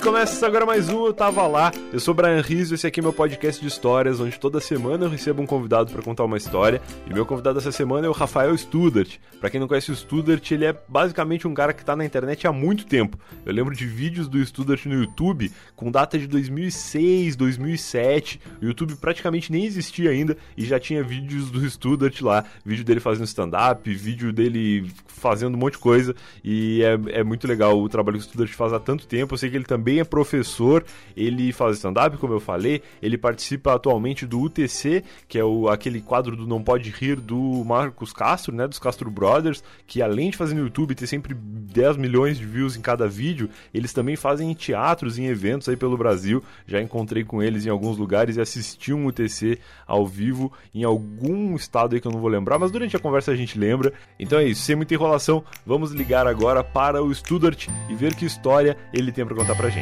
começa 0.00 0.46
agora 0.46 0.64
mais 0.64 0.88
um 0.88 1.04
Eu 1.04 1.12
Tava 1.12 1.46
Lá. 1.46 1.70
Eu 1.92 2.00
sou 2.00 2.14
Brian 2.14 2.40
Rizzo, 2.40 2.74
esse 2.74 2.86
aqui 2.86 3.00
é 3.00 3.02
meu 3.02 3.12
podcast 3.12 3.60
de 3.60 3.68
histórias, 3.68 4.18
onde 4.18 4.40
toda 4.40 4.58
semana 4.58 5.04
eu 5.04 5.10
recebo 5.10 5.42
um 5.42 5.46
convidado 5.46 5.92
para 5.92 6.00
contar 6.00 6.24
uma 6.24 6.38
história. 6.38 6.80
E 7.06 7.12
meu 7.12 7.26
convidado 7.26 7.58
essa 7.58 7.70
semana 7.70 8.06
é 8.06 8.08
o 8.08 8.12
Rafael 8.12 8.56
Studart. 8.56 9.18
Para 9.38 9.50
quem 9.50 9.60
não 9.60 9.68
conhece 9.68 9.92
o 9.92 9.96
Studart, 9.96 10.50
ele 10.52 10.64
é 10.64 10.74
basicamente 10.88 11.46
um 11.46 11.52
cara 11.52 11.74
que 11.74 11.84
tá 11.84 11.94
na 11.94 12.04
internet 12.04 12.46
há 12.46 12.52
muito 12.52 12.86
tempo. 12.86 13.18
Eu 13.44 13.52
lembro 13.52 13.76
de 13.76 13.86
vídeos 13.86 14.26
do 14.26 14.44
Studart 14.44 14.86
no 14.86 14.94
YouTube 14.94 15.52
com 15.76 15.90
data 15.90 16.18
de 16.18 16.26
2006, 16.26 17.36
2007. 17.36 18.40
O 18.62 18.64
YouTube 18.64 18.96
praticamente 18.96 19.52
nem 19.52 19.66
existia 19.66 20.10
ainda 20.10 20.34
e 20.56 20.64
já 20.64 20.80
tinha 20.80 21.02
vídeos 21.02 21.50
do 21.50 21.68
Studart 21.68 22.22
lá. 22.22 22.44
Vídeo 22.64 22.84
dele 22.84 23.00
fazendo 23.00 23.26
stand-up, 23.26 23.92
vídeo 23.92 24.32
dele 24.32 24.90
fazendo 25.06 25.56
um 25.56 25.58
monte 25.58 25.74
de 25.74 25.80
coisa. 25.80 26.14
E 26.42 26.82
é, 26.82 27.20
é 27.20 27.24
muito 27.24 27.46
legal 27.46 27.78
o 27.78 27.88
trabalho 27.88 28.18
que 28.18 28.24
o 28.24 28.28
Studart 28.28 28.52
faz 28.52 28.72
há 28.72 28.80
tanto 28.80 29.06
tempo. 29.06 29.34
Eu 29.34 29.38
sei 29.38 29.50
que 29.50 29.56
ele 29.56 29.64
também 29.64 29.89
é 29.98 30.04
professor, 30.04 30.84
ele 31.16 31.52
faz 31.52 31.76
stand-up, 31.76 32.16
como 32.18 32.34
eu 32.34 32.40
falei, 32.40 32.82
ele 33.02 33.18
participa 33.18 33.74
atualmente 33.74 34.26
do 34.26 34.40
UTC, 34.40 35.02
que 35.26 35.38
é 35.38 35.44
o, 35.44 35.68
aquele 35.68 36.00
quadro 36.00 36.36
do 36.36 36.46
Não 36.46 36.62
Pode 36.62 36.90
Rir 36.90 37.16
do 37.16 37.64
Marcos 37.64 38.12
Castro, 38.12 38.54
né, 38.54 38.68
dos 38.68 38.78
Castro 38.78 39.10
Brothers, 39.10 39.62
que 39.86 40.02
além 40.02 40.30
de 40.30 40.36
fazer 40.36 40.54
no 40.54 40.62
YouTube 40.62 40.94
ter 40.94 41.06
sempre 41.06 41.34
10 41.34 41.96
milhões 41.96 42.38
de 42.38 42.46
views 42.46 42.76
em 42.76 42.80
cada 42.80 43.08
vídeo, 43.08 43.48
eles 43.72 43.92
também 43.92 44.16
fazem 44.16 44.50
em 44.50 44.54
teatros, 44.54 45.18
em 45.18 45.26
eventos 45.26 45.68
aí 45.68 45.76
pelo 45.76 45.96
Brasil. 45.96 46.42
Já 46.66 46.80
encontrei 46.80 47.24
com 47.24 47.42
eles 47.42 47.66
em 47.66 47.70
alguns 47.70 47.96
lugares 47.96 48.36
e 48.36 48.40
assisti 48.40 48.92
um 48.92 49.06
UTC 49.06 49.58
ao 49.86 50.06
vivo 50.06 50.52
em 50.74 50.84
algum 50.84 51.54
estado 51.56 51.94
aí 51.94 52.00
que 52.00 52.06
eu 52.06 52.12
não 52.12 52.20
vou 52.20 52.30
lembrar, 52.30 52.58
mas 52.58 52.70
durante 52.70 52.96
a 52.96 53.00
conversa 53.00 53.32
a 53.32 53.36
gente 53.36 53.58
lembra. 53.58 53.92
Então 54.18 54.38
é 54.38 54.44
isso, 54.44 54.62
sem 54.62 54.76
muita 54.76 54.94
enrolação, 54.94 55.42
vamos 55.64 55.92
ligar 55.92 56.26
agora 56.26 56.62
para 56.62 57.02
o 57.02 57.14
Studart 57.14 57.68
e 57.88 57.94
ver 57.94 58.14
que 58.14 58.24
história 58.24 58.76
ele 58.92 59.12
tem 59.12 59.24
para 59.24 59.34
contar 59.34 59.54
pra 59.54 59.68
gente. 59.68 59.79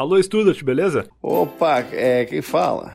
Alô, 0.00 0.16
Studart, 0.22 0.64
beleza? 0.64 1.06
Opa, 1.20 1.80
é, 1.92 2.24
quem 2.24 2.40
fala? 2.40 2.90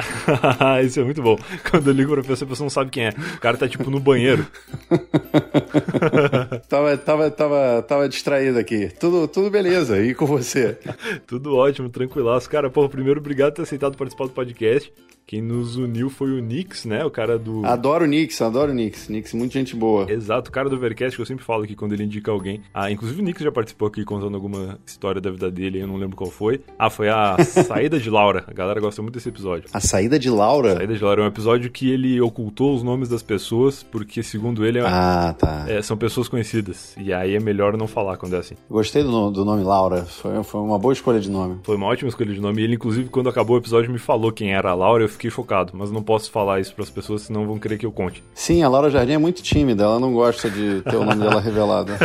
Isso 0.83 0.99
é 0.99 1.03
muito 1.03 1.21
bom. 1.21 1.37
Quando 1.69 1.91
eu 1.91 1.93
ligo 1.93 2.11
pra 2.11 2.23
pessoa, 2.23 2.47
a 2.47 2.49
pessoa 2.49 2.65
não 2.65 2.69
sabe 2.71 2.89
quem 2.89 3.05
é. 3.05 3.09
O 3.09 3.39
cara 3.39 3.55
tá 3.55 3.67
tipo 3.67 3.91
no 3.91 3.99
banheiro. 3.99 4.43
tava, 6.67 6.97
tava, 6.97 7.29
tava, 7.29 7.83
tava 7.83 8.09
distraído 8.09 8.57
aqui. 8.57 8.89
Tudo, 8.99 9.27
tudo 9.27 9.51
beleza, 9.51 10.03
e 10.03 10.15
com 10.15 10.25
você? 10.25 10.79
tudo 11.27 11.55
ótimo, 11.55 11.89
tranquilaço. 11.89 12.49
Cara, 12.49 12.71
pô, 12.71 12.89
primeiro, 12.89 13.19
obrigado 13.19 13.51
por 13.51 13.57
ter 13.57 13.61
aceitado 13.61 13.95
participar 13.95 14.25
do 14.25 14.31
podcast. 14.31 14.91
Quem 15.27 15.41
nos 15.41 15.75
uniu 15.75 16.07
foi 16.07 16.29
o 16.31 16.39
Nix, 16.39 16.85
né? 16.85 17.03
O 17.03 17.09
cara 17.09 17.39
do. 17.39 17.65
Adoro 17.65 18.03
o 18.05 18.07
Nix, 18.07 18.39
adoro 18.43 18.71
o 18.71 18.75
Nix. 18.75 19.09
Nix, 19.09 19.33
muita 19.33 19.53
gente 19.53 19.75
boa. 19.75 20.05
Exato, 20.11 20.49
o 20.49 20.53
cara 20.53 20.69
do 20.69 20.77
Vercast 20.77 21.15
que 21.15 21.21
eu 21.21 21.25
sempre 21.25 21.43
falo 21.43 21.63
aqui 21.63 21.75
quando 21.75 21.93
ele 21.93 22.03
indica 22.03 22.31
alguém. 22.31 22.61
Ah, 22.71 22.91
inclusive 22.91 23.21
o 23.21 23.25
Nix 23.25 23.41
já 23.41 23.51
participou 23.51 23.87
aqui 23.87 24.05
contando 24.05 24.35
alguma 24.35 24.77
história 24.85 25.19
da 25.19 25.31
vida 25.31 25.49
dele, 25.49 25.81
eu 25.81 25.87
não 25.87 25.97
lembro 25.97 26.15
qual 26.15 26.29
foi. 26.29 26.61
Ah, 26.77 26.91
foi 26.91 27.09
a 27.09 27.37
Saída 27.43 27.99
de 27.99 28.07
Laura. 28.07 28.43
A 28.47 28.53
galera 28.53 28.79
gosta 28.79 29.01
muito 29.01 29.15
desse 29.15 29.29
episódio. 29.29 29.67
A 29.73 29.79
Saída 29.79 30.19
de 30.19 30.29
Laura? 30.29 30.73
A 30.73 30.75
Saída 30.77 30.93
de 30.93 31.03
Laura 31.03 31.21
é 31.23 31.25
um 31.25 31.27
episódio 31.27 31.71
que 31.71 31.89
ele 31.89 32.21
ocultou 32.21 32.75
os 32.75 32.83
nomes 32.83 33.09
das 33.09 33.23
pessoas, 33.23 33.81
porque 33.81 34.21
segundo 34.21 34.63
ele 34.63 34.77
é... 34.77 34.83
ah, 34.85 35.33
tá. 35.35 35.65
É, 35.67 35.81
são 35.81 35.97
pessoas 35.97 36.27
conhecidas. 36.27 36.95
E 36.99 37.11
aí 37.11 37.33
é 37.35 37.39
melhor 37.39 37.75
não 37.75 37.87
falar 37.87 38.17
quando 38.17 38.35
é 38.35 38.39
assim. 38.39 38.53
Gostei 38.69 39.01
do, 39.01 39.09
nome, 39.09 39.33
do 39.33 39.43
nome 39.43 39.63
Laura. 39.63 40.03
Foi, 40.03 40.43
foi 40.43 40.61
uma 40.61 40.77
boa 40.77 40.93
escolha 40.93 41.19
de 41.19 41.31
nome. 41.31 41.57
Foi 41.63 41.75
uma 41.75 41.87
ótima 41.87 42.09
escolha 42.09 42.31
de 42.31 42.39
nome. 42.39 42.61
E 42.61 42.65
ele, 42.65 42.75
inclusive, 42.75 43.09
quando 43.09 43.27
acabou 43.27 43.55
o 43.55 43.59
episódio, 43.59 43.91
me 43.91 43.97
falou 43.97 44.31
quem 44.31 44.53
era 44.53 44.69
a 44.69 44.75
Laura. 44.75 45.03
Eu 45.03 45.14
fiquei 45.15 45.31
chocado, 45.31 45.73
mas 45.75 45.91
não 45.91 46.03
posso 46.03 46.31
falar 46.31 46.59
isso 46.59 46.73
para 46.73 46.83
as 46.83 46.89
pessoas, 46.89 47.23
senão 47.23 47.45
vão 47.45 47.59
querer 47.59 47.77
que 47.77 47.85
eu 47.85 47.91
conte. 47.91 48.23
Sim, 48.33 48.63
a 48.63 48.69
Laura 48.69 48.89
Jardim 48.89 49.13
é 49.13 49.17
muito 49.17 49.41
tímida, 49.41 49.83
ela 49.83 49.99
não 49.99 50.13
gosta 50.13 50.49
de 50.49 50.81
ter 50.81 50.95
o 50.95 51.03
nome 51.03 51.21
dela 51.21 51.41
revelado. 51.41 51.93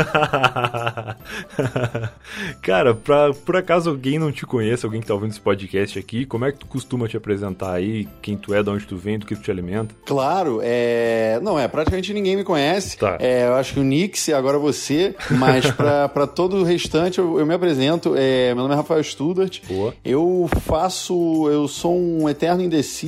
Cara, 2.63 2.95
pra, 2.95 3.33
por 3.33 3.57
acaso 3.57 3.91
alguém 3.91 4.19
não 4.19 4.33
te 4.33 4.47
conhece, 4.47 4.85
alguém 4.85 5.01
que 5.01 5.07
tá 5.07 5.15
ouvindo 5.15 5.31
esse 5.31 5.41
podcast 5.41 5.99
aqui, 5.99 6.25
como 6.25 6.45
é 6.45 6.53
que 6.53 6.59
tu 6.59 6.67
costuma 6.67 7.09
te 7.09 7.17
apresentar 7.17 7.73
aí? 7.73 8.09
Quem 8.23 8.37
tu 8.37 8.55
é, 8.55 8.63
de 8.63 8.71
onde 8.71 8.87
tu 8.87 8.97
vem, 8.97 9.19
do 9.19 9.27
que 9.27 9.35
tu 9.35 9.43
te 9.43 9.51
alimenta? 9.51 9.95
Claro, 10.07 10.61
é. 10.63 11.39
Não, 11.43 11.59
é, 11.59 11.69
praticamente 11.69 12.13
ninguém 12.13 12.37
me 12.37 12.45
conhece. 12.45 12.97
Tá. 12.97 13.17
É, 13.21 13.47
eu 13.47 13.55
acho 13.55 13.75
que 13.75 13.81
o 13.81 13.85
Nix 13.85 14.29
e 14.29 14.35
agora 14.35 14.59
você, 14.59 15.15
mas 15.31 15.71
pra 15.71 16.27
todo 16.27 16.57
o 16.57 16.63
restante 16.63 17.19
eu, 17.19 17.39
eu 17.39 17.47
me 17.47 17.55
apresento. 17.55 18.15
É, 18.17 18.55
meu 18.55 18.63
nome 18.63 18.75
é 18.75 18.77
Rafael 18.77 19.03
Studart. 19.03 19.61
Boa. 19.67 19.95
Eu 20.05 20.49
faço. 20.63 21.49
Eu 21.51 21.69
sou 21.69 21.97
um 21.97 22.29
eterno 22.29 22.63
indeciso 22.63 23.00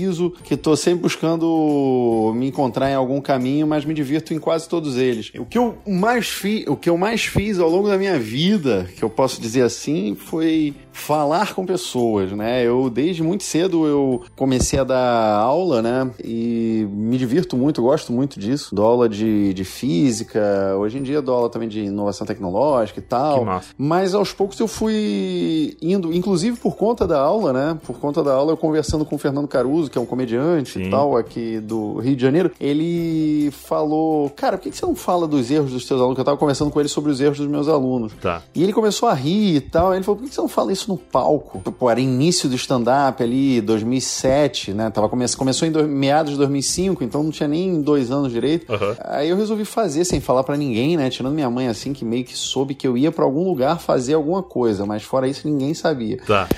que 0.45 0.57
tô 0.57 0.77
sempre 0.77 1.03
buscando 1.03 2.33
me 2.35 2.49
encontrar 2.49 2.91
em 2.91 2.95
algum 2.95 3.21
caminho, 3.21 3.67
mas 3.67 3.85
me 3.85 3.95
divirto 3.95 4.33
em 4.35 4.39
quase 4.39 4.69
todos 4.69 4.97
eles. 4.97 5.33
O 5.39 5.45
que 5.45 5.59
eu 5.59 5.77
mais 5.87 6.29
fiz, 6.29 6.67
o 6.67 6.77
que 6.77 6.89
eu 6.89 6.97
mais 6.97 7.25
fiz 7.25 7.59
ao 7.59 7.69
longo 7.69 7.89
da 7.89 7.99
minha 7.99 8.19
vida, 8.19 8.89
que 8.97 9.03
eu 9.03 9.11
posso 9.11 9.41
dizer 9.41 9.63
assim, 9.63 10.15
foi 10.15 10.75
falar 10.93 11.55
com 11.55 11.65
pessoas, 11.65 12.33
né? 12.33 12.65
Eu 12.65 12.89
desde 12.91 13.23
muito 13.23 13.45
cedo 13.45 13.87
eu 13.87 14.23
comecei 14.37 14.79
a 14.79 14.85
dar 14.85 15.37
aula, 15.41 15.83
né? 15.83 16.11
E 16.23 16.87
me 16.91 17.19
divirto 17.19 17.57
muito, 17.57 17.83
gosto 17.83 18.13
muito 18.13 18.39
disso. 18.39 18.75
Dou 18.75 18.85
aula 18.85 19.09
de, 19.09 19.53
de 19.55 19.65
física, 19.65 20.41
hoje 20.79 20.99
em 20.99 21.03
dia 21.03 21.23
dou 21.23 21.35
aula 21.35 21.49
também 21.49 21.69
de 21.69 21.81
inovação 21.81 22.27
tecnológica 22.27 23.01
e 23.01 23.03
tal. 23.03 23.41
Que 23.41 23.45
massa. 23.45 23.69
Mas 23.77 24.15
aos 24.15 24.33
poucos 24.33 24.59
eu 24.61 24.69
fui 24.69 25.77
indo, 25.81 26.13
inclusive 26.13 26.59
por 26.59 26.77
conta 26.77 27.07
da 27.07 27.19
aula, 27.19 27.53
né? 27.53 27.79
Por 27.85 27.99
conta 27.99 28.23
da 28.23 28.33
aula 28.33 28.53
eu 28.53 28.57
conversando 28.57 29.05
com 29.05 29.17
o 29.17 29.19
Fernando 29.19 29.49
Caruso, 29.49 29.91
que 29.91 29.99
é 29.99 30.01
um 30.01 30.07
comediante 30.07 30.75
Sim. 30.75 30.85
e 30.85 30.91
tal, 30.91 31.17
aqui 31.17 31.59
do 31.61 31.99
Rio 31.99 32.17
de 32.17 32.23
Janeiro, 32.23 32.51
ele 32.61 33.51
falou, 33.51 34.31
cara, 34.31 34.59
por 34.59 34.71
que 34.71 34.77
você 34.77 34.85
não 34.85 34.95
fala 34.95 35.27
dos 35.27 35.51
erros 35.51 35.73
dos 35.73 35.87
teus 35.87 36.01
alunos? 36.01 36.17
Que 36.17 36.21
eu 36.21 36.25
tava 36.25 36.37
conversando 36.37 36.71
com 36.71 36.81
ele 36.81 36.89
sobre 36.89 37.11
os 37.11 37.21
erros 37.21 37.39
dos 37.39 37.47
meus 37.47 37.69
alunos. 37.69 38.13
Tá. 38.21 38.43
E 38.55 38.63
ele 38.63 38.73
começou 38.73 39.09
a 39.09 39.15
rir 39.15 39.57
e 39.57 39.61
tal. 39.61 39.95
Ele 39.95 40.03
falou: 40.03 40.19
por 40.19 40.29
que 40.29 40.35
você 40.35 40.41
não 40.41 40.49
fala 40.49 40.73
isso 40.73 40.82
no 40.89 40.97
palco? 40.97 41.61
Pô, 41.73 41.91
era 41.91 42.01
início 42.01 42.49
do 42.49 42.57
stand-up 42.57 43.23
ali, 43.23 43.61
2007, 43.61 44.73
né? 44.73 44.91
Tava 44.91 45.09
come... 45.09 45.25
Começou 45.37 45.67
em 45.67 45.73
do... 45.73 45.87
meados 45.87 46.33
de 46.33 46.39
2005, 46.39 47.05
então 47.05 47.23
não 47.23 47.31
tinha 47.31 47.49
nem 47.49 47.81
dois 47.81 48.11
anos 48.11 48.33
direito. 48.33 48.73
Uhum. 48.73 48.95
Aí 49.01 49.29
eu 49.29 49.37
resolvi 49.37 49.65
fazer 49.65 50.05
sem 50.05 50.21
falar 50.21 50.43
para 50.45 50.57
ninguém, 50.57 50.97
né? 50.97 51.09
Tirando 51.11 51.35
minha 51.35 51.51
mãe 51.51 51.69
assim, 51.69 51.93
que 51.93 52.05
meio 52.05 52.25
que 52.25 52.37
soube 52.37 52.75
que 52.75 52.87
eu 52.87 52.97
ia 52.97 53.13
para 53.13 53.25
algum 53.25 53.45
lugar 53.45 53.79
fazer 53.81 54.15
alguma 54.15 54.43
coisa, 54.43 54.85
mas 54.87 55.03
fora 55.03 55.29
isso 55.29 55.47
ninguém 55.49 55.75
sabia. 55.75 56.19
Tá. 56.27 56.49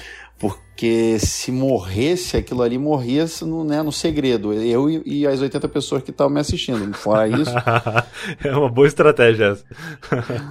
Porque 0.75 1.21
se 1.21 1.53
morresse, 1.53 2.37
aquilo 2.37 2.61
ali 2.61 2.77
morria 2.77 3.27
no, 3.43 3.63
né, 3.63 3.81
no 3.81 3.93
segredo. 3.93 4.53
Eu 4.53 4.91
e, 4.91 5.03
e 5.07 5.27
as 5.27 5.41
80 5.41 5.69
pessoas 5.69 6.03
que 6.03 6.11
estavam 6.11 6.35
me 6.35 6.41
assistindo. 6.41 6.93
Fora 6.95 7.29
isso. 7.31 7.55
é 8.43 8.57
uma 8.57 8.69
boa 8.69 8.87
estratégia 8.89 9.53
essa. 9.53 9.65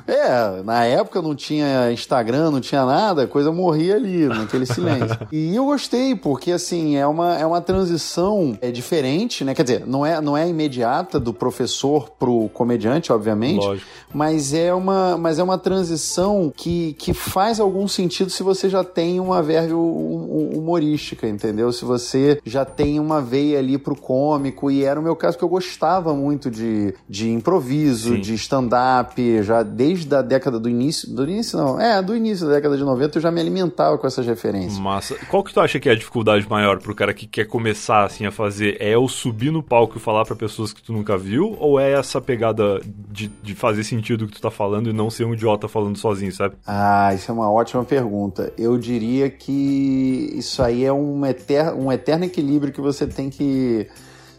é, 0.08 0.64
na 0.64 0.86
época 0.86 1.22
não 1.22 1.36
tinha 1.36 1.92
Instagram, 1.92 2.52
não 2.52 2.62
tinha 2.62 2.86
nada, 2.86 3.24
a 3.24 3.28
coisa 3.28 3.52
morria 3.52 3.96
ali, 3.96 4.26
naquele 4.26 4.66
silêncio. 4.66 5.18
e 5.30 5.54
eu 5.54 5.66
gostei, 5.66 6.16
porque 6.16 6.52
assim, 6.54 6.96
é 6.96 7.06
uma, 7.06 7.38
é 7.38 7.46
uma 7.46 7.60
transição 7.60 8.58
é 8.62 8.72
diferente, 8.72 9.44
né? 9.44 9.54
Quer 9.54 9.64
dizer, 9.64 9.86
não 9.86 10.06
é, 10.06 10.22
não 10.22 10.38
é 10.38 10.48
imediata 10.48 11.20
do 11.20 11.34
professor 11.34 12.10
pro 12.12 12.50
comediante, 12.54 13.12
obviamente. 13.12 13.66
Lógico. 13.66 13.88
Mas 14.14 14.54
é 14.54 14.74
uma, 14.74 15.18
mas 15.18 15.38
é 15.38 15.44
uma 15.44 15.58
transição 15.58 16.52
que, 16.56 16.94
que 16.94 17.14
faz 17.14 17.60
algum 17.60 17.90
sentido 17.90 18.30
se 18.30 18.42
você 18.42 18.70
já 18.70 18.86
tem 18.86 19.20
uma 19.20 19.44
verve 19.44 19.74
humorística, 20.16 21.28
entendeu? 21.28 21.72
Se 21.72 21.86
você 21.86 22.40
já 22.46 22.66
tem 22.66 23.00
uma 23.00 23.22
veia 23.22 23.60
ali 23.60 23.78
pro 23.78 23.96
cômico, 23.96 24.70
e 24.70 24.84
era 24.84 25.00
o 25.00 25.04
meu 25.04 25.16
caso, 25.16 25.38
porque 25.38 25.46
eu 25.46 25.50
gostava 25.50 26.14
muito 26.14 26.50
de, 26.50 26.94
de 27.08 27.30
improviso, 27.30 28.16
Sim. 28.16 28.22
de 28.22 28.34
stand-up, 28.36 29.44
já 29.44 29.64
desde 29.64 30.14
a 30.16 30.22
década 30.22 30.60
do 30.60 30.70
início, 30.70 31.14
do 31.14 31.24
início 31.24 31.58
não, 31.58 31.80
é, 31.80 32.02
do 32.02 32.16
início 32.16 32.48
da 32.48 32.54
década 32.54 32.78
de 32.78 32.84
90 32.84 33.18
eu 33.18 33.22
já 33.22 33.32
me 33.32 33.42
alimentava 33.42 33.98
com 33.98 34.08
essas 34.08 34.26
referências. 34.26 34.80
Massa. 34.80 35.16
Qual 35.30 35.44
que 35.44 35.54
tu 35.54 35.60
acha 35.60 35.80
que 35.80 35.90
é 35.90 35.92
a 35.92 35.96
dificuldade 35.96 36.48
maior 36.50 36.80
pro 36.80 36.96
cara 36.96 37.14
que 37.14 37.28
quer 37.28 37.46
começar 37.46 38.06
assim 38.06 38.26
a 38.26 38.32
fazer? 38.32 38.78
É 38.80 38.98
o 38.98 39.08
subir 39.08 39.52
no 39.52 39.64
palco 39.64 39.98
e 39.98 40.00
falar 40.00 40.26
para 40.26 40.36
pessoas 40.36 40.74
que 40.74 40.82
tu 40.82 40.94
nunca 40.94 41.18
viu? 41.18 41.56
Ou 41.60 41.80
é 41.80 41.92
essa 41.92 42.20
pegada 42.22 42.82
de, 42.86 43.28
de 43.28 43.56
fazer 43.56 43.84
sentido 43.84 44.26
o 44.26 44.28
que 44.28 44.34
tu 44.34 44.42
tá 44.42 44.52
falando 44.52 44.90
e 44.90 44.94
não 44.94 45.10
ser 45.10 45.26
um 45.26 45.34
idiota 45.34 45.68
falando 45.68 45.98
sozinho, 45.98 46.32
sabe? 46.32 46.56
Ah, 46.66 47.14
isso 47.14 47.32
é 47.32 47.34
uma 47.34 47.52
ótima 47.52 47.84
pergunta. 47.84 48.52
Eu 48.58 48.78
diria 48.78 49.30
que 49.30 50.03
isso 50.04 50.62
aí 50.62 50.84
é 50.86 50.94
um 50.94 51.26
eterno, 51.26 51.86
um 51.86 51.92
eterno 51.92 52.26
equilíbrio 52.26 52.72
que 52.74 52.82
você 52.82 53.06
tem 53.08 53.30
que 53.30 53.88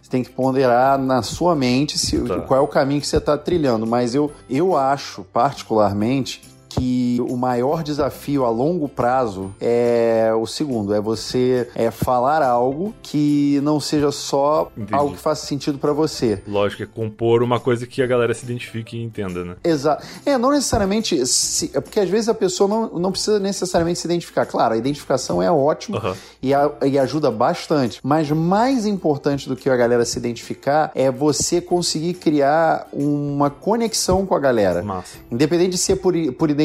você 0.03 0.11
tem 0.11 0.23
que 0.23 0.31
ponderar 0.31 0.99
na 0.99 1.23
sua 1.23 1.55
mente 1.57 1.99
se, 1.99 2.19
Tá. 2.21 2.41
qual 2.43 2.61
é 2.61 2.63
o 2.63 2.69
caminho 2.69 3.01
que 3.01 3.07
você 3.07 3.17
está 3.17 3.39
trilhando. 3.39 3.87
Mas 3.87 4.15
eu, 4.15 4.31
eu 4.51 4.77
acho, 4.77 5.25
particularmente, 5.33 6.43
que 6.75 7.19
o 7.29 7.37
maior 7.37 7.83
desafio 7.83 8.45
a 8.45 8.51
longo 8.51 8.89
prazo 8.89 9.55
é 9.61 10.31
o 10.39 10.47
segundo, 10.47 10.93
é 10.95 11.01
você 11.01 11.69
é 11.75 11.91
falar 11.91 12.43
algo 12.43 12.95
que 13.03 13.61
não 13.63 13.79
seja 13.81 14.11
só 14.11 14.71
Entendi. 14.77 14.95
algo 14.95 15.15
que 15.15 15.21
faça 15.21 15.47
sentido 15.47 15.79
para 15.79 15.93
você. 15.93 16.43
Lógico, 16.47 16.83
é 16.83 16.87
compor 16.87 17.43
uma 17.43 17.61
coisa 17.61 17.87
que 17.87 18.03
a 18.03 18.07
galera 18.07 18.35
se 18.35 18.45
identifique 18.45 18.97
e 18.97 19.03
entenda, 19.03 19.45
né? 19.45 19.57
Exato. 19.63 20.05
É, 20.27 20.37
não 20.37 20.51
necessariamente. 20.51 21.25
Se, 21.27 21.71
é 21.75 21.81
porque 21.81 22.01
às 22.01 22.09
vezes 22.09 22.29
a 22.29 22.35
pessoa 22.35 22.69
não, 22.69 22.99
não 22.99 23.13
precisa 23.13 23.39
necessariamente 23.39 23.99
se 24.01 24.07
identificar. 24.07 24.47
Claro, 24.47 24.75
a 24.75 24.77
identificação 24.77 25.43
é 25.43 25.51
ótima 25.51 25.99
Aham. 25.99 26.17
e, 26.43 26.53
a- 26.53 26.71
e 26.85 26.99
ajuda 26.99 27.31
bastante. 27.31 28.01
Mas 28.03 28.31
mais 28.31 28.87
importante 28.87 29.49
do 29.49 29.57
que 29.57 29.69
a 29.71 29.77
galera 29.77 30.05
se 30.05 30.19
identificar 30.19 30.91
é 30.95 31.11
você 31.11 31.61
conseguir 31.61 32.15
criar 32.15 32.89
uma 32.93 33.51
conexão 33.51 34.27
com 34.27 34.35
a 34.35 34.39
galera. 34.41 34.83
Massa. 34.83 35.19
Independente 35.31 35.71
de 35.71 35.79
ser 35.79 35.97
por, 35.97 36.15
por 36.35 36.51
identificação, 36.51 36.64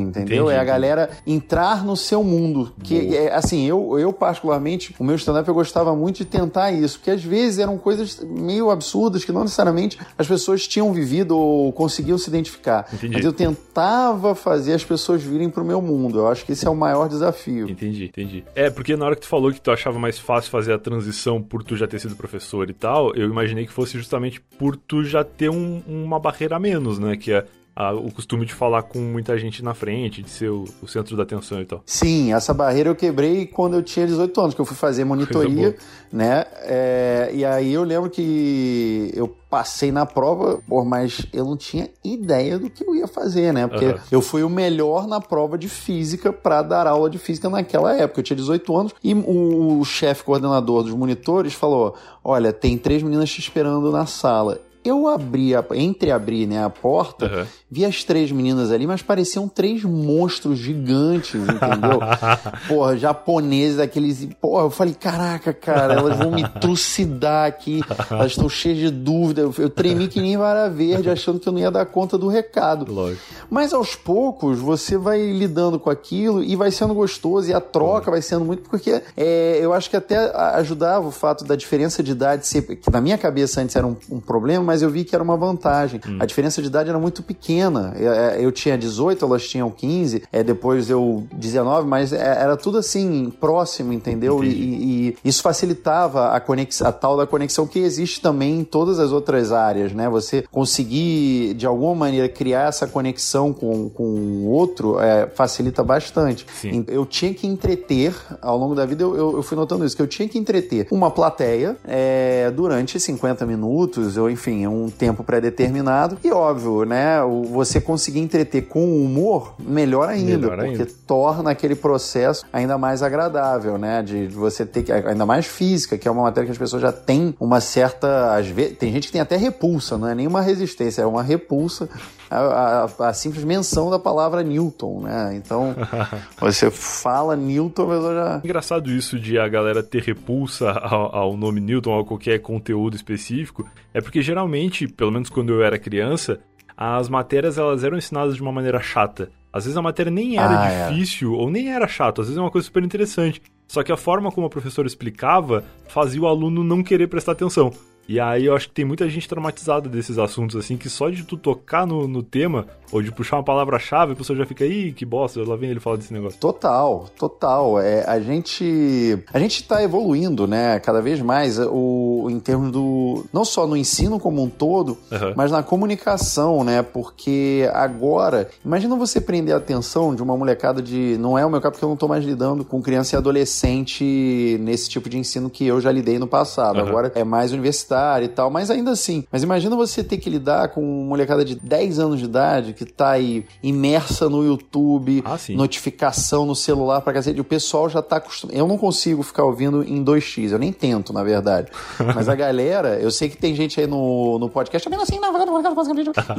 entendeu? 0.00 0.44
Entendi, 0.44 0.56
é 0.56 0.60
a 0.60 0.64
galera 0.64 1.10
entrar 1.26 1.84
no 1.84 1.96
seu 1.96 2.22
mundo. 2.22 2.72
Que 2.82 3.16
é, 3.16 3.34
assim, 3.34 3.66
eu, 3.66 3.98
eu 3.98 4.12
particularmente, 4.12 4.94
o 4.98 5.04
meu 5.04 5.16
stand-up 5.16 5.46
eu 5.48 5.54
gostava 5.54 5.94
muito 5.94 6.18
de 6.18 6.24
tentar 6.24 6.72
isso, 6.72 6.98
porque 6.98 7.10
às 7.10 7.22
vezes 7.22 7.58
eram 7.58 7.78
coisas 7.78 8.20
meio 8.24 8.70
absurdas 8.70 9.24
que 9.24 9.32
não 9.32 9.42
necessariamente 9.42 9.98
as 10.18 10.26
pessoas 10.26 10.66
tinham 10.66 10.92
vivido 10.92 11.36
ou 11.38 11.72
conseguiam 11.72 12.18
se 12.18 12.28
identificar. 12.28 12.86
Entendi. 12.92 13.14
Mas 13.14 13.24
eu 13.24 13.32
tentava 13.32 14.34
fazer 14.34 14.72
as 14.74 14.84
pessoas 14.84 15.22
virem 15.22 15.48
pro 15.50 15.64
meu 15.64 15.80
mundo. 15.82 16.18
Eu 16.18 16.28
acho 16.28 16.44
que 16.44 16.52
esse 16.52 16.66
é 16.66 16.70
o 16.70 16.74
maior 16.76 17.08
desafio. 17.08 17.68
Entendi, 17.68 18.04
entendi. 18.06 18.44
É, 18.54 18.70
porque 18.70 18.96
na 18.96 19.06
hora 19.06 19.14
que 19.14 19.22
tu 19.22 19.28
falou 19.28 19.52
que 19.52 19.60
tu 19.60 19.70
achava 19.70 19.98
mais 19.98 20.18
fácil 20.18 20.50
fazer 20.50 20.72
a 20.72 20.78
transição 20.78 21.42
por 21.42 21.62
tu 21.62 21.76
já 21.76 21.86
ter 21.86 21.98
sido 22.00 22.16
professor 22.16 22.68
e 22.70 22.72
tal, 22.72 23.14
eu 23.14 23.26
imaginei 23.28 23.66
que 23.66 23.72
fosse 23.72 23.96
justamente 23.98 24.40
por 24.58 24.76
tu 24.76 25.04
já 25.04 25.24
ter 25.24 25.48
um- 25.50 25.82
uma 25.86 26.18
barreira 26.18 26.56
a 26.56 26.60
menos, 26.60 26.98
né? 26.98 27.16
Que 27.16 27.32
é 27.32 27.44
a- 27.76 27.92
o 27.94 28.10
costume 28.10 28.46
de 28.46 28.54
falar 28.54 28.82
com 28.84 28.98
muita 28.98 29.36
gente 29.38 29.62
na 29.62 29.74
frente, 29.74 30.22
de 30.22 30.30
ser 30.30 30.48
o, 30.48 30.64
o 30.82 30.88
centro 30.88 31.14
da 31.16 31.24
atenção 31.24 31.60
e 31.60 31.66
tal. 31.66 31.82
Sim, 31.84 32.32
essa 32.32 32.54
barreira 32.54 32.88
eu 32.88 32.96
quebrei 32.96 33.44
quando 33.46 33.74
eu 33.74 33.82
tinha 33.82 34.06
18 34.06 34.40
anos, 34.40 34.54
que 34.54 34.60
eu 34.60 34.64
fui 34.64 34.76
fazer 34.76 35.04
monitoria, 35.04 35.76
né? 36.10 36.44
É, 36.62 37.30
e 37.34 37.44
aí 37.44 37.72
eu 37.74 37.84
lembro 37.84 38.08
que 38.08 39.10
eu 39.14 39.28
passei 39.50 39.92
na 39.92 40.04
prova, 40.06 40.58
pô, 40.66 40.84
mas 40.84 41.24
eu 41.32 41.44
não 41.44 41.56
tinha 41.56 41.88
ideia 42.04 42.58
do 42.58 42.68
que 42.70 42.82
eu 42.82 42.94
ia 42.94 43.06
fazer, 43.06 43.52
né? 43.52 43.66
Porque 43.66 43.84
Aham. 43.86 44.00
eu 44.10 44.20
fui 44.22 44.42
o 44.42 44.48
melhor 44.50 45.06
na 45.06 45.20
prova 45.20 45.56
de 45.58 45.68
física 45.68 46.32
para 46.32 46.62
dar 46.62 46.86
aula 46.86 47.08
de 47.10 47.18
física 47.18 47.48
naquela 47.48 47.94
época. 47.94 48.20
Eu 48.20 48.24
tinha 48.24 48.36
18 48.36 48.76
anos 48.76 48.94
e 49.04 49.14
o, 49.14 49.78
o 49.80 49.84
chefe 49.84 50.24
coordenador 50.24 50.82
dos 50.82 50.94
monitores 50.94 51.52
falou: 51.54 51.94
Olha, 52.24 52.52
tem 52.52 52.76
três 52.78 53.02
meninas 53.02 53.30
te 53.30 53.40
esperando 53.40 53.90
na 53.92 54.06
sala. 54.06 54.58
Eu 54.86 55.08
abri, 55.08 55.52
a, 55.52 55.64
entre 55.74 56.12
abrir 56.12 56.46
né, 56.46 56.64
a 56.64 56.70
porta, 56.70 57.26
Aham. 57.26 57.46
vi 57.68 57.84
as 57.84 58.04
três 58.04 58.30
meninas 58.30 58.70
ali, 58.70 58.86
mas 58.86 59.02
pareciam 59.02 59.48
três 59.48 59.82
monstros 59.82 60.60
gigantes, 60.60 61.34
entendeu? 61.34 61.98
Porra, 62.68 62.96
japoneses, 62.96 63.80
aqueles. 63.80 64.28
Porra, 64.40 64.62
eu 64.66 64.70
falei, 64.70 64.94
caraca, 64.94 65.52
cara, 65.52 65.94
elas 65.94 66.16
vão 66.18 66.30
me 66.30 66.48
trucidar 66.60 67.48
aqui. 67.48 67.80
Elas 68.08 68.30
estão 68.30 68.48
cheias 68.48 68.78
de 68.78 68.90
dúvida. 68.90 69.40
Eu, 69.40 69.52
eu 69.58 69.68
tremi 69.68 70.06
que 70.06 70.20
nem 70.20 70.36
vara 70.36 70.68
verde, 70.68 71.10
achando 71.10 71.40
que 71.40 71.48
eu 71.48 71.52
não 71.52 71.58
ia 71.58 71.70
dar 71.70 71.84
conta 71.86 72.16
do 72.16 72.28
recado. 72.28 72.92
Lógico. 72.92 73.22
Mas 73.50 73.72
aos 73.72 73.96
poucos 73.96 74.60
você 74.60 74.96
vai 74.96 75.32
lidando 75.32 75.80
com 75.80 75.90
aquilo 75.90 76.44
e 76.44 76.54
vai 76.54 76.70
sendo 76.70 76.94
gostoso, 76.94 77.50
e 77.50 77.52
a 77.52 77.60
troca 77.60 78.08
vai 78.08 78.22
sendo 78.22 78.44
muito. 78.44 78.68
Porque 78.68 79.02
é, 79.16 79.58
eu 79.60 79.72
acho 79.72 79.90
que 79.90 79.96
até 79.96 80.16
ajudava 80.54 81.08
o 81.08 81.10
fato 81.10 81.44
da 81.44 81.56
diferença 81.56 82.02
de 82.04 82.12
idade 82.12 82.46
ser. 82.46 82.62
que 82.62 82.90
na 82.90 83.00
minha 83.00 83.18
cabeça 83.18 83.60
antes 83.60 83.74
era 83.74 83.86
um, 83.86 83.96
um 84.10 84.20
problema, 84.20 84.62
mas 84.62 84.75
eu 84.82 84.90
vi 84.90 85.04
que 85.04 85.14
era 85.14 85.22
uma 85.24 85.36
vantagem. 85.36 86.00
A 86.18 86.26
diferença 86.26 86.60
de 86.60 86.68
idade 86.68 86.88
era 86.88 86.98
muito 86.98 87.22
pequena. 87.22 87.94
Eu, 87.98 88.12
é, 88.12 88.44
eu 88.44 88.52
tinha 88.52 88.76
18, 88.76 89.24
elas 89.24 89.46
tinham 89.46 89.70
15, 89.70 90.22
é, 90.32 90.42
depois 90.42 90.88
eu 90.90 91.24
19, 91.32 91.86
mas 91.88 92.12
é, 92.12 92.18
era 92.42 92.56
tudo 92.56 92.78
assim, 92.78 93.32
próximo, 93.40 93.92
entendeu? 93.92 94.42
E, 94.44 94.48
e- 94.48 95.16
e 95.24 95.28
isso 95.28 95.42
facilitava 95.42 96.28
a, 96.30 96.40
conex, 96.40 96.82
a 96.82 96.92
tal 96.92 97.16
da 97.16 97.26
conexão 97.26 97.66
que 97.66 97.78
existe 97.78 98.20
também 98.20 98.60
em 98.60 98.64
todas 98.64 98.98
as 98.98 99.12
outras 99.12 99.52
áreas, 99.52 99.92
né? 99.92 100.08
Você 100.08 100.44
conseguir, 100.50 101.54
de 101.54 101.66
alguma 101.66 101.94
maneira, 101.94 102.28
criar 102.28 102.68
essa 102.68 102.86
conexão 102.86 103.52
com, 103.52 103.88
com 103.88 104.02
o 104.04 104.46
outro 104.48 105.00
é, 105.00 105.26
facilita 105.28 105.82
bastante. 105.82 106.46
Sim. 106.60 106.84
Eu 106.88 107.06
tinha 107.06 107.32
que 107.32 107.46
entreter, 107.46 108.14
ao 108.42 108.56
longo 108.58 108.74
da 108.74 108.84
vida 108.84 109.02
eu, 109.02 109.16
eu- 109.16 109.36
eu 109.36 109.42
fui 109.42 109.56
notando 109.56 109.84
isso, 109.84 109.96
que 109.96 110.02
eu 110.02 110.06
tinha 110.06 110.28
que 110.28 110.38
entreter 110.38 110.86
uma 110.90 111.10
plateia 111.10 111.76
é, 111.86 112.50
durante 112.54 112.98
50 113.00 113.46
minutos, 113.46 114.16
ou 114.16 114.30
enfim, 114.30 114.65
um 114.68 114.88
tempo 114.90 115.22
pré-determinado. 115.24 116.18
E 116.22 116.30
óbvio, 116.32 116.84
né? 116.84 117.22
o- 117.22 117.44
Você 117.44 117.80
conseguir 117.80 118.20
entreter 118.20 118.62
com 118.62 118.84
humor, 119.04 119.54
melhor 119.58 120.08
ainda, 120.08 120.48
Melhor 120.50 120.56
porque 120.56 120.82
ainda. 120.82 120.88
torna 121.06 121.50
aquele 121.50 121.74
processo 121.74 122.44
ainda 122.52 122.76
mais 122.78 123.02
agradável, 123.02 123.78
né? 123.78 124.02
De 124.02 124.26
você 124.28 124.64
ter 124.66 124.82
que. 124.82 124.92
Ainda 124.92 125.24
mais 125.26 125.46
física, 125.46 125.96
que 125.96 126.06
é 126.06 126.10
uma 126.10 126.22
matéria 126.24 126.46
que 126.46 126.52
as 126.52 126.58
pessoas 126.58 126.82
já 126.82 126.92
têm 126.92 127.34
uma 127.40 127.60
certa. 127.60 128.34
Às 128.34 128.48
vezes, 128.48 128.76
tem 128.78 128.92
gente 128.92 129.06
que 129.06 129.12
tem 129.12 129.20
até 129.20 129.36
repulsa, 129.36 129.96
não 129.96 130.08
é 130.08 130.14
nenhuma 130.14 130.40
resistência, 130.40 131.02
é 131.02 131.06
uma 131.06 131.22
repulsa 131.22 131.88
a, 132.30 132.84
a- 133.00 133.08
a 133.08 133.12
simples 133.14 133.44
menção 133.44 133.90
da 133.90 133.98
palavra 133.98 134.42
Newton, 134.42 135.00
né? 135.02 135.34
Então, 135.36 135.74
você 136.38 136.70
fala 136.70 137.36
Newton, 137.36 137.82
a 137.84 137.86
pessoa 137.94 138.14
já. 138.14 138.40
Engraçado 138.44 138.90
isso 138.90 139.18
de 139.18 139.38
a 139.38 139.48
galera 139.48 139.82
ter 139.82 140.02
repulsa 140.02 140.70
ao, 140.70 141.14
ao 141.14 141.36
nome 141.36 141.60
Newton 141.60 141.90
ou 141.92 142.00
a 142.00 142.04
qualquer 142.04 142.38
conteúdo 142.40 142.96
específico, 142.96 143.68
é 143.94 144.00
porque 144.00 144.22
geralmente, 144.22 144.86
pelo 144.88 145.12
menos 145.12 145.28
quando 145.28 145.52
eu 145.52 145.62
era 145.62 145.78
criança, 145.78 146.40
as 146.76 147.08
matérias 147.08 147.56
elas 147.58 147.82
eram 147.84 147.96
ensinadas 147.96 148.34
de 148.36 148.42
uma 148.42 148.52
maneira 148.52 148.80
chata. 148.80 149.30
Às 149.52 149.64
vezes 149.64 149.76
a 149.78 149.82
matéria 149.82 150.10
nem 150.12 150.36
era 150.36 150.60
Ah, 150.64 150.70
é. 150.70 150.88
difícil 150.90 151.32
ou 151.32 151.50
nem 151.50 151.72
era 151.72 151.88
chato, 151.88 152.20
às 152.20 152.26
vezes 152.26 152.36
é 152.36 152.42
uma 152.42 152.50
coisa 152.50 152.66
super 152.66 152.82
interessante. 152.84 153.40
Só 153.66 153.82
que 153.82 153.90
a 153.90 153.96
forma 153.96 154.30
como 154.30 154.46
a 154.46 154.50
professora 154.50 154.86
explicava 154.86 155.64
fazia 155.88 156.20
o 156.20 156.26
aluno 156.26 156.62
não 156.62 156.82
querer 156.82 157.06
prestar 157.08 157.32
atenção. 157.32 157.72
E 158.08 158.20
aí 158.20 158.46
eu 158.46 158.54
acho 158.54 158.68
que 158.68 158.74
tem 158.74 158.84
muita 158.84 159.08
gente 159.10 159.28
traumatizada 159.28 159.88
desses 159.88 160.18
assuntos, 160.18 160.54
assim, 160.54 160.76
que 160.76 160.88
só 160.88 161.10
de 161.10 161.24
tu 161.24 161.36
tocar 161.36 161.86
no, 161.86 162.06
no 162.06 162.22
tema, 162.22 162.66
ou 162.92 163.02
de 163.02 163.12
puxar 163.12 163.36
uma 163.36 163.42
palavra-chave, 163.42 164.12
a 164.12 164.16
pessoa 164.16 164.36
já 164.36 164.46
fica, 164.46 164.64
ih, 164.64 164.92
que 164.92 165.04
bosta, 165.04 165.42
lá 165.46 165.56
vem 165.56 165.70
ele 165.70 165.80
falar 165.80 165.96
desse 165.96 166.12
negócio. 166.12 166.38
Total, 166.38 167.06
total. 167.18 167.80
É, 167.80 168.04
a 168.06 168.20
gente 168.20 169.18
a 169.32 169.38
gente 169.38 169.60
está 169.62 169.82
evoluindo, 169.82 170.46
né? 170.46 170.78
Cada 170.80 171.00
vez 171.00 171.20
mais 171.20 171.58
o, 171.58 172.28
em 172.30 172.38
termos 172.40 172.70
do 172.70 173.24
não 173.32 173.44
só 173.44 173.66
no 173.66 173.76
ensino 173.76 174.18
como 174.18 174.42
um 174.42 174.48
todo, 174.48 174.96
Aham. 175.10 175.34
mas 175.36 175.50
na 175.50 175.62
comunicação, 175.62 176.62
né? 176.64 176.82
Porque 176.82 177.68
agora, 177.72 178.48
imagina 178.64 178.96
você 178.96 179.20
prender 179.20 179.54
a 179.54 179.58
atenção 179.58 180.14
de 180.14 180.22
uma 180.22 180.36
molecada 180.36 180.80
de 180.80 181.16
não 181.18 181.38
é 181.38 181.44
o 181.44 181.50
meu 181.50 181.60
caso 181.60 181.72
porque 181.72 181.84
eu 181.84 181.88
não 181.88 181.96
tô 181.96 182.08
mais 182.08 182.24
lidando 182.24 182.64
com 182.64 182.80
criança 182.82 183.14
e 183.14 183.18
adolescente 183.18 184.58
nesse 184.60 184.88
tipo 184.88 185.08
de 185.08 185.18
ensino 185.18 185.50
que 185.50 185.66
eu 185.66 185.80
já 185.80 185.90
lidei 185.90 186.18
no 186.18 186.26
passado. 186.26 186.78
Aham. 186.78 186.88
Agora 186.88 187.12
é 187.14 187.24
mais 187.24 187.52
universitário 187.52 188.26
e 188.26 188.28
tal, 188.28 188.50
mas 188.50 188.70
ainda 188.70 188.90
assim. 188.90 189.24
Mas 189.30 189.42
imagina 189.42 189.74
você 189.76 190.02
ter 190.02 190.18
que 190.18 190.30
lidar 190.30 190.68
com 190.68 190.80
uma 190.82 191.08
molecada 191.08 191.44
de 191.44 191.54
10 191.54 191.98
anos 191.98 192.18
de 192.18 192.24
idade 192.24 192.72
que 192.76 192.84
tá 192.84 193.10
aí 193.10 193.44
imersa 193.62 194.28
no 194.28 194.44
YouTube, 194.44 195.22
Ah, 195.24 195.36
notificação 195.50 196.46
no 196.46 196.54
celular 196.54 197.00
pra 197.00 197.12
cacete. 197.12 197.40
O 197.40 197.44
pessoal 197.44 197.88
já 197.88 198.00
tá 198.02 198.16
acostumado. 198.16 198.56
Eu 198.56 198.66
não 198.66 198.78
consigo 198.78 199.22
ficar 199.22 199.44
ouvindo 199.44 199.82
em 199.82 200.04
2x, 200.04 200.52
eu 200.52 200.58
nem 200.58 200.72
tento, 200.72 201.12
na 201.12 201.22
verdade. 201.22 201.70
Mas 202.14 202.28
a 202.28 202.34
galera, 202.34 202.98
eu 203.00 203.10
sei 203.10 203.28
que 203.28 203.36
tem 203.36 203.54
gente 203.54 203.80
aí 203.80 203.86
no, 203.86 204.38
no 204.38 204.48
podcast 204.48 204.88
também 204.88 205.00
assim, 205.02 205.18
não, 205.18 205.32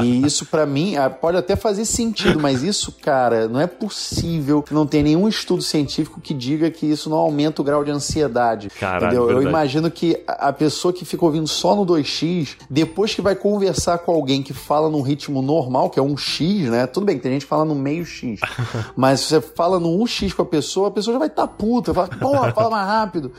e 0.04 0.26
isso 0.26 0.46
pra 0.46 0.66
mim 0.66 0.96
ah, 0.96 1.10
pode 1.10 1.38
até 1.38 1.56
fazer 1.56 1.86
sentido, 1.86 2.40
mas 2.40 2.64
isso, 2.64 2.92
cara, 3.02 3.48
não 3.48 3.60
é 3.60 3.68
possível 3.68 4.64
não 4.72 4.86
tenha 4.86 5.04
nenhum 5.04 5.28
estudo 5.28 5.62
científico 5.62 6.20
que 6.20 6.34
diga 6.34 6.70
que 6.72 6.86
isso 6.86 7.10
não 7.10 7.18
aumenta 7.18 7.62
o 7.62 7.66
grau 7.66 7.84
de 7.84 7.92
ansiedade. 7.92 8.70
Caralho, 8.70 9.06
entendeu? 9.06 9.22
Eu 9.24 9.28
verdade. 9.28 9.50
imagino 9.50 9.92
que 9.92 10.20
a 10.28 10.48
a 10.48 10.54
pessoa 10.54 10.94
que 10.94 11.04
fica 11.04 11.26
ouvindo 11.26 11.48
só 11.48 11.76
no 11.76 11.86
2x, 11.86 12.56
depois 12.70 13.14
que 13.14 13.22
vai 13.22 13.36
conversar 13.36 13.98
com 14.00 14.12
alguém 14.12 14.42
que 14.42 14.54
fala 14.54 14.90
num 14.90 15.02
ritmo 15.02 15.42
normal, 15.42 15.90
que 15.90 16.00
é 16.00 16.02
um 16.02 16.16
X, 16.28 16.70
né? 16.70 16.86
Tudo 16.88 17.06
bem, 17.06 17.18
tem 17.18 17.32
gente 17.32 17.44
que 17.44 17.50
fala 17.50 17.66
no 17.66 17.76
meio 17.76 18.06
X. 18.06 18.40
mas 18.96 19.22
se 19.22 19.28
você 19.28 19.42
fala 19.42 19.80
no 19.80 19.90
1x 20.00 20.34
com 20.34 20.42
a 20.42 20.46
pessoa, 20.46 20.90
a 20.90 20.92
pessoa 20.92 21.14
já 21.14 21.20
vai 21.20 21.28
estar 21.28 21.48
puta, 21.48 21.94
fala, 21.94 22.08
porra, 22.08 22.52
fala 22.52 22.70
mais 22.76 22.88
rápido. 22.88 23.32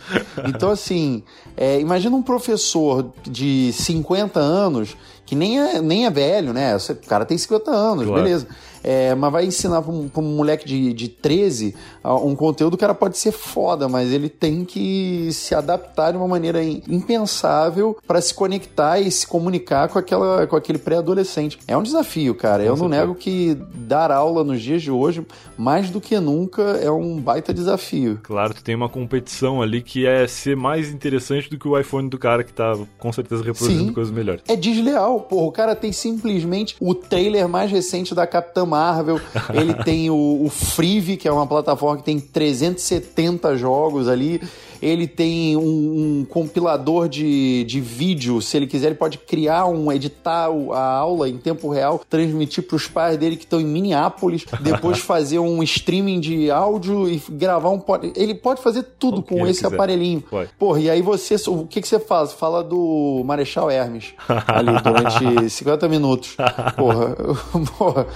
Então, 0.46 0.70
assim, 0.70 1.22
é, 1.56 1.80
imagina 1.80 2.16
um 2.16 2.22
professor 2.22 3.10
de 3.24 3.72
50 3.72 4.40
anos, 4.40 4.96
que 5.26 5.34
nem 5.34 5.60
é, 5.60 5.80
nem 5.80 6.06
é 6.06 6.10
velho, 6.10 6.52
né? 6.52 6.76
O 6.76 7.06
cara 7.06 7.24
tem 7.24 7.36
50 7.36 7.70
anos, 7.70 8.06
Claro. 8.06 8.22
beleza. 8.22 8.46
É, 8.90 9.14
mas 9.14 9.30
vai 9.30 9.44
ensinar 9.44 9.82
pra 9.82 9.92
um, 9.92 10.08
um 10.16 10.22
moleque 10.22 10.66
de, 10.66 10.94
de 10.94 11.08
13 11.08 11.74
ah, 12.02 12.14
um 12.14 12.34
conteúdo, 12.34 12.72
o 12.72 12.78
cara 12.78 12.94
pode 12.94 13.18
ser 13.18 13.32
foda, 13.32 13.86
mas 13.86 14.10
ele 14.10 14.30
tem 14.30 14.64
que 14.64 15.28
se 15.30 15.54
adaptar 15.54 16.12
de 16.12 16.16
uma 16.16 16.26
maneira 16.26 16.64
im- 16.64 16.80
impensável 16.88 17.98
para 18.06 18.18
se 18.22 18.32
conectar 18.32 18.98
e 18.98 19.10
se 19.10 19.26
comunicar 19.26 19.88
com, 19.90 19.98
aquela, 19.98 20.46
com 20.46 20.56
aquele 20.56 20.78
pré-adolescente. 20.78 21.58
É 21.68 21.76
um 21.76 21.82
desafio, 21.82 22.34
cara. 22.34 22.62
Eu 22.62 22.76
não 22.76 22.88
nego 22.88 23.14
que 23.14 23.54
dar 23.74 24.10
aula 24.10 24.42
nos 24.42 24.62
dias 24.62 24.80
de 24.80 24.90
hoje, 24.90 25.26
mais 25.58 25.90
do 25.90 26.00
que 26.00 26.18
nunca, 26.18 26.62
é 26.62 26.90
um 26.90 27.20
baita 27.20 27.52
desafio. 27.52 28.18
Claro, 28.22 28.54
tu 28.54 28.62
tem 28.64 28.74
uma 28.74 28.88
competição 28.88 29.60
ali 29.60 29.82
que 29.82 30.06
é 30.06 30.26
ser 30.26 30.56
mais 30.56 30.88
interessante 30.90 31.50
do 31.50 31.58
que 31.58 31.68
o 31.68 31.78
iPhone 31.78 32.08
do 32.08 32.16
cara 32.18 32.42
que 32.42 32.54
tá 32.54 32.74
com 32.96 33.12
certeza 33.12 33.42
reproduzindo 33.44 33.88
Sim. 33.88 33.92
coisas 33.92 34.12
melhores. 34.14 34.42
É 34.48 34.56
desleal. 34.56 35.20
Porra, 35.20 35.46
o 35.46 35.52
cara 35.52 35.76
tem 35.76 35.92
simplesmente 35.92 36.74
o 36.80 36.94
trailer 36.94 37.46
mais 37.46 37.70
recente 37.70 38.14
da 38.14 38.26
Capitã 38.26 38.64
Marvel. 38.64 38.77
Ele 39.52 39.74
tem 39.74 40.10
o, 40.10 40.44
o 40.44 40.48
Freeve, 40.48 41.16
que 41.16 41.26
é 41.28 41.32
uma 41.32 41.46
plataforma 41.46 41.98
que 41.98 42.04
tem 42.04 42.20
370 42.20 43.56
jogos 43.56 44.08
ali 44.08 44.40
ele 44.80 45.06
tem 45.06 45.56
um, 45.56 45.60
um, 46.20 46.26
compilador 46.28 47.08
de, 47.08 47.64
de 47.64 47.80
vídeo. 47.80 48.40
Se 48.40 48.56
ele 48.56 48.66
quiser, 48.66 48.88
ele 48.88 48.94
pode 48.94 49.18
criar 49.18 49.66
um, 49.66 49.92
editar 49.92 50.48
a 50.72 50.92
aula 50.96 51.28
em 51.28 51.36
tempo 51.36 51.68
real, 51.68 52.00
transmitir 52.08 52.66
para 52.66 52.76
os 52.76 52.86
pais 52.86 53.16
dele 53.16 53.36
que 53.36 53.44
estão 53.44 53.60
em 53.60 53.66
Minneapolis, 53.66 54.44
depois 54.60 54.98
fazer 55.00 55.38
um 55.38 55.62
streaming 55.62 56.20
de 56.20 56.50
áudio 56.50 57.08
e 57.08 57.22
gravar 57.30 57.70
um. 57.70 57.82
Ele 58.14 58.34
pode 58.34 58.62
fazer 58.62 58.84
tudo 58.98 59.22
com 59.22 59.46
esse 59.46 59.62
quiser. 59.62 59.74
aparelhinho. 59.74 60.22
Pode. 60.22 60.50
Porra, 60.58 60.80
e 60.80 60.90
aí 60.90 61.02
você. 61.02 61.36
O 61.48 61.66
que, 61.66 61.80
que 61.80 61.88
você 61.88 61.98
faz? 61.98 62.32
Fala 62.32 62.62
do 62.62 63.22
Marechal 63.24 63.70
Hermes 63.70 64.14
ali 64.46 64.72
durante 64.82 65.50
50 65.50 65.88
minutos. 65.88 66.36
Porra, 66.76 67.16
porra. 67.76 68.06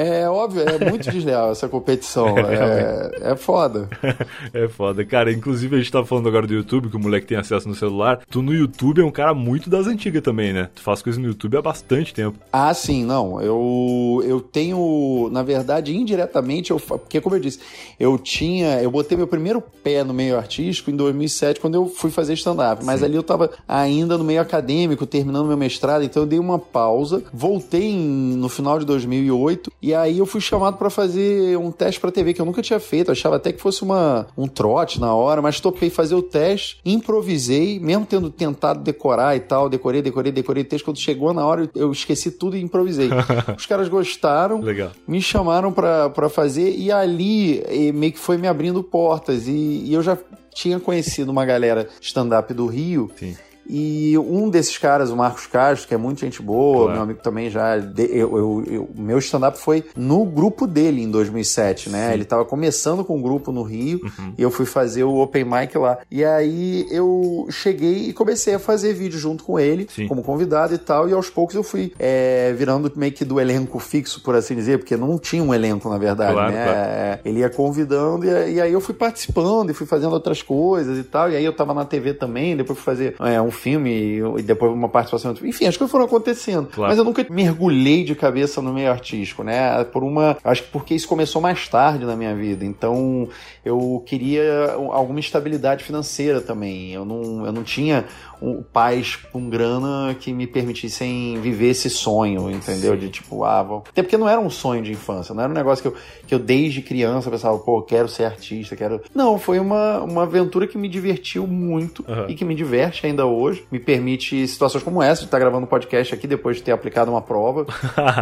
É 0.00 0.28
óbvio, 0.28 0.62
é 0.62 0.90
muito 0.90 1.08
desleal 1.12 1.52
essa 1.52 1.68
competição. 1.68 2.36
É, 2.38 3.32
é 3.32 3.36
foda. 3.36 3.88
É 4.52 4.68
foda. 4.68 5.04
Cara, 5.04 5.32
inclusive 5.32 5.76
a 5.76 5.78
gente 5.78 5.90
tá 5.90 6.04
falando 6.04 6.28
agora 6.28 6.46
do 6.46 6.54
YouTube, 6.54 6.88
que 6.88 6.96
o 6.96 7.00
moleque 7.00 7.26
tem 7.26 7.38
acesso 7.38 7.68
no 7.68 7.74
celular. 7.74 8.20
Tu 8.28 8.42
no 8.42 8.52
YouTube 8.52 9.00
é 9.00 9.04
um 9.04 9.10
cara 9.10 9.34
muito 9.34 9.68
das 9.70 9.86
antigas 9.86 10.22
também, 10.22 10.52
né? 10.52 10.68
Tu 10.74 10.82
faz 10.82 11.02
coisas 11.02 11.20
no 11.20 11.28
YouTube 11.28 11.56
há 11.56 11.62
bastante 11.62 12.12
tempo. 12.12 12.38
Ah, 12.52 12.72
sim, 12.74 13.04
não. 13.04 13.40
Eu, 13.40 14.22
eu 14.24 14.40
tenho, 14.40 15.28
na 15.30 15.42
verdade, 15.42 15.96
indiretamente, 15.96 16.70
eu, 16.70 16.78
porque 16.78 17.20
como 17.20 17.36
eu 17.36 17.40
disse, 17.40 17.60
eu 17.98 18.18
tinha, 18.18 18.82
eu 18.82 18.90
botei 18.90 19.16
meu 19.16 19.26
primeiro 19.26 19.60
pé 19.60 20.02
no 20.02 20.12
meio 20.12 20.36
artístico 20.36 20.90
em 20.90 20.96
2007, 20.96 21.60
quando 21.60 21.74
eu 21.74 21.86
fui 21.86 22.10
fazer 22.10 22.34
stand-up. 22.34 22.84
Mas 22.84 23.00
sim. 23.00 23.06
ali 23.06 23.16
eu 23.16 23.22
tava 23.22 23.50
ainda 23.68 24.18
no 24.18 24.24
meio 24.24 24.40
acadêmico, 24.40 25.06
terminando 25.06 25.46
meu 25.46 25.56
mestrado, 25.56 26.04
então 26.04 26.22
eu 26.22 26.26
dei 26.26 26.38
uma 26.38 26.58
pausa, 26.58 27.22
voltei 27.32 27.90
em, 27.90 28.36
no 28.36 28.48
final 28.48 28.78
de 28.78 28.84
2008 28.84 29.70
e 29.82 29.89
aí 29.94 30.18
eu 30.18 30.26
fui 30.26 30.40
chamado 30.40 30.76
para 30.76 30.90
fazer 30.90 31.56
um 31.58 31.70
teste 31.70 32.00
para 32.00 32.10
TV 32.10 32.34
que 32.34 32.40
eu 32.40 32.46
nunca 32.46 32.62
tinha 32.62 32.80
feito. 32.80 33.08
Eu 33.08 33.12
achava 33.12 33.36
até 33.36 33.52
que 33.52 33.60
fosse 33.60 33.82
uma, 33.82 34.26
um 34.36 34.46
trote 34.46 35.00
na 35.00 35.14
hora, 35.14 35.40
mas 35.40 35.60
topei 35.60 35.90
fazer 35.90 36.14
o 36.14 36.22
teste, 36.22 36.80
improvisei, 36.84 37.78
mesmo 37.78 38.06
tendo 38.06 38.30
tentado 38.30 38.80
decorar 38.80 39.36
e 39.36 39.40
tal. 39.40 39.68
Decorei, 39.68 40.02
decorei, 40.02 40.32
decorei 40.32 40.62
o 40.62 40.66
texto. 40.66 40.84
Quando 40.84 40.98
chegou 40.98 41.32
na 41.32 41.46
hora, 41.46 41.70
eu 41.74 41.90
esqueci 41.92 42.30
tudo 42.30 42.56
e 42.56 42.60
improvisei. 42.60 43.08
Os 43.56 43.66
caras 43.66 43.88
gostaram, 43.88 44.60
Legal. 44.60 44.90
me 45.06 45.20
chamaram 45.20 45.72
para 45.72 46.28
fazer 46.28 46.74
e 46.76 46.90
ali 46.90 47.62
e 47.70 47.92
meio 47.92 48.12
que 48.12 48.18
foi 48.18 48.36
me 48.36 48.48
abrindo 48.48 48.82
portas. 48.82 49.46
E, 49.46 49.84
e 49.86 49.94
eu 49.94 50.02
já 50.02 50.16
tinha 50.54 50.80
conhecido 50.80 51.30
uma 51.30 51.44
galera 51.44 51.88
stand-up 52.00 52.52
do 52.52 52.66
Rio. 52.66 53.10
Sim 53.16 53.36
e 53.72 54.18
um 54.18 54.50
desses 54.50 54.76
caras, 54.76 55.10
o 55.10 55.16
Marcos 55.16 55.46
Castro, 55.46 55.86
que 55.86 55.94
é 55.94 55.96
muito 55.96 56.18
gente 56.20 56.42
boa, 56.42 56.84
claro. 56.84 56.92
meu 56.92 57.02
amigo 57.02 57.20
também 57.22 57.48
já. 57.48 57.76
Eu, 57.76 58.36
eu, 58.36 58.64
eu 58.66 58.90
meu 58.96 59.18
stand-up 59.18 59.58
foi 59.58 59.84
no 59.96 60.24
grupo 60.24 60.66
dele 60.66 61.02
em 61.02 61.10
2007, 61.10 61.88
né? 61.88 62.08
Sim. 62.08 62.14
Ele 62.14 62.24
tava 62.24 62.44
começando 62.44 63.04
com 63.04 63.14
o 63.14 63.18
um 63.18 63.22
grupo 63.22 63.52
no 63.52 63.62
Rio 63.62 64.00
uhum. 64.02 64.34
e 64.36 64.42
eu 64.42 64.50
fui 64.50 64.66
fazer 64.66 65.04
o 65.04 65.20
Open 65.20 65.44
Mic 65.44 65.78
lá. 65.78 65.98
E 66.10 66.24
aí 66.24 66.84
eu 66.90 67.46
cheguei 67.50 68.08
e 68.08 68.12
comecei 68.12 68.54
a 68.54 68.58
fazer 68.58 68.92
vídeo 68.92 69.18
junto 69.18 69.44
com 69.44 69.58
ele, 69.58 69.86
Sim. 69.88 70.08
como 70.08 70.22
convidado 70.22 70.74
e 70.74 70.78
tal. 70.78 71.08
E 71.08 71.12
aos 71.12 71.30
poucos 71.30 71.54
eu 71.54 71.62
fui 71.62 71.92
é, 71.96 72.52
virando 72.56 72.90
meio 72.96 73.12
que 73.12 73.24
do 73.24 73.38
elenco 73.38 73.78
fixo, 73.78 74.20
por 74.20 74.34
assim 74.34 74.56
dizer, 74.56 74.78
porque 74.78 74.96
não 74.96 75.16
tinha 75.16 75.42
um 75.44 75.54
elenco, 75.54 75.88
na 75.88 75.98
verdade, 75.98 76.32
claro, 76.32 76.52
né? 76.52 76.64
Claro. 76.64 76.78
É, 76.80 77.20
ele 77.24 77.38
ia 77.38 77.50
convidando 77.50 78.26
e, 78.26 78.54
e, 78.54 78.60
aí 78.60 78.72
eu 78.72 78.80
fui 78.80 78.94
participando 78.94 79.70
e 79.70 79.74
fui 79.74 79.86
fazendo 79.86 80.12
outras 80.12 80.42
coisas 80.42 80.98
e 80.98 81.04
tal. 81.04 81.30
E 81.30 81.36
aí 81.36 81.44
eu 81.44 81.52
tava 81.52 81.72
na 81.72 81.84
TV 81.84 82.14
também, 82.14 82.56
depois 82.56 82.76
fui 82.76 82.84
fazer 82.84 83.14
é, 83.20 83.40
um 83.40 83.50
filme 83.60 84.20
e 84.38 84.42
depois 84.42 84.72
uma 84.72 84.88
participação. 84.88 85.34
Enfim, 85.42 85.66
as 85.66 85.76
coisas 85.76 85.90
foram 85.90 86.06
acontecendo. 86.06 86.68
Claro. 86.68 86.90
Mas 86.90 86.98
eu 86.98 87.04
nunca 87.04 87.24
mergulhei 87.28 88.02
de 88.02 88.14
cabeça 88.14 88.62
no 88.62 88.72
meio 88.72 88.90
artístico, 88.90 89.42
né? 89.42 89.84
Por 89.84 90.02
uma. 90.02 90.36
Acho 90.42 90.62
que 90.62 90.70
porque 90.70 90.94
isso 90.94 91.06
começou 91.06 91.40
mais 91.40 91.68
tarde 91.68 92.04
na 92.04 92.16
minha 92.16 92.34
vida. 92.34 92.64
Então 92.64 93.28
eu 93.64 94.02
queria 94.06 94.72
alguma 94.72 95.20
estabilidade 95.20 95.84
financeira 95.84 96.40
também. 96.40 96.92
Eu 96.92 97.04
não, 97.04 97.46
eu 97.46 97.52
não 97.52 97.62
tinha 97.62 98.06
um, 98.40 98.62
pais 98.62 99.16
com 99.16 99.48
grana 99.48 100.14
que 100.18 100.32
me 100.32 100.46
permitissem 100.46 101.40
viver 101.40 101.70
esse 101.70 101.90
sonho, 101.90 102.50
entendeu? 102.50 102.94
Sim. 102.94 102.98
De 102.98 103.08
tipo, 103.08 103.44
ah, 103.44 103.62
vou... 103.62 103.84
até 103.88 104.02
porque 104.02 104.16
não 104.16 104.28
era 104.28 104.40
um 104.40 104.50
sonho 104.50 104.82
de 104.82 104.92
infância, 104.92 105.34
não 105.34 105.42
era 105.42 105.50
um 105.50 105.54
negócio 105.54 105.82
que 105.82 105.88
eu, 105.88 106.00
que 106.26 106.34
eu 106.34 106.38
desde 106.38 106.82
criança 106.82 107.30
pensava, 107.30 107.58
pô, 107.58 107.82
quero 107.82 108.08
ser 108.08 108.24
artista, 108.24 108.76
quero. 108.76 109.00
Não, 109.14 109.38
foi 109.38 109.58
uma, 109.58 110.00
uma 110.00 110.22
aventura 110.22 110.66
que 110.66 110.78
me 110.78 110.88
divertiu 110.88 111.46
muito 111.46 112.04
uhum. 112.08 112.26
e 112.28 112.34
que 112.34 112.44
me 112.44 112.54
diverte 112.54 113.06
ainda 113.06 113.26
hoje. 113.26 113.64
Me 113.70 113.78
permite 113.78 114.46
situações 114.46 114.82
como 114.82 115.02
essa, 115.02 115.20
de 115.20 115.26
estar 115.26 115.38
gravando 115.38 115.64
um 115.64 115.68
podcast 115.68 116.14
aqui 116.14 116.26
depois 116.26 116.56
de 116.56 116.62
ter 116.62 116.72
aplicado 116.72 117.10
uma 117.10 117.22
prova. 117.22 117.66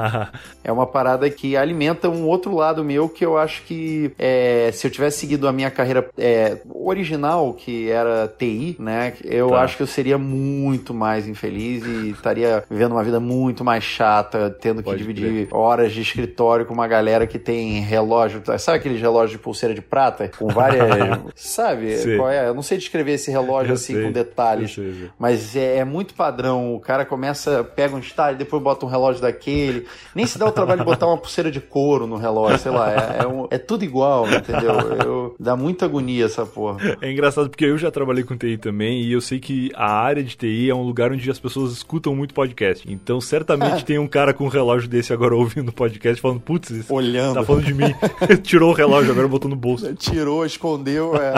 é 0.65 0.73
uma 0.73 0.87
parada 0.87 1.29
que 1.31 1.57
alimenta 1.57 2.09
um 2.09 2.27
outro 2.27 2.55
lado 2.55 2.85
meu 2.85 3.09
que 3.09 3.25
eu 3.25 3.37
acho 3.37 3.63
que 3.65 4.13
é, 4.19 4.71
se 4.73 4.87
eu 4.87 4.91
tivesse 4.91 5.21
seguido 5.21 5.47
a 5.49 5.53
minha 5.53 5.71
carreira 5.71 6.09
é, 6.17 6.59
original, 6.73 7.53
que 7.53 7.91
era 7.91 8.29
TI, 8.29 8.77
né, 8.79 9.15
eu 9.25 9.51
tá. 9.51 9.63
acho 9.63 9.77
que 9.77 9.83
eu 9.83 9.87
seria 9.87 10.08
seria 10.09 10.17
muito 10.17 10.95
mais 10.95 11.29
infeliz 11.29 11.85
e 11.85 12.11
estaria 12.11 12.65
vivendo 12.71 12.93
uma 12.93 13.05
vida 13.05 13.21
muito 13.21 13.63
mais 13.63 13.85
chata, 13.85 14.49
tendo 14.59 14.79
que 14.79 14.89
Pode 14.89 14.99
dividir 14.99 15.49
horas 15.51 15.93
de 15.93 16.01
escritório 16.01 16.65
com 16.65 16.73
uma 16.73 16.89
galera 16.89 17.27
que 17.27 17.39
tem 17.39 17.81
relógio. 17.81 18.43
Sabe 18.59 18.79
aqueles 18.79 19.01
relógios 19.01 19.33
de 19.33 19.39
pulseira 19.39 19.75
de 19.75 19.83
prata? 19.83 20.31
Com 20.39 20.49
várias. 20.49 20.89
sabe? 21.37 21.95
Qual 22.17 22.31
é? 22.31 22.49
Eu 22.49 22.55
não 22.55 22.63
sei 22.63 22.79
descrever 22.79 23.13
esse 23.13 23.31
relógio 23.31 23.73
eu 23.73 23.75
assim 23.75 23.95
sei. 23.95 24.05
com 24.05 24.13
detalhes. 24.13 24.75
Sei, 24.75 25.11
mas 25.19 25.55
é, 25.55 25.79
é, 25.79 25.85
muito 25.85 26.15
padrão. 26.15 26.75
O 26.75 26.81
cara 26.81 27.05
começa, 27.05 27.63
pega 27.63 27.95
um 27.95 27.99
estágio, 27.99 28.39
depois 28.39 28.63
bota 28.63 28.87
um 28.87 28.89
relógio 28.89 29.21
daquele. 29.21 29.87
Nem 30.15 30.25
se 30.25 30.39
dá 30.39 30.47
o 30.47 30.53
trabalho 30.53 30.81
de 30.81 30.87
botar 30.87 31.07
uma 31.07 31.19
pulseira 31.19 31.51
de 31.51 31.61
couro 31.61 32.07
no 32.07 32.17
relógio, 32.17 32.59
sei 32.59 32.73
lá. 32.73 32.93
É, 32.93 33.23
é, 33.25 33.27
um, 33.27 33.47
é 33.51 33.59
tudo 33.59 33.85
igual, 33.85 34.27
entendeu? 34.27 34.73
Eu, 35.05 35.37
dá 35.39 35.55
muita 35.55 35.85
agonia 35.85 36.25
essa 36.25 36.47
porra. 36.47 36.97
É 37.03 37.11
engraçado 37.11 37.51
porque 37.51 37.67
eu 37.67 37.77
já 37.77 37.91
trabalhei 37.91 38.25
com 38.25 38.37
TI 38.37 38.57
também 38.57 39.03
e 39.03 39.13
eu 39.13 39.21
sei 39.21 39.39
que 39.39 39.71
a 39.75 39.98
área 39.99 40.23
de 40.23 40.37
TI 40.37 40.71
é 40.71 40.75
um 40.75 40.83
lugar 40.83 41.13
onde 41.13 41.31
as 41.31 41.39
pessoas 41.39 41.73
escutam 41.73 42.15
muito 42.15 42.35
podcast. 42.35 42.91
Então, 42.91 43.21
certamente 43.21 43.83
é. 43.83 43.85
tem 43.85 43.99
um 43.99 44.07
cara 44.07 44.33
com 44.33 44.45
um 44.45 44.49
relógio 44.49 44.89
desse 44.89 45.13
agora 45.13 45.35
ouvindo 45.35 45.69
o 45.69 45.73
podcast 45.73 46.21
falando, 46.21 46.41
putz, 46.41 46.91
Olhando. 46.91 47.35
tá 47.35 47.45
falando 47.45 47.65
de 47.65 47.75
mim. 47.75 47.95
Tirou 48.43 48.71
o 48.71 48.75
relógio, 48.75 49.13
agora 49.13 49.29
botou 49.29 49.49
no 49.49 49.57
bolso. 49.57 49.95
Tirou, 49.95 50.45
escondeu, 50.45 51.15
é. 51.17 51.35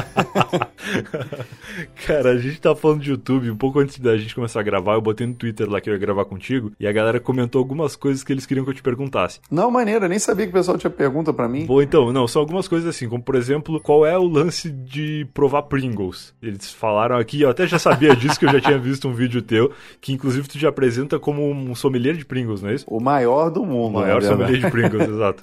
cara, 2.07 2.31
a 2.33 2.39
gente 2.39 2.61
tá 2.61 2.75
falando 2.75 3.01
de 3.01 3.11
YouTube. 3.11 3.51
Um 3.51 3.57
pouco 3.57 3.81
antes 3.81 3.99
da 3.99 4.17
gente 4.17 4.35
começar 4.35 4.61
a 4.61 4.63
gravar, 4.63 4.95
eu 4.95 5.01
botei 5.01 5.27
no 5.27 5.35
Twitter 5.35 5.69
lá 5.69 5.81
que 5.81 5.89
eu 5.89 5.95
ia 5.95 6.01
gravar 6.01 6.25
contigo 6.25 6.73
e 6.79 6.87
a 6.87 6.93
galera 6.93 7.21
comentou 7.21 7.59
algumas 7.59 7.97
coisas 7.97 8.25
que 8.25 8.33
eles 8.33 8.47
queriam 8.47 8.65
que 8.65 8.71
eu 8.71 8.75
te 8.75 8.83
perguntasse. 8.83 9.41
Não, 9.51 9.71
maneira, 9.71 10.09
nem 10.09 10.19
sabia 10.19 10.47
que 10.47 10.51
o 10.51 10.55
pessoal 10.55 10.79
tinha 10.79 10.91
pergunta 10.91 11.33
para 11.33 11.49
mim. 11.49 11.67
Bom, 11.67 11.81
então, 11.81 12.13
não, 12.13 12.27
são 12.27 12.41
algumas 12.41 12.69
coisas 12.69 12.89
assim, 12.89 13.09
como 13.09 13.23
por 13.23 13.35
exemplo, 13.35 13.81
qual 13.81 14.05
é 14.05 14.19
o 14.19 14.25
lance 14.25 14.71
de 14.71 15.27
provar 15.33 15.63
Pringles? 15.63 16.35
Eles 16.43 16.71
falaram 16.71 17.17
aqui, 17.17 17.43
eu 17.43 17.51
até 17.51 17.67
já 17.67 17.79
sabia 17.79 18.15
disso 18.15 18.39
que 18.39 18.47
eu 18.47 18.50
já 18.53 18.61
tinha 18.61 18.79
visto 18.79 19.09
um 19.09 19.13
vídeo 19.13 19.43
teu, 19.43 19.71
que 20.01 20.13
inclusive 20.13 20.49
tu 20.49 20.59
te 20.59 20.67
apresenta 20.67 21.19
como 21.19 21.51
um 21.51 21.75
sommelier 21.75 22.15
de 22.15 22.25
Pringles, 22.25 22.63
não 22.63 22.71
é 22.71 22.75
isso? 22.75 22.85
O 22.89 23.01
maior 23.01 23.51
do 23.51 23.65
mundo. 23.65 23.97
O 23.97 24.01
maior 24.01 24.23
sommelier 24.23 24.61
de 24.61 24.71
Pringles, 24.71 25.09
exato. 25.09 25.43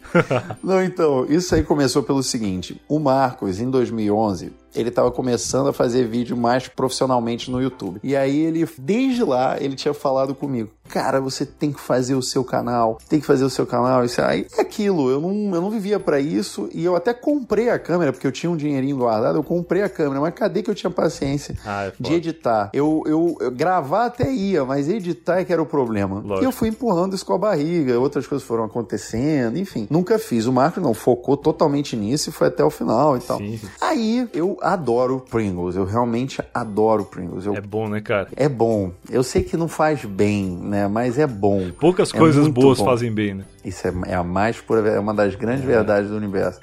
não, 0.64 0.84
então, 0.84 1.26
isso 1.30 1.54
aí 1.56 1.64
começou 1.64 2.04
pelo 2.04 2.24
seguinte, 2.24 2.82
o 2.88 3.00
Marcos, 3.00 3.60
em 3.60 3.70
2011, 3.70 4.52
ele 4.76 4.90
estava 4.90 5.12
começando 5.12 5.68
a 5.68 5.74
fazer 5.74 6.08
vídeo 6.08 6.36
mais 6.36 6.68
profissionalmente 6.68 7.50
no 7.50 7.62
YouTube. 7.62 8.00
E 8.04 8.16
aí 8.16 8.40
ele, 8.40 8.68
desde 8.78 9.24
lá, 9.24 9.58
ele 9.60 9.76
tinha 9.76 9.94
falado 9.94 10.36
comigo, 10.36 10.70
cara, 10.88 11.20
você 11.20 11.46
tem 11.46 11.72
que 11.72 11.80
fazer 11.80 12.16
o 12.16 12.22
seu 12.22 12.44
canal, 12.44 12.98
tem 13.10 13.20
que 13.20 13.26
fazer 13.26 13.44
o 13.44 13.50
seu 13.50 13.66
canal. 13.66 14.04
Isso 14.06 14.22
aí 14.22 14.48
é 14.58 14.62
aquilo. 14.62 15.10
Eu 15.10 15.20
não, 15.20 15.56
eu 15.56 15.62
não 15.62 15.70
vivia 15.70 16.00
para 16.00 16.20
isso 16.20 16.70
e 16.74 16.84
eu 16.84 16.96
até 16.96 17.14
comprei 17.14 17.70
a 17.70 17.80
câmera, 17.80 18.12
porque 18.12 18.26
eu 18.26 18.32
tinha 18.32 18.50
um 18.50 18.58
dinheirinho 18.58 18.98
guardado, 18.98 19.38
eu 19.38 19.44
comprei 19.44 19.82
a 19.82 19.90
câmera, 19.90 20.22
mas 20.22 20.34
cadê 20.34 20.62
que 20.62 20.70
eu 20.70 20.76
tinha 20.76 20.90
paciência 20.90 21.56
ah, 21.66 21.86
é 21.86 21.94
de 22.00 22.14
editar? 22.14 22.70
Eu, 22.74 23.04
eu, 23.06 23.38
eu, 23.40 23.52
gravar 23.52 24.06
até 24.06 24.32
ia, 24.32 24.64
mas 24.66 24.88
editar 24.88 25.40
é 25.40 25.46
que 25.46 25.52
era 25.52 25.62
o 25.62 25.66
problema. 25.66 26.20
Lógico. 26.20 26.44
E 26.44 26.46
eu 26.46 26.52
fui 26.52 26.70
empurrando 26.70 27.16
isso 27.16 27.26
com 27.26 27.34
a 27.34 27.38
barriga, 27.38 28.00
outras 28.00 28.28
coisas 28.28 28.46
foram 28.48 28.64
acontecendo, 28.64 29.58
enfim. 29.58 29.88
Nunca 29.90 30.20
fiz. 30.20 30.46
O 30.46 30.54
Marco 30.54 30.80
não 30.80 30.94
focou 30.94 31.36
totalmente 31.36 31.96
nisso 31.96 32.30
e 32.30 32.34
foi 32.34 32.48
até 32.48 32.64
o 32.64 32.70
final 32.70 33.18
e 33.18 33.20
tal. 33.20 33.38
Sim. 33.38 33.60
Aí 33.82 34.28
eu 34.34 34.57
adoro 34.62 35.24
Pringles. 35.30 35.76
Eu 35.76 35.86
realmente 35.86 36.42
adoro 36.54 37.06
Pringles. 37.06 37.46
Eu... 37.46 37.56
É 37.56 37.62
bom, 37.62 37.88
né, 37.88 38.02
cara? 38.02 38.28
É 38.36 38.48
bom. 38.48 38.92
Eu 39.10 39.24
sei 39.24 39.44
que 39.44 39.58
não 39.58 39.68
faz 39.68 40.04
bem, 40.06 40.46
né? 40.46 40.88
Mas 40.88 41.18
é 41.18 41.28
bom. 41.28 41.72
Poucas 41.80 42.14
é 42.14 42.18
coisas 42.18 42.48
boas 42.48 42.80
bom. 42.80 42.86
fazem 42.86 43.12
bem, 43.12 43.36
né? 43.36 43.46
Isso 43.68 43.88
é, 43.88 43.94
é, 44.08 44.16
a 44.16 44.24
mais 44.24 44.60
pura, 44.62 44.88
é 44.88 45.00
uma 45.00 45.14
das 45.14 45.36
grandes 45.36 45.64
é. 45.64 45.68
verdades 45.68 46.10
do 46.10 46.16
universo. 46.18 46.60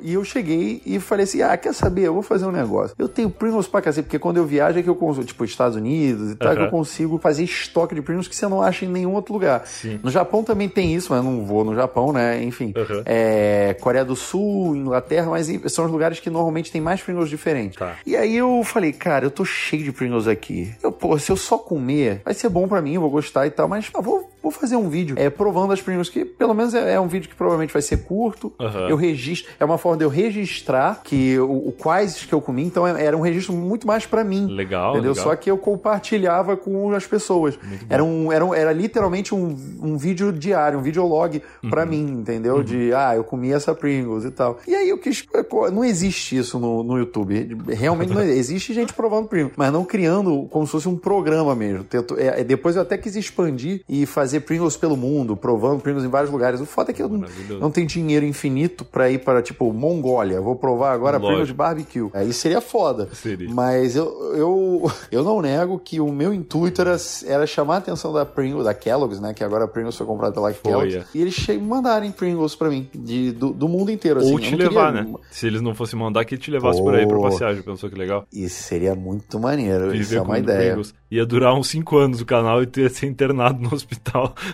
e 0.00 0.14
eu 0.14 0.24
cheguei 0.24 0.80
e 0.86 1.00
falei 1.00 1.24
assim: 1.24 1.42
ah, 1.42 1.56
quer 1.56 1.74
saber? 1.74 2.02
Eu 2.02 2.14
vou 2.14 2.22
fazer 2.22 2.46
um 2.46 2.52
negócio. 2.52 2.94
Eu 2.98 3.08
tenho 3.08 3.28
Pringles 3.28 3.66
pra 3.66 3.82
cacete, 3.82 4.04
porque 4.04 4.18
quando 4.18 4.36
eu 4.36 4.46
viajo 4.46 4.78
é 4.78 4.82
que 4.82 4.88
eu 4.88 4.96
consigo, 4.96 5.26
tipo, 5.26 5.44
Estados 5.44 5.76
Unidos 5.76 6.30
e 6.30 6.34
tal, 6.36 6.54
que 6.54 6.62
eu 6.62 6.70
consigo 6.70 7.18
fazer 7.18 7.44
estoque 7.44 7.94
de 7.94 8.02
Pringles 8.02 8.28
que 8.28 8.36
você 8.36 8.46
não 8.46 8.62
acha 8.62 8.84
em 8.84 8.88
nenhum 8.88 9.14
outro 9.14 9.32
lugar. 9.34 9.66
Sim. 9.66 9.98
No 10.02 10.10
Japão 10.10 10.44
também 10.44 10.68
tem 10.68 10.94
isso, 10.94 11.08
mas 11.10 11.24
eu 11.24 11.30
não 11.30 11.44
vou 11.44 11.64
no 11.64 11.74
Japão, 11.74 12.12
né? 12.12 12.42
Enfim. 12.42 12.72
É, 13.04 13.76
Coreia 13.80 14.04
do 14.04 14.14
Sul, 14.14 14.76
Inglaterra, 14.76 15.30
mas 15.30 15.48
são 15.72 15.84
os 15.84 15.90
lugares 15.90 16.20
que 16.20 16.30
normalmente 16.30 16.70
tem 16.70 16.80
mais 16.80 17.02
Pringles 17.02 17.16
Pringles 17.16 17.30
diferente. 17.30 17.78
Tá. 17.78 17.96
E 18.04 18.14
aí 18.14 18.36
eu 18.36 18.62
falei, 18.62 18.92
cara, 18.92 19.24
eu 19.24 19.30
tô 19.30 19.44
cheio 19.44 19.82
de 19.82 19.92
Pringles 19.92 20.28
aqui. 20.28 20.74
Eu, 20.82 20.92
pô, 20.92 21.18
se 21.18 21.32
eu 21.32 21.36
só 21.36 21.56
comer, 21.56 22.20
vai 22.24 22.34
ser 22.34 22.48
bom 22.48 22.68
pra 22.68 22.82
mim, 22.82 22.94
eu 22.94 23.00
vou 23.00 23.10
gostar 23.10 23.46
e 23.46 23.50
tal, 23.50 23.66
mas 23.66 23.90
eu 23.94 24.02
vou, 24.02 24.30
vou 24.42 24.52
fazer 24.52 24.76
um 24.76 24.88
vídeo 24.88 25.16
é, 25.18 25.30
provando 25.30 25.72
as 25.72 25.80
Pringles, 25.80 26.10
que 26.10 26.24
pelo 26.38 26.54
menos 26.54 26.74
é, 26.74 26.94
é 26.94 27.00
um 27.00 27.08
vídeo 27.08 27.28
que 27.28 27.34
provavelmente 27.34 27.72
vai 27.72 27.82
ser 27.82 27.98
curto. 28.04 28.52
Aham. 28.60 28.88
Eu 28.88 28.96
registro, 28.96 29.52
é 29.58 29.64
uma 29.64 29.78
forma 29.78 29.98
de 29.98 30.04
eu 30.04 30.08
registrar 30.10 31.00
que 31.02 31.38
o, 31.38 31.68
o 31.68 31.72
quais 31.72 32.24
que 32.24 32.32
eu 32.32 32.40
comi, 32.40 32.64
então 32.64 32.86
é- 32.86 33.04
era 33.04 33.16
um 33.16 33.20
registro 33.20 33.54
muito 33.54 33.86
mais 33.86 34.06
pra 34.06 34.22
mim. 34.24 34.46
Legal, 34.46 34.92
Entendeu? 34.94 35.12
legal. 35.12 35.24
Só 35.24 35.36
que 35.36 35.50
eu 35.50 35.58
compartilhava 35.58 36.56
com 36.56 36.92
as 36.94 37.06
pessoas. 37.06 37.58
Era, 37.88 38.02
um, 38.04 38.30
era, 38.30 38.44
um- 38.44 38.54
era 38.54 38.72
literalmente 38.72 39.34
um, 39.34 39.56
um 39.82 39.96
vídeo 39.96 40.32
diário, 40.32 40.78
um 40.78 40.82
videolog 40.82 41.42
pra 41.70 41.82
Uhum. 41.84 41.88
mim, 41.88 42.10
entendeu? 42.20 42.62
De, 42.62 42.92
ah, 42.92 43.14
eu 43.16 43.24
comi 43.24 43.52
essa 43.52 43.74
Pringles 43.74 44.24
e 44.24 44.30
tal. 44.30 44.58
E 44.66 44.74
aí 44.74 44.88
eu 44.88 44.98
quis. 44.98 45.24
Não 45.72 45.84
existe 45.84 46.36
isso 46.36 46.58
no, 46.58 46.82
no 46.82 46.98
YouTube. 46.98 47.56
Realmente 47.68 48.12
não 48.12 48.20
existe. 48.22 48.36
Existe 48.46 48.74
gente 48.74 48.92
provando 48.92 49.28
Pringles, 49.28 49.54
mas 49.56 49.72
não 49.72 49.84
criando 49.84 50.46
como 50.50 50.66
se 50.66 50.72
fosse 50.72 50.88
um 50.88 50.96
programa 50.96 51.54
mesmo. 51.54 51.82
Tento- 51.84 52.16
é, 52.18 52.44
depois 52.44 52.76
eu 52.76 52.82
até 52.82 52.96
quis 52.98 53.16
expandir 53.16 53.82
e 53.88 54.04
fazer 54.06 54.40
Pringles 54.40 54.76
pelo 54.76 54.96
mundo, 54.96 55.36
provando 55.36 55.80
Pringles 55.80 56.04
em 56.04 56.08
vários 56.16 56.32
lugares. 56.32 56.60
O 56.60 56.66
foda 56.66 56.90
é 56.90 56.94
que 56.94 57.02
eu 57.02 57.08
não, 57.60 57.70
tenho 57.70 57.86
dinheiro 57.86 58.24
infinito 58.24 58.84
pra 58.84 59.10
ir 59.10 59.18
para, 59.18 59.42
tipo, 59.42 59.70
Mongólia. 59.72 60.40
Vou 60.40 60.56
provar 60.56 60.92
agora 60.92 61.18
Lógico. 61.18 61.26
Pringles 61.28 61.48
de 61.48 61.54
barbecue. 61.54 62.10
Aí 62.14 62.32
seria 62.32 62.60
foda. 62.60 63.08
Seria. 63.12 63.48
Mas 63.50 63.96
eu, 63.96 64.06
eu, 64.34 64.92
eu 65.10 65.22
não 65.22 65.40
nego 65.42 65.78
que 65.78 66.00
o 66.00 66.10
meu 66.10 66.32
intuito 66.32 66.80
era, 66.80 66.96
era 67.26 67.46
chamar 67.46 67.74
a 67.74 67.78
atenção 67.78 68.12
da 68.12 68.24
Pringles, 68.24 68.64
da 68.64 68.72
Kellogg's, 68.74 69.20
né? 69.20 69.34
Que 69.34 69.44
agora 69.44 69.64
a 69.64 69.68
Pringles 69.68 69.96
foi 69.96 70.06
comprada 70.06 70.32
pela 70.32 70.52
Kellogg's. 70.52 70.94
é. 70.96 71.04
E 71.14 71.20
eles 71.20 71.46
mandarem 71.60 72.10
Pringles 72.10 72.54
pra 72.54 72.68
mim, 72.70 72.88
de, 72.94 73.32
do, 73.32 73.50
do 73.52 73.68
mundo 73.68 73.90
inteiro. 73.90 74.20
Ou 74.20 74.36
assim. 74.36 74.38
te 74.38 74.52
Eu 74.52 74.58
não 74.58 74.66
levar, 74.68 74.92
queria- 74.92 75.10
né? 75.10 75.14
Se 75.30 75.46
eles 75.46 75.60
não 75.60 75.74
fossem 75.74 75.98
mandar, 75.98 76.24
que 76.24 76.38
te 76.38 76.50
levasse 76.50 76.80
por 76.80 76.94
aí 76.94 77.06
pra 77.06 77.18
passear. 77.20 77.54
Já 77.54 77.62
pensou 77.62 77.90
que 77.90 77.96
legal? 77.96 78.24
Isso 78.32 78.62
seria 78.62 78.94
muito 78.94 79.38
maneiro. 79.38 79.94
Isso 79.94 80.10
Viver 80.10 80.16
é 80.16 80.20
uma 80.22 80.38
ideia. 80.38 80.72
Pringles. 80.72 80.94
Ia 81.10 81.24
durar 81.24 81.54
uns 81.54 81.68
5 81.68 81.96
anos 81.98 82.20
o 82.20 82.26
canal 82.26 82.62
e 82.62 82.66
tu 82.66 82.80
ia 82.80 82.88
ser 82.88 83.06
internado 83.06 83.60
no 83.60 83.72
hospital. 83.74 84.34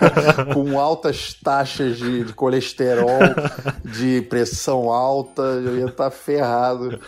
Com 0.60 0.78
altas 0.78 1.32
taxas 1.32 1.96
de, 1.96 2.24
de 2.24 2.32
colesterol, 2.34 3.18
de 3.82 4.20
pressão 4.22 4.90
alta, 4.90 5.40
eu 5.42 5.78
ia 5.78 5.86
estar 5.86 6.10
ferrado. 6.10 7.00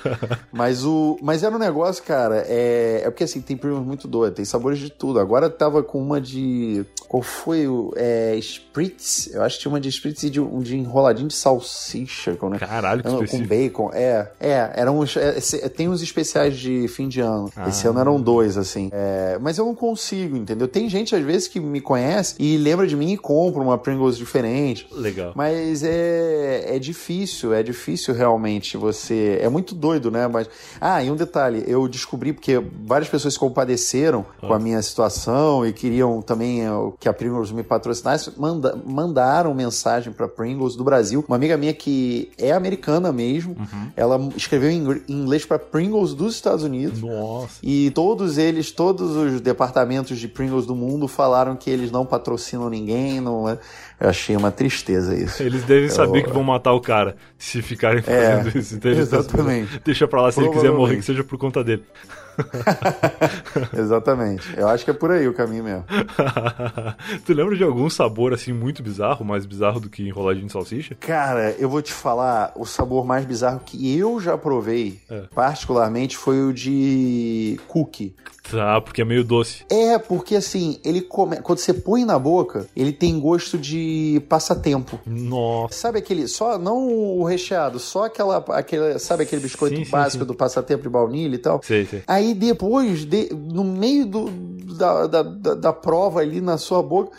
Mas, 0.50 0.84
o, 0.84 1.18
mas 1.20 1.42
era 1.42 1.54
um 1.54 1.58
negócio, 1.58 2.02
cara, 2.02 2.44
é, 2.48 3.02
é 3.04 3.10
porque 3.10 3.24
assim, 3.24 3.42
tem 3.42 3.56
Pringles 3.56 3.84
muito 3.84 4.08
doido, 4.08 4.34
tem 4.34 4.44
sabores 4.44 4.78
de 4.78 4.90
tudo. 4.90 5.20
Agora 5.20 5.50
tava 5.50 5.82
com 5.82 6.00
uma 6.00 6.18
de. 6.18 6.84
Qual 7.06 7.22
foi 7.22 7.68
o. 7.68 7.92
É, 7.94 8.34
Spritz? 8.36 9.30
Eu 9.34 9.42
acho 9.42 9.56
que 9.56 9.62
tinha 9.62 9.72
uma 9.72 9.80
de 9.80 9.88
Spritz 9.90 10.22
e 10.22 10.30
de, 10.30 10.40
um 10.40 10.60
de 10.60 10.76
enroladinho 10.76 11.28
de 11.28 11.34
salsicha. 11.34 12.34
Com, 12.36 12.48
né? 12.48 12.58
Caralho, 12.58 13.02
que 13.02 13.10
com 13.10 13.22
específico. 13.22 13.48
bacon, 13.48 13.90
é, 13.92 14.30
é, 14.40 14.72
eram 14.74 14.98
uns, 14.98 15.14
é, 15.16 15.68
tem 15.68 15.88
uns 15.88 16.00
especiais 16.00 16.56
de 16.56 16.88
fim 16.88 17.08
de 17.08 17.20
ano. 17.20 17.50
Ah. 17.54 17.68
Esse 17.68 17.86
ano 17.86 18.00
eram 18.00 18.20
dois, 18.20 18.56
assim. 18.56 18.88
É, 18.92 19.36
mas 19.40 19.58
eu 19.58 19.66
não 19.66 19.74
consigo, 19.74 20.36
entendeu? 20.36 20.66
Tem 20.66 20.88
gente, 20.88 21.14
às 21.14 21.22
vezes, 21.22 21.48
que 21.48 21.60
me 21.60 21.80
conhece 21.80 22.34
e 22.38 22.56
lembra 22.56 22.86
de 22.86 22.96
mim 22.96 23.12
e 23.12 23.18
compra 23.18 23.41
uma 23.50 23.78
Pringles 23.78 24.16
diferente. 24.16 24.86
Legal. 24.92 25.32
Mas 25.34 25.82
é, 25.82 26.76
é 26.76 26.78
difícil, 26.78 27.52
é 27.52 27.62
difícil 27.62 28.14
realmente 28.14 28.76
você. 28.76 29.38
É 29.40 29.48
muito 29.48 29.74
doido, 29.74 30.10
né? 30.10 30.28
Mas. 30.28 30.48
Ah, 30.80 31.02
e 31.02 31.10
um 31.10 31.16
detalhe, 31.16 31.64
eu 31.66 31.86
descobri 31.88 32.32
porque 32.32 32.62
várias 32.84 33.08
pessoas 33.08 33.34
se 33.34 33.40
compadeceram 33.40 34.24
com 34.40 34.52
a 34.52 34.58
minha 34.58 34.80
situação 34.82 35.66
e 35.66 35.72
queriam 35.72 36.20
também 36.20 36.62
eh, 36.62 36.70
que 36.98 37.08
a 37.08 37.12
Pringles 37.12 37.50
me 37.50 37.62
patrocinasse. 37.62 38.32
Manda, 38.36 38.78
mandaram 38.84 39.54
mensagem 39.54 40.12
pra 40.12 40.28
Pringles 40.28 40.76
do 40.76 40.84
Brasil. 40.84 41.24
Uma 41.26 41.36
amiga 41.36 41.56
minha 41.56 41.72
que 41.72 42.30
é 42.38 42.52
americana 42.52 43.12
mesmo, 43.12 43.56
ela 43.96 44.18
escreveu 44.36 44.70
em 44.70 45.02
inglês 45.08 45.44
pra 45.44 45.58
Pringles 45.58 46.14
dos 46.14 46.34
Estados 46.34 46.64
Unidos. 46.64 47.00
Nossa. 47.00 47.58
E 47.62 47.90
todos 47.90 48.38
eles, 48.38 48.70
todos 48.70 49.16
os 49.16 49.40
departamentos 49.40 50.18
de 50.18 50.28
Pringles 50.28 50.66
do 50.66 50.74
mundo 50.74 51.08
falaram 51.08 51.56
que 51.56 51.70
eles 51.70 51.90
não 51.90 52.04
patrocinam 52.04 52.68
ninguém. 52.68 53.20
Não 53.20 53.31
é... 53.48 53.58
Eu 54.00 54.08
achei 54.08 54.34
uma 54.36 54.50
tristeza 54.50 55.14
isso. 55.14 55.42
Eles 55.42 55.62
devem 55.64 55.88
saber 55.88 56.20
Eu- 56.20 56.24
que 56.24 56.30
vão 56.32 56.42
matar 56.42 56.72
o 56.72 56.80
cara 56.80 57.14
se 57.38 57.62
ficarem 57.62 58.02
É, 58.06 58.36
fazendo 58.38 58.58
isso. 58.58 58.74
Então 58.74 58.90
exatamente. 58.90 59.80
Deixa 59.84 60.08
pra 60.08 60.22
lá 60.22 60.32
se 60.32 60.40
ele 60.40 60.48
quiser 60.50 60.72
morrer, 60.72 60.96
que 60.96 61.02
seja 61.02 61.22
por 61.22 61.38
conta 61.38 61.62
dele. 61.62 61.84
Exatamente. 63.76 64.48
Eu 64.56 64.68
acho 64.68 64.84
que 64.84 64.90
é 64.90 64.94
por 64.94 65.10
aí 65.10 65.26
o 65.28 65.34
caminho 65.34 65.64
mesmo. 65.64 65.84
tu 67.24 67.32
lembra 67.32 67.56
de 67.56 67.64
algum 67.64 67.88
sabor 67.88 68.32
assim 68.32 68.52
muito 68.52 68.82
bizarro, 68.82 69.24
mais 69.24 69.46
bizarro 69.46 69.80
do 69.80 69.88
que 69.88 70.06
enroladinho 70.06 70.46
de 70.46 70.52
salsicha? 70.52 70.94
Cara, 71.00 71.54
eu 71.58 71.68
vou 71.68 71.82
te 71.82 71.92
falar, 71.92 72.52
o 72.56 72.64
sabor 72.64 73.04
mais 73.04 73.24
bizarro 73.24 73.60
que 73.64 73.96
eu 73.96 74.20
já 74.20 74.36
provei, 74.36 75.00
É. 75.10 75.22
particularmente, 75.34 76.16
foi 76.16 76.42
o 76.42 76.52
de 76.52 77.58
cookie. 77.68 78.14
Tá, 78.50 78.80
porque 78.80 79.00
é 79.00 79.04
meio 79.04 79.22
doce. 79.22 79.64
É, 79.70 79.96
porque 79.98 80.34
assim, 80.34 80.80
ele 80.84 81.00
come... 81.00 81.36
quando 81.36 81.58
você 81.58 81.72
põe 81.72 82.04
na 82.04 82.18
boca, 82.18 82.66
ele 82.76 82.92
tem 82.92 83.18
gosto 83.20 83.56
de 83.56 84.20
passatempo. 84.28 84.98
Nossa. 85.06 85.74
Sabe 85.74 85.98
aquele, 86.00 86.26
só, 86.26 86.58
não 86.58 86.88
o 86.88 87.24
recheado, 87.24 87.78
só 87.78 88.06
aquela, 88.06 88.38
aquele, 88.48 88.98
sabe 88.98 89.22
aquele 89.22 89.42
biscoito 89.42 89.76
Sim, 89.76 89.84
sim, 89.84 89.90
básico 89.90 90.24
sim. 90.24 90.28
do 90.28 90.34
passatempo 90.34 90.82
de 90.82 90.88
baunilha 90.88 91.36
e 91.36 91.38
tal? 91.38 91.60
Sei, 91.62 91.86
sei. 91.86 92.02
Aí 92.06 92.21
depois, 92.34 93.04
de- 93.04 93.30
no 93.34 93.64
meio 93.64 94.06
do, 94.06 94.28
da, 94.76 95.06
da, 95.06 95.22
da, 95.22 95.54
da 95.54 95.72
prova 95.72 96.20
ali 96.20 96.40
na 96.40 96.56
sua 96.58 96.82
boca, 96.82 97.10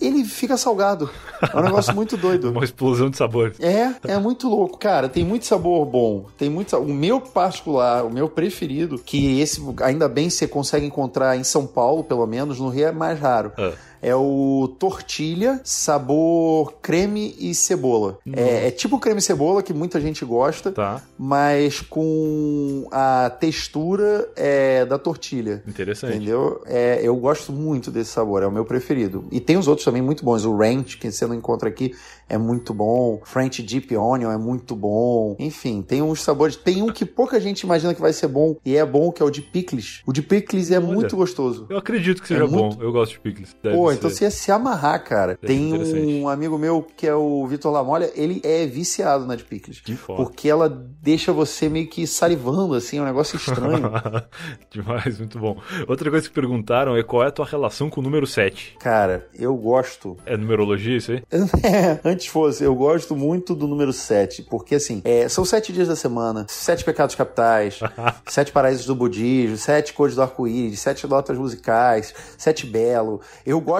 ele 0.00 0.24
fica 0.24 0.56
salgado. 0.56 1.10
É 1.52 1.56
um 1.56 1.62
negócio 1.62 1.92
muito 1.94 2.16
doido. 2.18 2.50
Uma 2.52 2.62
explosão 2.64 3.10
de 3.10 3.16
sabor. 3.16 3.52
É, 3.58 3.94
é 4.12 4.18
muito 4.18 4.48
louco. 4.48 4.78
Cara, 4.78 5.08
tem 5.08 5.24
muito 5.24 5.44
sabor 5.44 5.84
bom. 5.86 6.26
Tem 6.38 6.48
muito 6.48 6.70
sabor. 6.70 6.86
O 6.88 6.94
meu 6.94 7.20
particular, 7.20 8.04
o 8.04 8.10
meu 8.10 8.28
preferido, 8.28 8.96
que 8.98 9.40
esse 9.40 9.60
ainda 9.82 10.08
bem 10.08 10.30
você 10.30 10.46
consegue 10.46 10.86
encontrar 10.86 11.36
em 11.36 11.42
São 11.42 11.66
Paulo, 11.66 12.04
pelo 12.04 12.26
menos, 12.26 12.60
no 12.60 12.68
Rio 12.68 12.86
é 12.88 12.92
mais 12.92 13.18
raro. 13.18 13.50
Ah. 13.58 13.72
É 14.00 14.14
o 14.14 14.74
tortilha, 14.78 15.60
sabor 15.64 16.74
creme 16.80 17.34
e 17.38 17.54
cebola. 17.54 18.18
É, 18.32 18.68
é 18.68 18.70
tipo 18.70 18.98
creme 18.98 19.18
e 19.18 19.22
cebola, 19.22 19.62
que 19.62 19.72
muita 19.72 20.00
gente 20.00 20.24
gosta, 20.24 20.70
Tá, 20.72 21.02
mas 21.18 21.80
com 21.80 22.86
a 22.92 23.30
textura 23.30 24.28
é, 24.36 24.84
da 24.84 24.98
tortilha. 24.98 25.62
interessante. 25.66 26.16
Entendeu? 26.16 26.62
É, 26.66 27.00
eu 27.02 27.16
gosto 27.16 27.52
muito 27.52 27.90
desse 27.90 28.10
sabor, 28.10 28.42
é 28.42 28.46
o 28.46 28.52
meu 28.52 28.64
preferido. 28.64 29.24
E 29.30 29.40
tem 29.40 29.56
os 29.56 29.68
outros 29.68 29.84
também 29.84 30.02
muito 30.02 30.24
bons. 30.24 30.44
O 30.44 30.56
ranch, 30.56 30.96
que 30.98 31.10
você 31.10 31.26
não 31.26 31.34
encontra 31.34 31.68
aqui, 31.68 31.94
é 32.28 32.38
muito 32.38 32.72
bom. 32.74 33.20
French 33.24 33.62
Deep 33.62 33.96
Onion 33.96 34.30
é 34.30 34.38
muito 34.38 34.74
bom. 34.76 35.34
Enfim, 35.38 35.82
tem 35.82 36.02
uns 36.02 36.22
sabores. 36.22 36.56
Tem 36.56 36.82
um 36.82 36.92
que 36.92 37.04
pouca 37.04 37.40
gente 37.40 37.60
imagina 37.62 37.94
que 37.94 38.00
vai 38.00 38.12
ser 38.12 38.28
bom, 38.28 38.56
e 38.64 38.76
é 38.76 38.84
bom, 38.84 39.10
que 39.10 39.22
é 39.22 39.26
o 39.26 39.30
de 39.30 39.42
pickles. 39.42 40.02
O 40.06 40.12
de 40.12 40.22
pickles 40.22 40.70
é 40.70 40.78
muito 40.78 41.16
gostoso. 41.16 41.66
Eu 41.68 41.78
acredito 41.78 42.22
que 42.22 42.28
seja 42.28 42.44
É 42.44 42.46
bom. 42.46 42.64
muito- 42.68 42.82
Eu 42.82 42.92
gosto 42.92 43.12
de 43.12 43.20
picles. 43.20 43.56
Deve 43.62 43.76
Pô, 43.76 43.87
ser. 43.92 43.98
então 43.98 44.10
você 44.10 44.24
ia 44.24 44.30
se 44.30 44.50
amarrar, 44.50 45.02
cara. 45.04 45.38
Ser 45.40 45.46
Tem 45.46 46.22
um 46.22 46.28
amigo 46.28 46.58
meu 46.58 46.82
que 46.96 47.06
é 47.06 47.14
o 47.14 47.46
Vitor 47.46 47.72
Lamolha, 47.72 48.10
ele 48.14 48.40
é 48.44 48.66
viciado 48.66 49.26
na 49.26 49.36
de 49.36 49.44
pickles. 49.44 49.80
Que 49.80 49.96
foda. 49.96 50.22
Porque 50.22 50.48
ela 50.48 50.68
deixa 50.68 51.32
você 51.32 51.68
meio 51.68 51.88
que 51.88 52.06
salivando, 52.06 52.74
assim, 52.74 52.98
é 52.98 53.02
um 53.02 53.04
negócio 53.04 53.36
estranho. 53.36 53.90
Demais, 54.70 55.18
muito 55.18 55.38
bom. 55.38 55.56
Outra 55.86 56.10
coisa 56.10 56.28
que 56.28 56.34
perguntaram 56.34 56.96
é 56.96 57.02
qual 57.02 57.22
é 57.22 57.28
a 57.28 57.30
tua 57.30 57.46
relação 57.46 57.88
com 57.88 58.00
o 58.00 58.04
número 58.04 58.26
7? 58.26 58.76
cara, 58.78 59.28
eu 59.34 59.54
gosto 59.54 60.16
É 60.24 60.36
numerologia 60.36 60.96
isso 60.96 61.12
aí? 61.12 61.22
É, 61.62 61.98
antes 62.04 62.26
fosse, 62.26 62.64
eu 62.64 62.74
gosto 62.74 63.14
muito 63.14 63.54
do 63.54 63.66
número 63.66 63.92
7, 63.92 64.42
porque 64.44 64.76
assim, 64.76 65.02
é, 65.04 65.28
são 65.28 65.44
sete 65.44 65.72
dias 65.72 65.88
da 65.88 65.96
semana, 65.96 66.46
sete 66.48 66.84
pecados 66.84 67.14
capitais, 67.14 67.80
sete 68.26 68.52
paraísos 68.52 68.86
do 68.86 68.94
budismo, 68.94 69.56
sete 69.56 69.92
cores 69.92 70.14
do 70.14 70.22
arco-íris, 70.22 70.80
sete 70.80 71.06
notas 71.06 71.36
musicais, 71.36 72.14
sete 72.36 72.66
belo. 72.66 73.20
Eu 73.44 73.60
gosto, 73.60 73.77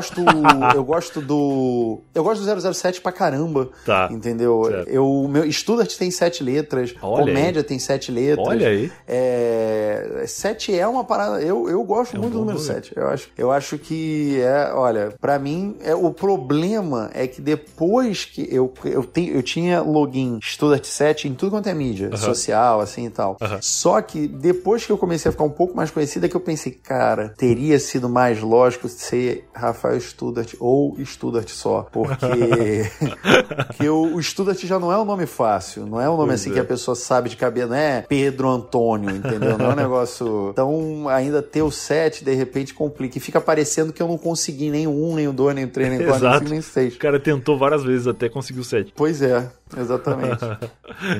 eu 0.74 0.84
gosto 0.84 1.20
do, 1.20 2.00
eu 2.14 2.22
gosto 2.24 2.44
do 2.44 2.72
007 2.74 3.00
pra 3.00 3.12
caramba, 3.12 3.68
Tá. 3.84 4.08
entendeu? 4.10 4.64
Certo. 4.68 4.88
Eu, 4.88 5.26
meu, 5.28 5.50
Studart 5.52 5.94
tem 5.96 6.10
sete 6.10 6.42
letras, 6.42 6.94
Olha 7.02 7.24
aí. 7.24 7.34
comédia 7.34 7.62
tem 7.64 7.78
sete 7.78 8.10
letras. 8.12 8.46
Olha 8.46 8.68
aí. 8.68 8.90
É, 9.06 10.24
7 10.26 10.76
é 10.78 10.86
uma 10.86 11.04
parada. 11.04 11.40
Eu, 11.40 11.68
eu 11.68 11.82
gosto 11.84 12.14
É 12.16 12.18
um 12.18 12.22
muito 12.22 12.32
do 12.34 12.38
bom 12.40 12.44
número 12.46 12.58
número. 12.58 12.74
7. 12.84 12.92
Eu 12.96 13.08
acho, 13.08 13.28
eu 13.36 13.50
acho 13.52 13.78
que 13.78 14.40
é, 14.40 14.72
olha, 14.74 15.14
pra 15.20 15.38
mim, 15.38 15.76
é, 15.82 15.94
o 15.94 16.10
problema 16.12 17.10
é 17.14 17.26
que 17.26 17.40
depois 17.40 18.24
que 18.24 18.46
eu, 18.50 18.72
eu, 18.84 19.04
tenho, 19.04 19.34
eu 19.34 19.42
tinha 19.42 19.80
login 19.82 20.38
Studart 20.42 20.84
7 20.84 21.28
em 21.28 21.34
tudo 21.34 21.50
quanto 21.52 21.68
é 21.68 21.74
mídia, 21.74 22.16
social, 22.16 22.80
assim 22.80 23.06
e 23.06 23.10
tal. 23.10 23.36
Só 23.60 24.00
que 24.00 24.26
depois 24.26 24.84
que 24.86 24.92
eu 24.92 24.98
comecei 24.98 25.28
a 25.28 25.32
ficar 25.32 25.44
um 25.44 25.50
pouco 25.50 25.76
mais 25.76 25.90
conhecida, 25.90 26.28
que 26.28 26.36
eu 26.36 26.40
pensei, 26.40 26.72
cara, 26.72 27.34
teria 27.36 27.78
sido 27.78 28.08
mais 28.08 28.40
lógico 28.40 28.88
ser 28.88 29.46
Rafael 29.52 29.87
Rafael 29.88 30.00
Studart 30.00 30.54
ou 30.60 30.96
Studart 31.04 31.48
só, 31.48 31.82
porque, 31.90 32.16
porque 33.66 33.88
o, 33.88 34.14
o 34.14 34.22
Studart 34.22 34.62
já 34.64 34.78
não 34.78 34.92
é 34.92 34.98
um 34.98 35.04
nome 35.04 35.26
fácil, 35.26 35.86
não 35.86 36.00
é 36.00 36.08
um 36.08 36.16
nome 36.16 36.28
pois 36.28 36.40
assim 36.40 36.50
é. 36.50 36.54
que 36.54 36.60
a 36.60 36.64
pessoa 36.64 36.94
sabe 36.94 37.30
de 37.30 37.36
cabeça, 37.36 37.76
é 37.76 38.02
Pedro 38.02 38.48
Antônio, 38.48 39.10
entendeu? 39.10 39.56
Não 39.56 39.70
é 39.70 39.72
um 39.72 39.76
negócio. 39.76 40.50
Então, 40.52 41.08
ainda 41.08 41.42
ter 41.42 41.62
o 41.62 41.70
7 41.70 42.24
de 42.24 42.34
repente 42.34 42.74
complica 42.74 43.18
e 43.18 43.20
fica 43.20 43.40
parecendo 43.40 43.92
que 43.92 44.02
eu 44.02 44.08
não 44.08 44.18
consegui 44.18 44.70
nem 44.70 44.86
o 44.86 44.90
1, 44.90 45.14
nem 45.14 45.28
o 45.28 45.32
2, 45.32 45.54
nem 45.54 45.64
o 45.64 45.68
3, 45.68 45.90
nem 45.90 46.02
o 46.02 46.06
4, 46.06 46.48
nem 46.48 46.58
o 46.58 46.62
6. 46.62 46.94
O 46.94 46.98
cara 46.98 47.18
tentou 47.18 47.58
várias 47.58 47.82
vezes 47.82 48.06
até 48.06 48.28
conseguir 48.28 48.60
o 48.60 48.64
7. 48.64 48.92
Pois 48.94 49.22
é. 49.22 49.48
Exatamente. 49.76 50.44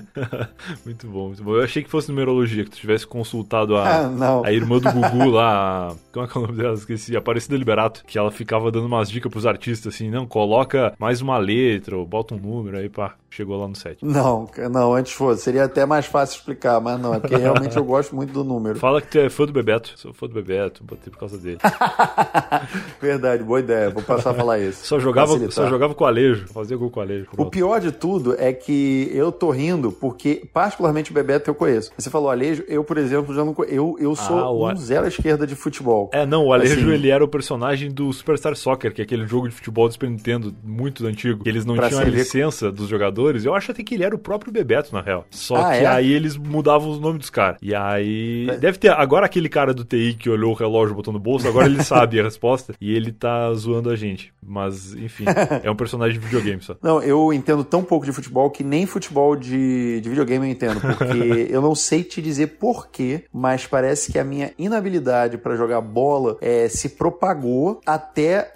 muito 0.84 1.06
bom, 1.06 1.26
muito 1.28 1.42
bom. 1.42 1.56
Eu 1.56 1.62
achei 1.62 1.82
que 1.82 1.90
fosse 1.90 2.08
numerologia, 2.08 2.64
que 2.64 2.70
tu 2.70 2.78
tivesse 2.78 3.06
consultado 3.06 3.76
a, 3.76 3.86
ah, 3.86 4.42
a 4.44 4.52
irmã 4.52 4.78
do 4.78 4.90
Gugu 4.90 5.30
lá, 5.30 5.94
como 6.12 6.26
é 6.26 6.28
que 6.28 6.36
é 6.36 6.40
o 6.40 6.46
nome 6.46 6.58
dela? 6.58 6.74
Esqueci, 6.74 7.16
Aparecida 7.16 7.56
Liberato, 7.56 8.04
que 8.04 8.18
ela 8.18 8.30
ficava 8.30 8.70
dando 8.70 8.86
umas 8.86 9.10
dicas 9.10 9.30
pros 9.30 9.46
artistas 9.46 9.94
assim, 9.94 10.10
não, 10.10 10.26
coloca 10.26 10.94
mais 10.98 11.20
uma 11.20 11.38
letra, 11.38 11.96
ou 11.96 12.06
bota 12.06 12.34
um 12.34 12.38
número, 12.38 12.78
aí 12.78 12.88
pá, 12.88 13.14
chegou 13.30 13.58
lá 13.58 13.68
no 13.68 13.76
7. 13.76 14.04
Não, 14.04 14.48
não, 14.70 14.94
antes 14.94 15.12
fosse. 15.12 15.42
Seria 15.42 15.64
até 15.64 15.84
mais 15.86 16.06
fácil 16.06 16.38
explicar, 16.38 16.80
mas 16.80 17.00
não, 17.00 17.14
é 17.14 17.20
porque 17.20 17.36
realmente 17.36 17.76
eu 17.76 17.84
gosto 17.84 18.14
muito 18.14 18.32
do 18.32 18.42
número. 18.44 18.78
Fala 18.78 19.00
que 19.00 19.08
tu 19.08 19.18
é 19.18 19.28
fã 19.28 19.46
do 19.46 19.52
Bebeto. 19.52 19.92
Sou 19.96 20.12
fã 20.12 20.26
do 20.26 20.34
Bebeto, 20.34 20.82
botei 20.82 21.10
por 21.10 21.18
causa 21.18 21.38
dele. 21.38 21.58
Verdade, 23.00 23.42
boa 23.42 23.60
ideia. 23.60 23.90
Vou 23.90 24.02
passar 24.02 24.30
a 24.30 24.34
falar 24.34 24.58
isso. 24.58 24.86
Só 24.86 24.98
jogava, 24.98 25.50
só 25.50 25.68
jogava 25.68 25.94
com 25.94 26.04
o 26.04 26.06
Alejo, 26.06 26.46
fazia 26.48 26.76
gol 26.76 26.90
com 26.90 27.00
o 27.00 27.02
Alejo. 27.02 27.28
O 27.36 27.46
pior 27.46 27.80
de 27.80 27.92
tudo 27.92 28.34
é 28.38 28.52
que 28.52 29.10
eu 29.12 29.30
tô 29.30 29.50
rindo 29.50 29.92
porque, 29.92 30.42
particularmente, 30.52 31.10
o 31.10 31.14
Bebeto 31.14 31.50
eu 31.50 31.54
conheço. 31.54 31.90
Você 31.96 32.10
falou 32.10 32.30
Alejo, 32.30 32.64
eu, 32.68 32.84
por 32.84 32.98
exemplo, 32.98 33.34
já 33.34 33.44
não 33.44 33.54
conheço. 33.54 33.74
Eu, 33.74 33.96
eu 34.00 34.16
sou 34.16 34.38
ah, 34.38 34.72
um 34.72 34.76
zero 34.76 35.04
à 35.04 35.08
esquerda 35.08 35.46
de 35.46 35.54
futebol. 35.54 36.10
É, 36.12 36.24
não, 36.24 36.46
o 36.46 36.52
Alejo 36.52 36.80
assim, 36.80 36.90
ele 36.90 37.10
era 37.10 37.24
o 37.24 37.28
personagem 37.28 37.90
do 37.90 38.12
Superstar 38.12 38.54
Soccer, 38.56 38.92
que 38.92 39.00
é 39.00 39.04
aquele 39.04 39.26
jogo 39.26 39.48
de 39.48 39.54
futebol 39.54 39.88
do 39.88 39.92
Super 39.92 40.10
Nintendo 40.10 40.54
muito 40.64 41.06
antigo. 41.06 41.42
Que 41.42 41.48
eles 41.48 41.64
não 41.64 41.76
tinham 41.76 42.00
a 42.00 42.04
licença 42.04 42.70
dos 42.70 42.88
jogadores. 42.88 43.44
Eu 43.44 43.54
acho 43.54 43.70
até 43.70 43.82
que 43.82 43.94
ele 43.94 44.04
era 44.04 44.14
o 44.14 44.18
próprio 44.18 44.52
Bebeto, 44.52 44.94
na 44.94 45.00
real. 45.00 45.24
Só 45.30 45.56
ah, 45.56 45.70
que 45.70 45.84
é? 45.84 45.86
aí 45.86 46.12
eles 46.12 46.36
mudavam 46.36 46.90
os 46.90 47.00
nomes 47.00 47.20
dos 47.20 47.30
caras. 47.30 47.58
E 47.62 47.74
aí. 47.74 48.48
É. 48.50 48.56
Deve 48.56 48.78
ter. 48.78 48.90
Agora 48.90 49.26
aquele 49.26 49.48
cara 49.48 49.74
do 49.74 49.84
TI 49.84 50.14
que 50.18 50.30
olhou 50.30 50.52
o 50.52 50.54
relógio 50.54 50.94
botou 50.94 51.12
no 51.12 51.20
bolso, 51.20 51.46
agora 51.48 51.66
ele 51.66 51.82
sabe 51.84 52.20
a 52.20 52.22
resposta. 52.22 52.74
E 52.80 52.94
ele 52.94 53.12
tá 53.12 53.52
zoando 53.54 53.90
a 53.90 53.96
gente. 53.96 54.32
Mas, 54.42 54.94
enfim, 54.94 55.24
é 55.62 55.70
um 55.70 55.76
personagem 55.76 56.18
de 56.18 56.24
videogame 56.24 56.62
só. 56.62 56.76
Não, 56.82 57.02
eu 57.02 57.32
entendo 57.32 57.64
tão 57.64 57.82
pouco 57.82 58.06
de 58.06 58.12
futebol 58.12 58.27
que 58.50 58.62
nem 58.62 58.86
futebol 58.86 59.36
de, 59.36 60.00
de 60.00 60.08
videogame 60.08 60.46
eu 60.46 60.52
entendo. 60.52 60.80
Porque 60.80 61.46
eu 61.50 61.60
não 61.60 61.74
sei 61.74 62.02
te 62.02 62.20
dizer 62.20 62.58
porquê, 62.58 63.24
mas 63.32 63.66
parece 63.66 64.12
que 64.12 64.18
a 64.18 64.24
minha 64.24 64.52
inabilidade 64.58 65.38
para 65.38 65.56
jogar 65.56 65.80
bola 65.80 66.36
é, 66.40 66.68
se 66.68 66.90
propagou 66.90 67.80
até 67.86 68.52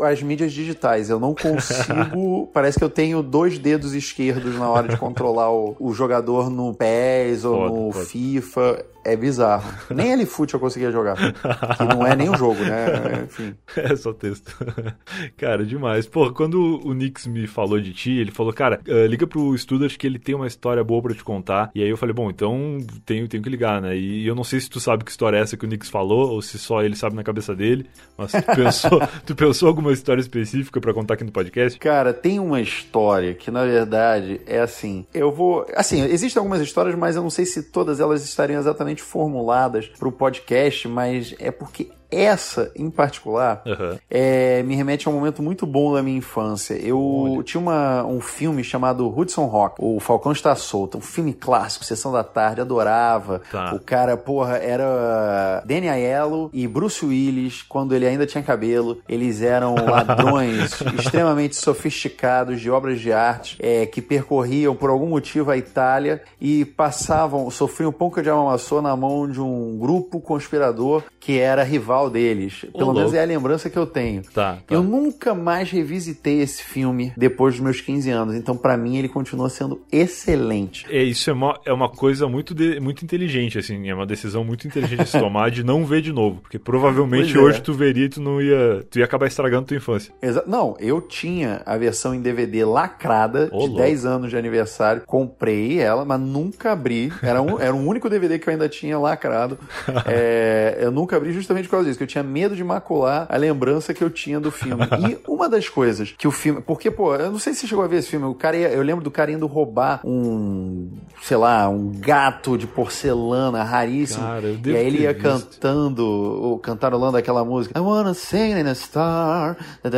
as 0.00 0.22
mídias 0.22 0.52
digitais. 0.52 1.10
Eu 1.10 1.20
não 1.20 1.34
consigo. 1.34 2.46
parece 2.52 2.78
que 2.78 2.84
eu 2.84 2.90
tenho 2.90 3.22
dois 3.22 3.58
dedos 3.58 3.94
esquerdos 3.94 4.56
na 4.58 4.68
hora 4.68 4.88
de 4.88 4.96
controlar 4.96 5.50
o, 5.52 5.76
o 5.78 5.92
jogador 5.92 6.50
no 6.50 6.74
PES 6.74 7.44
ou 7.44 7.56
pode, 7.56 7.74
no 7.74 7.90
pode. 7.92 8.06
FIFA 8.06 8.84
é 9.06 9.16
bizarro. 9.16 9.72
Nem 9.88 10.12
L-Foot 10.12 10.52
eu 10.52 10.60
conseguia 10.60 10.90
jogar. 10.90 11.16
Que 11.16 11.84
não 11.84 12.04
é 12.04 12.16
nem 12.16 12.28
um 12.28 12.36
jogo, 12.36 12.60
né? 12.64 13.22
Enfim. 13.24 13.54
É 13.76 13.94
só 13.94 14.12
texto. 14.12 14.52
cara, 15.38 15.64
demais. 15.64 16.06
Pô, 16.06 16.32
quando 16.32 16.80
o 16.84 16.92
Nix 16.92 17.26
me 17.26 17.46
falou 17.46 17.80
de 17.80 17.92
ti, 17.92 18.10
ele 18.10 18.32
falou, 18.32 18.52
cara, 18.52 18.80
uh, 18.88 19.06
liga 19.06 19.24
pro 19.24 19.56
Studart 19.56 19.96
que 19.96 20.06
ele 20.06 20.18
tem 20.18 20.34
uma 20.34 20.48
história 20.48 20.82
boa 20.82 21.00
para 21.00 21.14
te 21.14 21.22
contar. 21.22 21.70
E 21.72 21.82
aí 21.82 21.88
eu 21.88 21.96
falei, 21.96 22.12
bom, 22.12 22.28
então 22.28 22.78
tenho, 23.04 23.28
tenho 23.28 23.42
que 23.42 23.48
ligar, 23.48 23.80
né? 23.80 23.96
E 23.96 24.26
eu 24.26 24.34
não 24.34 24.42
sei 24.42 24.58
se 24.58 24.68
tu 24.68 24.80
sabe 24.80 25.04
que 25.04 25.10
história 25.10 25.36
é 25.36 25.40
essa 25.40 25.56
que 25.56 25.64
o 25.64 25.68
Nix 25.68 25.88
falou, 25.88 26.32
ou 26.32 26.42
se 26.42 26.58
só 26.58 26.82
ele 26.82 26.96
sabe 26.96 27.14
na 27.14 27.22
cabeça 27.22 27.54
dele. 27.54 27.86
Mas 28.18 28.32
tu 28.32 28.42
pensou, 28.56 29.02
tu 29.24 29.36
pensou 29.36 29.65
alguma 29.68 29.92
história 29.92 30.20
específica 30.20 30.80
para 30.80 30.94
contar 30.94 31.14
aqui 31.14 31.24
no 31.24 31.32
podcast? 31.32 31.78
Cara, 31.78 32.12
tem 32.12 32.38
uma 32.38 32.60
história 32.60 33.34
que, 33.34 33.50
na 33.50 33.64
verdade, 33.64 34.40
é 34.46 34.60
assim. 34.60 35.06
Eu 35.12 35.32
vou. 35.32 35.66
Assim, 35.74 36.02
existem 36.02 36.40
algumas 36.40 36.60
histórias, 36.60 36.94
mas 36.94 37.16
eu 37.16 37.22
não 37.22 37.30
sei 37.30 37.44
se 37.44 37.62
todas 37.64 38.00
elas 38.00 38.24
estariam 38.24 38.60
exatamente 38.60 39.02
formuladas 39.02 39.86
para 39.86 40.08
o 40.08 40.12
podcast, 40.12 40.88
mas 40.88 41.34
é 41.38 41.50
porque 41.50 41.88
essa, 42.10 42.70
em 42.76 42.90
particular, 42.90 43.62
uhum. 43.66 43.98
é, 44.10 44.62
me 44.62 44.74
remete 44.74 45.06
a 45.06 45.10
um 45.10 45.14
momento 45.14 45.42
muito 45.42 45.66
bom 45.66 45.92
da 45.92 46.02
minha 46.02 46.18
infância. 46.18 46.74
Eu 46.74 47.00
Olha. 47.00 47.42
tinha 47.42 47.60
uma, 47.60 48.04
um 48.04 48.20
filme 48.20 48.62
chamado 48.62 49.06
Hudson 49.08 49.46
Rock, 49.46 49.76
O 49.78 49.98
Falcão 50.00 50.32
Está 50.32 50.54
Solto, 50.54 50.98
um 50.98 51.00
filme 51.00 51.32
clássico, 51.32 51.84
Sessão 51.84 52.12
da 52.12 52.22
Tarde, 52.22 52.60
adorava. 52.60 53.42
Tá. 53.50 53.74
O 53.74 53.80
cara, 53.80 54.16
porra, 54.16 54.56
era 54.56 55.62
Danny 55.66 55.88
Aiello 55.88 56.50
e 56.52 56.66
Bruce 56.66 57.04
Willis, 57.04 57.62
quando 57.62 57.94
ele 57.94 58.06
ainda 58.06 58.26
tinha 58.26 58.42
cabelo. 58.42 58.98
Eles 59.08 59.42
eram 59.42 59.74
ladrões 59.84 60.80
extremamente 60.98 61.56
sofisticados 61.56 62.60
de 62.60 62.70
obras 62.70 63.00
de 63.00 63.12
arte 63.12 63.56
é, 63.60 63.86
que 63.86 64.00
percorriam, 64.00 64.74
por 64.74 64.90
algum 64.90 65.06
motivo, 65.06 65.50
a 65.50 65.56
Itália 65.56 66.22
e 66.40 66.64
passavam, 66.64 67.50
sofriam 67.50 67.90
um 67.90 67.92
pouco 67.92 68.22
de 68.22 68.28
alma 68.28 68.56
na 68.82 68.96
mão 68.96 69.28
de 69.28 69.40
um 69.40 69.76
grupo 69.78 70.20
conspirador 70.20 71.02
que 71.20 71.38
era 71.38 71.62
rival 71.62 71.95
deles. 72.10 72.64
Pelo 72.76 72.92
menos 72.92 73.14
é 73.14 73.22
a 73.22 73.26
lembrança 73.26 73.70
que 73.70 73.78
eu 73.78 73.86
tenho. 73.86 74.22
Tá, 74.22 74.58
tá. 74.66 74.74
Eu 74.74 74.82
nunca 74.82 75.34
mais 75.34 75.70
revisitei 75.70 76.40
esse 76.40 76.62
filme 76.62 77.12
depois 77.16 77.54
dos 77.54 77.62
meus 77.62 77.80
15 77.80 78.10
anos. 78.10 78.34
Então, 78.34 78.56
para 78.56 78.76
mim, 78.76 78.96
ele 78.96 79.08
continua 79.08 79.48
sendo 79.48 79.80
excelente. 79.90 80.86
É, 80.90 81.02
isso 81.02 81.30
é 81.30 81.32
uma, 81.32 81.58
é 81.64 81.72
uma 81.72 81.88
coisa 81.88 82.28
muito, 82.28 82.54
de, 82.54 82.78
muito 82.80 83.04
inteligente, 83.04 83.58
assim. 83.58 83.88
É 83.88 83.94
uma 83.94 84.06
decisão 84.06 84.44
muito 84.44 84.66
inteligente 84.66 85.04
de 85.04 85.10
se 85.10 85.18
tomar 85.18 85.50
de 85.50 85.64
não 85.64 85.84
ver 85.84 86.02
de 86.02 86.12
novo. 86.12 86.40
Porque 86.42 86.58
provavelmente 86.58 87.36
hoje 87.38 87.60
tu 87.60 87.72
veria 87.72 88.06
e 88.06 88.08
tu 88.08 88.20
não 88.20 88.40
ia. 88.40 88.84
Tu 88.90 88.98
ia 88.98 89.04
acabar 89.04 89.26
estragando 89.26 89.66
tua 89.66 89.76
infância. 89.76 90.12
Exa 90.20 90.44
não, 90.46 90.76
eu 90.78 91.00
tinha 91.00 91.62
a 91.64 91.76
versão 91.76 92.14
em 92.14 92.20
DVD 92.20 92.64
lacrada 92.64 93.46
de 93.46 93.52
louco. 93.52 93.76
10 93.76 94.06
anos 94.06 94.30
de 94.30 94.36
aniversário. 94.36 95.02
Comprei 95.06 95.78
ela, 95.78 96.04
mas 96.04 96.20
nunca 96.20 96.72
abri. 96.72 97.12
Era 97.22 97.40
um, 97.42 97.60
era 97.60 97.74
um 97.74 97.86
único 97.86 98.08
DVD 98.08 98.38
que 98.38 98.48
eu 98.48 98.52
ainda 98.52 98.68
tinha 98.68 98.98
lacrado. 98.98 99.58
é, 100.06 100.78
eu 100.80 100.90
nunca 100.90 101.16
abri 101.16 101.32
justamente 101.32 101.64
por 101.64 101.72
causa 101.72 101.85
disso, 101.86 101.98
que 101.98 102.04
eu 102.04 102.08
tinha 102.08 102.24
medo 102.24 102.54
de 102.56 102.64
macular 102.64 103.26
a 103.28 103.36
lembrança 103.36 103.94
que 103.94 104.02
eu 104.02 104.10
tinha 104.10 104.40
do 104.40 104.50
filme. 104.50 104.86
E 104.96 105.18
uma 105.28 105.48
das 105.48 105.68
coisas 105.68 106.14
que 106.16 106.26
o 106.26 106.30
filme. 106.30 106.60
Porque, 106.60 106.90
pô, 106.90 107.14
eu 107.14 107.30
não 107.30 107.38
sei 107.38 107.52
se 107.52 107.60
você 107.60 107.66
chegou 107.66 107.84
a 107.84 107.86
ver 107.86 107.98
esse 107.98 108.08
filme. 108.08 108.26
O 108.26 108.34
cara 108.34 108.56
ia, 108.56 108.68
eu 108.68 108.82
lembro 108.82 109.04
do 109.04 109.10
cara 109.10 109.30
indo 109.30 109.46
roubar 109.46 110.00
um. 110.04 110.90
sei 111.22 111.36
lá, 111.36 111.68
um 111.68 111.92
gato 111.92 112.56
de 112.56 112.66
porcelana 112.66 113.62
raríssimo. 113.62 114.24
Cara, 114.24 114.46
eu 114.46 114.56
devo 114.56 114.76
e 114.76 114.80
aí 114.80 114.86
ele 114.86 115.02
ia 115.02 115.12
visto. 115.12 115.22
cantando, 115.22 116.60
cantarolando 116.62 117.16
aquela 117.16 117.44
música. 117.44 117.78
I 117.78 117.82
wanna 117.82 118.14
sing 118.14 118.58
in 118.58 118.66
a 118.66 118.74
star. 118.74 119.56
Tá, 119.82 119.90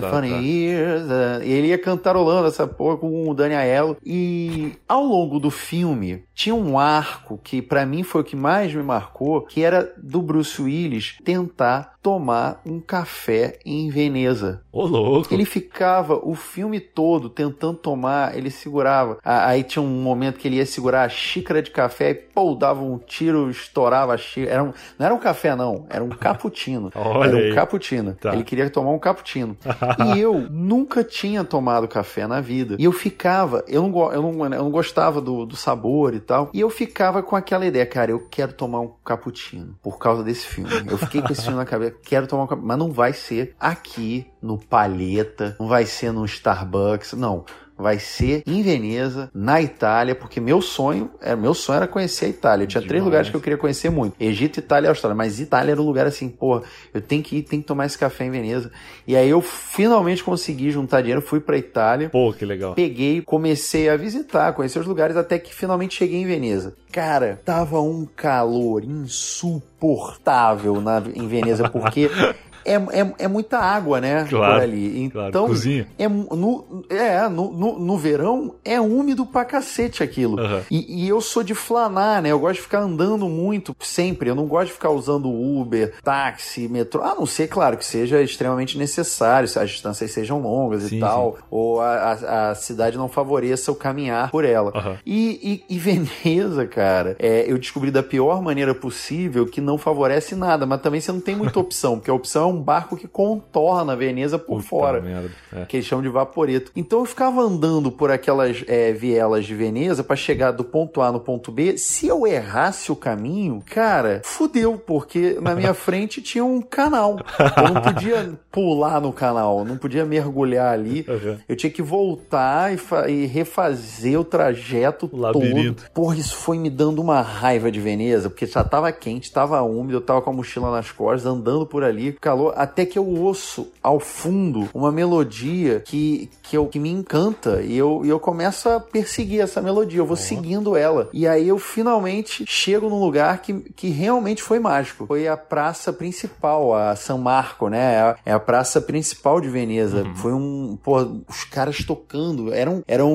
tá, 0.00 0.10
funny 0.10 0.30
tá. 0.30 0.36
years. 0.36 1.02
E 1.42 1.50
ele 1.50 1.68
ia 1.68 1.78
cantarolando 1.78 2.48
essa 2.48 2.66
porra 2.66 2.98
com 2.98 3.28
o 3.28 3.34
Dani 3.34 3.54
Aiello. 3.54 3.96
E 4.04 4.72
ao 4.88 5.04
longo 5.04 5.38
do 5.38 5.50
filme, 5.50 6.24
tinha 6.40 6.54
um 6.54 6.78
arco 6.78 7.38
que 7.44 7.60
para 7.60 7.84
mim 7.84 8.02
foi 8.02 8.22
o 8.22 8.24
que 8.24 8.34
mais 8.34 8.74
me 8.74 8.82
marcou, 8.82 9.42
que 9.42 9.62
era 9.62 9.92
do 9.98 10.22
Bruce 10.22 10.62
Willis 10.62 11.18
tentar 11.22 11.98
tomar 12.02 12.60
um 12.64 12.80
café 12.80 13.58
em 13.64 13.90
Veneza. 13.90 14.62
Ô, 14.72 14.86
louco! 14.86 15.32
Ele 15.32 15.44
ficava 15.44 16.14
o 16.14 16.34
filme 16.34 16.80
todo 16.80 17.28
tentando 17.28 17.76
tomar, 17.76 18.36
ele 18.36 18.50
segurava. 18.50 19.18
Aí 19.22 19.62
tinha 19.62 19.82
um 19.82 20.02
momento 20.02 20.38
que 20.38 20.48
ele 20.48 20.56
ia 20.56 20.66
segurar 20.66 21.02
a 21.02 21.08
xícara 21.08 21.60
de 21.60 21.70
café 21.70 22.10
e, 22.10 22.14
pô, 22.14 22.54
dava 22.54 22.82
um 22.82 22.98
tiro, 22.98 23.50
estourava 23.50 24.14
a 24.14 24.16
xícara. 24.16 24.54
Era 24.54 24.62
um, 24.62 24.72
não 24.98 25.06
era 25.06 25.14
um 25.14 25.18
café, 25.18 25.54
não, 25.54 25.86
era 25.90 26.02
um 26.02 26.08
cappuccino. 26.08 26.90
era 26.94 27.36
um 27.36 27.54
cappuccino. 27.54 28.14
Tá. 28.14 28.32
Ele 28.32 28.44
queria 28.44 28.70
tomar 28.70 28.92
um 28.92 28.98
cappuccino. 28.98 29.56
e 30.14 30.20
eu 30.20 30.40
nunca 30.50 31.04
tinha 31.04 31.44
tomado 31.44 31.86
café 31.86 32.26
na 32.26 32.40
vida. 32.40 32.76
E 32.78 32.84
eu 32.84 32.92
ficava, 32.92 33.62
eu 33.68 33.86
não, 33.86 34.12
eu 34.12 34.22
não, 34.22 34.44
eu 34.44 34.62
não 34.62 34.70
gostava 34.70 35.20
do, 35.20 35.44
do 35.44 35.56
sabor 35.56 36.14
e 36.14 36.20
tal. 36.20 36.50
E 36.54 36.60
eu 36.60 36.70
ficava 36.70 37.22
com 37.22 37.36
aquela 37.36 37.66
ideia, 37.66 37.84
cara, 37.84 38.10
eu 38.10 38.26
quero 38.30 38.52
tomar 38.54 38.80
um 38.80 38.92
cappuccino 39.04 39.76
por 39.82 39.98
causa 39.98 40.22
desse 40.22 40.46
filme. 40.46 40.70
Eu 40.88 40.96
fiquei 40.96 41.20
com 41.20 41.32
esse 41.32 41.42
filme 41.42 41.58
na 41.58 41.66
cabeça 41.66 41.89
quero 41.90 42.26
tomar 42.26 42.44
um 42.44 42.46
café. 42.46 42.62
Mas 42.64 42.78
não 42.78 42.92
vai 42.92 43.12
ser 43.12 43.54
aqui 43.58 44.26
no 44.40 44.58
Palheta, 44.58 45.56
não 45.58 45.68
vai 45.68 45.86
ser 45.86 46.12
no 46.12 46.24
Starbucks, 46.24 47.12
não 47.14 47.44
vai 47.80 47.98
ser 47.98 48.42
em 48.46 48.62
Veneza, 48.62 49.30
na 49.34 49.60
Itália, 49.60 50.14
porque 50.14 50.40
meu 50.40 50.60
sonho, 50.60 51.10
era, 51.20 51.36
meu 51.36 51.54
sonho 51.54 51.78
era 51.78 51.86
conhecer 51.86 52.26
a 52.26 52.28
Itália. 52.28 52.64
Eu 52.64 52.68
tinha 52.68 52.80
Demais. 52.80 52.88
três 52.88 53.04
lugares 53.04 53.30
que 53.30 53.36
eu 53.36 53.40
queria 53.40 53.58
conhecer 53.58 53.90
muito: 53.90 54.14
Egito, 54.20 54.58
Itália 54.58 54.88
e 54.88 54.90
Austrália. 54.90 55.16
Mas 55.16 55.40
Itália 55.40 55.72
era 55.72 55.80
um 55.80 55.84
lugar 55.84 56.06
assim, 56.06 56.28
porra, 56.28 56.62
eu 56.92 57.00
tenho 57.00 57.22
que 57.22 57.36
ir, 57.36 57.42
tenho 57.42 57.62
que 57.62 57.68
tomar 57.68 57.86
esse 57.86 57.98
café 57.98 58.24
em 58.24 58.30
Veneza. 58.30 58.70
E 59.06 59.16
aí 59.16 59.28
eu 59.28 59.40
finalmente 59.40 60.22
consegui 60.22 60.70
juntar 60.70 61.00
dinheiro, 61.00 61.22
fui 61.22 61.40
pra 61.40 61.56
Itália. 61.56 62.10
Pô, 62.10 62.32
que 62.32 62.44
legal. 62.44 62.74
Peguei, 62.74 63.22
comecei 63.22 63.88
a 63.88 63.96
visitar, 63.96 64.52
conhecer 64.52 64.78
os 64.78 64.86
lugares 64.86 65.16
até 65.16 65.38
que 65.38 65.54
finalmente 65.54 65.94
cheguei 65.94 66.20
em 66.20 66.26
Veneza. 66.26 66.74
Cara, 66.92 67.40
tava 67.44 67.80
um 67.80 68.04
calor 68.04 68.84
insuportável 68.84 70.80
na, 70.80 71.02
em 71.14 71.26
Veneza, 71.28 71.68
porque 71.68 72.10
é, 72.64 72.74
é, 72.74 73.14
é 73.18 73.28
muita 73.28 73.58
água, 73.58 74.00
né? 74.00 74.26
Claro, 74.28 74.54
por 74.54 74.62
ali. 74.62 75.10
claro. 75.10 75.28
Então, 75.28 75.46
Cozinha. 75.46 75.86
é, 75.98 76.08
no, 76.08 76.84
é 76.88 77.28
no, 77.28 77.50
no, 77.52 77.78
no 77.78 77.98
verão 77.98 78.54
é 78.64 78.80
úmido 78.80 79.24
pra 79.26 79.44
cacete 79.44 80.02
aquilo. 80.02 80.38
Aham. 80.40 80.62
E, 80.70 81.04
e 81.04 81.08
eu 81.08 81.20
sou 81.20 81.42
de 81.42 81.54
flanar, 81.54 82.22
né? 82.22 82.30
Eu 82.30 82.38
gosto 82.38 82.56
de 82.56 82.62
ficar 82.62 82.80
andando 82.80 83.28
muito 83.28 83.74
sempre. 83.80 84.30
Eu 84.30 84.34
não 84.34 84.46
gosto 84.46 84.68
de 84.68 84.72
ficar 84.74 84.90
usando 84.90 85.28
Uber, 85.30 85.94
táxi, 86.02 86.68
metrô. 86.68 87.02
A 87.02 87.14
não 87.14 87.26
ser, 87.26 87.48
claro, 87.48 87.76
que 87.76 87.84
seja 87.84 88.20
extremamente 88.22 88.76
necessário, 88.78 89.48
se 89.48 89.58
as 89.58 89.70
distâncias 89.70 90.10
sejam 90.10 90.40
longas 90.40 90.84
Sim, 90.84 90.96
e 90.96 91.00
tal, 91.00 91.38
ou 91.50 91.80
a, 91.80 92.12
a, 92.12 92.50
a 92.50 92.54
cidade 92.54 92.96
não 92.96 93.08
favoreça 93.08 93.70
o 93.72 93.74
caminhar 93.74 94.30
por 94.30 94.44
ela. 94.44 94.72
Aham. 94.74 94.96
E, 95.04 95.64
e, 95.68 95.74
e 95.74 95.78
Veneza, 95.78 96.66
cara, 96.66 97.16
é, 97.18 97.44
eu 97.50 97.58
descobri 97.58 97.90
da 97.90 98.02
pior 98.02 98.42
maneira 98.42 98.74
possível 98.74 99.46
que 99.46 99.60
não 99.60 99.78
favorece 99.78 100.34
nada, 100.34 100.66
mas 100.66 100.80
também 100.80 101.00
você 101.00 101.12
não 101.12 101.20
tem 101.20 101.36
muita 101.36 101.58
opção, 101.58 101.96
porque 101.96 102.10
a 102.10 102.14
opção 102.14 102.49
um 102.50 102.60
barco 102.60 102.96
que 102.96 103.08
contorna 103.08 103.96
Veneza 103.96 104.38
por 104.38 104.56
Puta 104.58 104.68
fora 104.68 105.00
merda. 105.00 105.30
É. 105.52 105.64
que 105.64 105.76
eles 105.76 105.86
chamam 105.86 106.02
de 106.02 106.08
vaporeto. 106.08 106.70
Então 106.74 107.00
eu 107.00 107.04
ficava 107.04 107.40
andando 107.40 107.90
por 107.90 108.10
aquelas 108.10 108.64
é, 108.66 108.92
vielas 108.92 109.44
de 109.44 109.54
Veneza 109.54 110.02
para 110.04 110.16
chegar 110.16 110.50
do 110.52 110.64
ponto 110.64 111.00
A 111.00 111.10
no 111.12 111.20
ponto 111.20 111.50
B. 111.52 111.76
Se 111.78 112.06
eu 112.06 112.26
errasse 112.26 112.90
o 112.92 112.96
caminho, 112.96 113.62
cara, 113.64 114.20
fudeu, 114.24 114.76
porque 114.76 115.38
na 115.40 115.54
minha 115.54 115.72
frente 115.74 116.20
tinha 116.22 116.44
um 116.44 116.60
canal. 116.60 117.18
Eu 117.56 117.74
não 117.74 117.80
podia 117.82 118.32
pular 118.50 119.00
no 119.00 119.12
canal, 119.12 119.64
não 119.64 119.76
podia 119.76 120.04
mergulhar 120.04 120.72
ali. 120.72 121.04
Uhum. 121.08 121.38
Eu 121.48 121.56
tinha 121.56 121.70
que 121.70 121.82
voltar 121.82 122.72
e, 122.72 122.78
e 123.08 123.26
refazer 123.26 124.18
o 124.18 124.24
trajeto 124.24 125.08
O 125.12 125.16
labirinto. 125.16 125.82
todo. 125.84 125.92
Porra, 125.92 126.16
isso 126.16 126.36
foi 126.36 126.58
me 126.58 126.70
dando 126.70 127.00
uma 127.00 127.20
raiva 127.20 127.70
de 127.70 127.80
Veneza, 127.80 128.28
porque 128.28 128.46
já 128.46 128.64
tava 128.64 128.90
quente, 128.92 129.32
tava 129.32 129.60
úmido, 129.62 129.98
eu 129.98 130.00
tava 130.00 130.22
com 130.22 130.30
a 130.30 130.32
mochila 130.32 130.70
nas 130.70 130.90
costas, 130.90 131.26
andando 131.26 131.66
por 131.66 131.84
ali, 131.84 132.12
calor, 132.20 132.39
até 132.48 132.84
que 132.84 132.98
eu 132.98 133.06
ouço 133.06 133.68
ao 133.82 134.00
fundo 134.00 134.68
uma 134.74 134.90
melodia 134.92 135.80
que, 135.80 136.28
que, 136.42 136.56
eu, 136.56 136.66
que 136.66 136.78
me 136.78 136.90
encanta 136.90 137.62
e 137.62 137.76
eu, 137.76 138.02
eu 138.04 138.18
começo 138.18 138.68
a 138.68 138.80
perseguir 138.80 139.40
essa 139.40 139.60
melodia, 139.62 139.98
eu 140.00 140.06
vou 140.06 140.16
seguindo 140.16 140.76
ela. 140.76 141.08
E 141.12 141.26
aí 141.26 141.46
eu 141.48 141.58
finalmente 141.58 142.44
chego 142.46 142.88
num 142.88 143.00
lugar 143.00 143.40
que, 143.42 143.52
que 143.76 143.88
realmente 143.90 144.42
foi 144.42 144.58
mágico. 144.58 145.06
Foi 145.06 145.28
a 145.28 145.36
praça 145.36 145.92
principal, 145.92 146.74
a 146.74 146.96
San 146.96 147.18
Marco, 147.18 147.68
né? 147.68 147.94
É 147.94 148.00
a- 148.00 148.16
É 148.26 148.32
a 148.32 148.40
praça 148.40 148.80
principal 148.80 149.40
de 149.40 149.48
Veneza. 149.48 150.04
Foi 150.16 150.32
um. 150.32 150.78
Pô, 150.82 150.96
os 151.28 151.44
caras 151.44 151.78
tocando. 151.84 152.52
Eram. 152.52 152.82
Eram. 152.86 153.10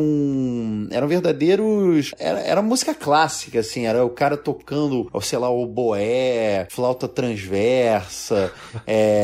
Eram 0.92 1.08
verdadeiros. 1.08 2.12
Era, 2.18 2.40
era 2.42 2.62
música 2.62 2.94
clássica, 2.94 3.60
assim. 3.60 3.86
Era 3.86 4.04
o 4.06 4.10
cara 4.10 4.36
tocando, 4.38 5.10
sei 5.22 5.40
lá, 5.40 5.50
o 5.50 5.66
boé, 5.66 6.68
flauta 6.70 7.08
transversa, 7.08 8.52
é, 8.86 9.15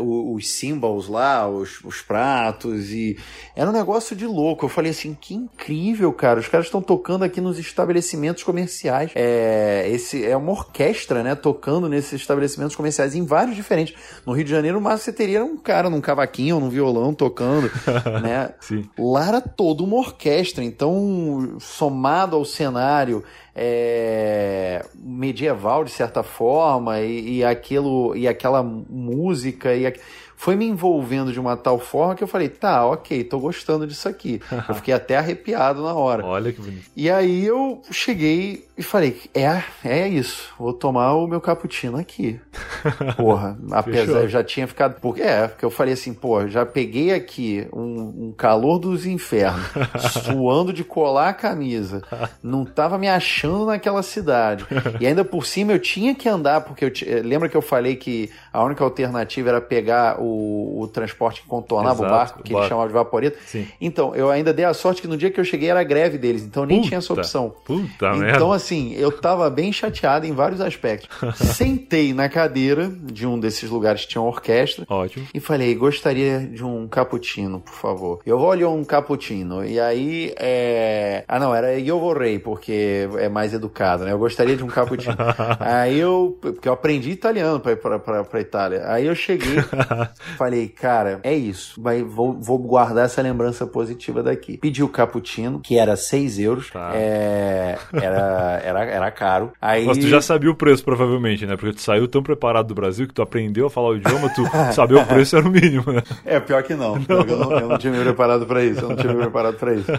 o- 0.00 0.34
os 0.34 0.48
cymbals 0.50 1.08
lá, 1.08 1.48
os, 1.48 1.82
os 1.84 2.00
pratos. 2.02 2.90
E 2.92 3.16
era 3.54 3.68
um 3.70 3.72
negócio 3.72 4.14
de 4.16 4.26
louco. 4.26 4.64
Eu 4.66 4.68
falei 4.68 4.90
assim: 4.90 5.16
que 5.18 5.34
incrível, 5.34 6.12
cara. 6.12 6.40
Os 6.40 6.48
caras 6.48 6.66
estão 6.66 6.82
tocando 6.82 7.24
aqui 7.24 7.40
nos 7.40 7.58
estabelecimentos 7.58 8.42
comerciais. 8.42 9.10
É, 9.14 9.88
esse 9.88 10.24
é 10.24 10.36
uma 10.36 10.52
orquestra, 10.52 11.22
né? 11.22 11.34
Tocando 11.34 11.88
nesses 11.88 12.14
estabelecimentos 12.20 12.76
comerciais 12.76 13.14
em 13.14 13.24
vários 13.24 13.56
diferentes. 13.56 13.94
No 14.26 14.32
Rio 14.32 14.44
de 14.44 14.50
Janeiro, 14.50 14.78
o 14.78 14.80
máximo 14.80 15.04
você 15.06 15.12
teria 15.12 15.44
um 15.44 15.56
cara 15.56 15.88
num 15.90 16.00
cavaquinho 16.00 16.56
ou 16.56 16.60
num 16.60 16.68
violão 16.68 17.14
tocando, 17.14 17.70
né? 18.22 18.50
Sim. 18.60 18.88
Lá 18.98 19.28
era 19.28 19.40
toda 19.40 19.82
uma 19.82 19.96
orquestra, 19.96 20.62
então, 20.64 21.56
somado 21.60 22.36
ao 22.36 22.44
cenário 22.44 23.22
é, 23.56 24.84
medieval, 24.94 25.82
de 25.82 25.90
certa 25.90 26.22
forma, 26.22 27.00
e, 27.00 27.38
e 27.38 27.44
aquilo, 27.44 28.14
e 28.14 28.28
aquela 28.28 28.62
música, 28.62 29.74
e 29.74 29.86
aqu- 29.86 29.98
foi 30.36 30.54
me 30.54 30.66
envolvendo 30.66 31.32
de 31.32 31.40
uma 31.40 31.56
tal 31.56 31.78
forma 31.78 32.14
que 32.14 32.22
eu 32.22 32.28
falei, 32.28 32.48
tá, 32.48 32.86
ok, 32.86 33.24
tô 33.24 33.40
gostando 33.40 33.86
disso 33.86 34.08
aqui. 34.08 34.40
Eu 34.68 34.74
fiquei 34.74 34.92
até 34.92 35.16
arrepiado 35.16 35.82
na 35.82 35.94
hora. 35.94 36.24
Olha 36.26 36.52
que 36.52 36.60
bonito. 36.60 36.84
E 36.94 37.10
aí 37.10 37.44
eu 37.44 37.82
cheguei 37.90 38.66
e 38.76 38.82
falei, 38.82 39.18
é, 39.34 39.62
é 39.82 40.06
isso, 40.06 40.52
vou 40.58 40.72
tomar 40.72 41.14
o 41.14 41.26
meu 41.26 41.40
cappuccino 41.40 41.96
aqui. 41.96 42.38
Porra, 43.16 43.56
apesar, 43.70 44.20
eu 44.20 44.28
já 44.28 44.44
tinha 44.44 44.66
ficado. 44.66 45.00
Porque, 45.00 45.22
é, 45.22 45.48
porque 45.48 45.64
eu 45.64 45.70
falei 45.70 45.94
assim, 45.94 46.12
pô, 46.12 46.46
já 46.46 46.66
peguei 46.66 47.14
aqui 47.14 47.66
um, 47.72 48.26
um 48.26 48.34
calor 48.36 48.78
dos 48.78 49.06
infernos, 49.06 49.64
suando 50.22 50.72
de 50.72 50.84
colar 50.84 51.30
a 51.30 51.34
camisa, 51.34 52.02
não 52.42 52.66
tava 52.66 52.98
me 52.98 53.08
achando 53.08 53.64
naquela 53.64 54.02
cidade. 54.02 54.66
E 55.00 55.06
ainda 55.06 55.24
por 55.24 55.46
cima 55.46 55.72
eu 55.72 55.78
tinha 55.78 56.14
que 56.14 56.28
andar, 56.28 56.60
porque 56.60 56.84
eu 56.84 57.22
lembra 57.24 57.48
que 57.48 57.56
eu 57.56 57.62
falei 57.62 57.96
que 57.96 58.30
a 58.52 58.62
única 58.62 58.84
alternativa 58.84 59.48
era 59.48 59.60
pegar 59.60 60.20
o, 60.20 60.25
o 60.26 60.88
transporte 60.92 61.42
que 61.42 61.48
contornava 61.48 61.94
Exato, 62.04 62.06
o 62.06 62.16
barco, 62.18 62.42
que 62.42 62.50
o 62.50 62.52
eles 62.52 62.52
barco. 62.54 62.68
chamavam 62.68 62.88
de 62.88 62.94
vaporeto. 62.94 63.38
Sim. 63.46 63.66
Então, 63.80 64.14
eu 64.14 64.30
ainda 64.30 64.52
dei 64.52 64.64
a 64.64 64.74
sorte 64.74 65.00
que 65.02 65.08
no 65.08 65.16
dia 65.16 65.30
que 65.30 65.38
eu 65.40 65.44
cheguei 65.44 65.68
era 65.70 65.80
a 65.80 65.84
greve 65.84 66.18
deles, 66.18 66.42
então 66.42 66.62
eu 66.62 66.66
nem 66.66 66.78
Puta, 66.78 66.88
tinha 66.88 66.98
essa 66.98 67.12
opção. 67.12 67.54
Puta 67.64 67.82
Então, 67.88 68.18
merda. 68.18 68.54
assim, 68.54 68.92
eu 68.94 69.12
tava 69.12 69.48
bem 69.50 69.72
chateado 69.72 70.26
em 70.26 70.32
vários 70.32 70.60
aspectos. 70.60 71.08
Sentei 71.56 72.12
na 72.12 72.28
cadeira 72.28 72.88
de 72.88 73.26
um 73.26 73.38
desses 73.38 73.70
lugares 73.70 74.02
que 74.02 74.08
tinha 74.08 74.20
uma 74.22 74.30
orquestra 74.30 74.84
Ótimo. 74.88 75.26
e 75.32 75.40
falei, 75.40 75.74
gostaria 75.74 76.40
de 76.40 76.64
um 76.64 76.86
cappuccino, 76.88 77.60
por 77.60 77.74
favor. 77.74 78.20
Eu 78.26 78.38
olho 78.40 78.70
um 78.70 78.84
cappuccino. 78.84 79.64
E 79.64 79.78
aí, 79.78 80.32
é... 80.36 81.24
Ah, 81.28 81.38
não, 81.38 81.54
era 81.54 81.78
eu 81.78 82.00
vorrei, 82.00 82.38
porque 82.38 83.08
é 83.18 83.28
mais 83.28 83.52
educado, 83.54 84.04
né? 84.04 84.12
Eu 84.12 84.18
gostaria 84.18 84.56
de 84.56 84.64
um 84.64 84.68
cappuccino. 84.68 85.16
aí 85.60 85.98
eu... 85.98 86.38
Porque 86.40 86.68
eu 86.68 86.72
aprendi 86.72 87.10
italiano 87.10 87.60
pra 87.60 87.76
pra, 87.76 87.98
pra, 87.98 88.24
pra 88.24 88.40
Itália. 88.40 88.82
Aí 88.86 89.06
eu 89.06 89.14
cheguei, 89.14 89.56
falei, 90.36 90.68
cara, 90.68 91.20
é 91.22 91.34
isso. 91.34 91.80
Vai, 91.80 92.02
vou, 92.02 92.32
vou 92.34 92.58
guardar 92.58 93.06
essa 93.06 93.20
lembrança 93.22 93.66
positiva 93.66 94.22
daqui. 94.22 94.56
Pedi 94.58 94.82
o 94.82 94.88
cappuccino, 94.88 95.60
que 95.60 95.78
era 95.78 95.96
6 95.96 96.38
euros. 96.38 96.70
Tá. 96.70 96.92
É... 96.94 97.78
Era, 97.92 98.60
era, 98.64 98.84
era 98.84 99.10
caro. 99.10 99.52
Aí... 99.60 99.84
Mas 99.86 99.98
tu 99.98 100.06
já 100.08 100.20
sabia 100.20 100.50
o 100.50 100.54
preço, 100.54 100.84
provavelmente, 100.84 101.46
né? 101.46 101.56
Porque 101.56 101.74
tu 101.74 101.80
saiu 101.80 102.06
tão 102.08 102.22
preparado 102.22 102.66
do 102.68 102.74
Brasil 102.74 103.06
que 103.06 103.14
tu 103.14 103.22
aprendeu 103.22 103.66
a 103.66 103.70
falar 103.70 103.88
o 103.90 103.96
idioma, 103.96 104.28
tu 104.34 104.42
saber 104.74 104.94
o 104.96 105.04
preço 105.06 105.36
era 105.36 105.46
o 105.46 105.50
mínimo, 105.50 105.92
né? 105.92 106.02
É, 106.24 106.38
pior 106.40 106.62
que 106.62 106.74
não. 106.74 106.98
Que 107.02 107.12
eu, 107.12 107.24
não 107.24 107.52
eu 107.52 107.68
não 107.68 107.78
tinha 107.78 107.92
me 107.92 108.02
preparado 108.02 108.46
pra 108.46 108.64
isso. 108.64 108.80
Eu 108.80 108.88
não 108.90 108.96
tinha 108.96 109.12
me 109.12 109.20
preparado 109.20 109.56
pra 109.56 109.74
isso. 109.74 109.90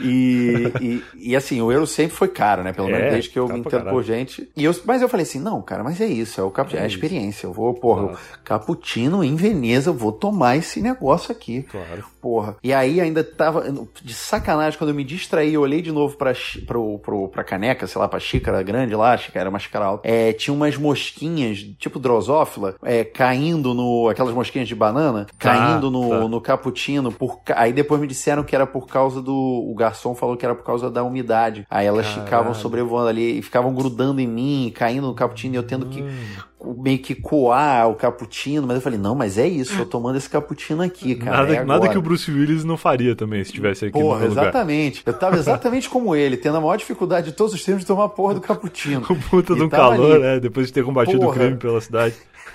E, 0.00 0.72
e, 0.80 1.04
e, 1.30 1.36
assim, 1.36 1.60
o 1.60 1.70
euro 1.72 1.86
sempre 1.86 2.14
foi 2.16 2.28
caro, 2.28 2.62
né? 2.62 2.72
Pelo 2.72 2.88
É, 2.88 2.92
menos 2.92 3.10
desde 3.12 3.30
que 3.30 3.38
eu 3.38 3.48
me 3.48 3.60
entendo 3.60 3.84
por 3.90 4.02
gente. 4.02 4.48
E 4.56 4.64
eu, 4.64 4.74
mas 4.84 5.02
eu 5.02 5.08
falei 5.08 5.24
assim, 5.24 5.40
não, 5.40 5.60
cara, 5.62 5.82
mas 5.82 6.00
é 6.00 6.06
isso. 6.06 6.40
É, 6.40 6.44
o 6.44 6.50
cap... 6.50 6.74
é, 6.74 6.80
É 6.80 6.82
a 6.82 6.86
experiência. 6.86 7.46
Eu 7.46 7.52
vou, 7.52 7.72
porra, 7.74 8.16
cappuccino 8.44 9.22
em 9.24 9.36
Veneza, 9.56 9.88
eu 9.90 9.94
vou 9.94 10.12
tomar 10.12 10.56
esse 10.56 10.80
negócio 10.80 11.32
aqui. 11.32 11.62
Claro. 11.62 12.04
Porra. 12.20 12.56
E 12.62 12.72
aí 12.72 13.00
ainda 13.00 13.24
tava. 13.24 13.64
De 14.02 14.12
sacanagem, 14.12 14.78
quando 14.78 14.90
eu 14.90 14.94
me 14.96 15.02
distraí, 15.04 15.54
eu 15.54 15.62
olhei 15.62 15.80
de 15.80 15.90
novo 15.90 16.16
pra, 16.16 16.32
pro, 16.66 16.98
pro, 16.98 17.28
pra 17.28 17.42
caneca, 17.42 17.86
sei 17.86 18.00
lá, 18.00 18.06
pra 18.08 18.20
xícara 18.20 18.62
grande 18.62 18.94
lá, 18.94 19.16
xícara, 19.16 19.40
era 19.44 19.50
uma 19.50 19.58
xícara 19.58 19.84
alta. 19.86 20.06
É, 20.08 20.32
tinha 20.32 20.52
umas 20.52 20.76
mosquinhas, 20.76 21.58
tipo 21.78 21.98
drosófila, 21.98 22.74
é, 22.82 23.02
caindo 23.04 23.72
no. 23.72 24.08
aquelas 24.08 24.34
mosquinhas 24.34 24.68
de 24.68 24.74
banana, 24.74 25.24
Tá, 25.24 25.32
caindo 25.38 25.90
no, 25.90 26.08
tá. 26.10 26.28
no 26.28 26.40
cappuccino. 26.40 27.10
Por, 27.10 27.40
aí 27.54 27.72
depois 27.72 28.00
me 28.00 28.06
disseram 28.06 28.44
que 28.44 28.54
era 28.54 28.66
por 28.66 28.86
causa 28.86 29.22
do. 29.22 29.32
O 29.34 29.74
garçom 29.74 30.14
falou 30.14 30.36
que 30.36 30.44
era 30.44 30.54
por 30.54 30.64
causa 30.64 30.90
da 30.90 31.02
umidade. 31.02 31.66
Aí 31.70 31.86
elas 31.86 32.06
Caralho. 32.06 32.24
ficavam 32.24 32.54
sobrevoando 32.54 33.08
ali 33.08 33.38
e 33.38 33.42
ficavam 33.42 33.72
grudando 33.74 34.20
em 34.20 34.26
mim, 34.26 34.72
caindo 34.74 35.06
no 35.06 35.14
cappuccino 35.14 35.54
e 35.54 35.56
eu 35.56 35.62
tendo 35.62 35.86
que 35.86 36.02
Hum. 36.02 36.16
Meio 36.64 36.98
que 36.98 37.14
coar 37.14 37.88
o 37.88 37.94
cappuccino, 37.94 38.66
mas 38.66 38.76
eu 38.76 38.82
falei, 38.82 38.98
não, 38.98 39.14
mas 39.14 39.36
é 39.38 39.46
isso, 39.46 39.78
eu 39.78 39.86
tomando 39.86 40.16
esse 40.16 40.28
cappuccino 40.28 40.82
aqui, 40.82 41.14
cara. 41.14 41.36
nada, 41.38 41.54
é 41.54 41.64
nada 41.64 41.88
que 41.88 41.98
o 41.98 42.02
Bruce 42.02 42.30
Willis 42.30 42.64
não 42.64 42.76
faria 42.76 43.14
também, 43.14 43.44
se 43.44 43.50
estivesse 43.50 43.84
aqui 43.84 43.92
Porra, 43.92 44.20
no 44.20 44.28
lugar. 44.28 44.42
exatamente. 44.44 45.02
Eu 45.04 45.12
tava 45.12 45.36
exatamente 45.36 45.88
como 45.88 46.16
ele, 46.16 46.36
tendo 46.36 46.56
a 46.56 46.60
maior 46.60 46.76
dificuldade 46.76 47.26
de 47.30 47.32
todos 47.36 47.52
os 47.54 47.62
tempos 47.62 47.82
de 47.82 47.86
tomar 47.86 48.04
a 48.04 48.08
porra 48.08 48.34
do 48.34 48.40
cappuccino. 48.40 49.02
Com 49.06 49.14
puta 49.16 49.52
E 49.52 49.56
de 49.56 49.62
um 49.62 49.68
tava 49.68 49.90
calor, 49.96 50.12
ali. 50.14 50.22
né? 50.22 50.40
Depois 50.40 50.66
de 50.68 50.72
ter 50.72 50.82
combatido 50.84 51.18
o 51.18 51.20
Porra. 51.26 51.34
crime 51.38 51.56
pela 51.56 51.80
cidade. 51.80 52.14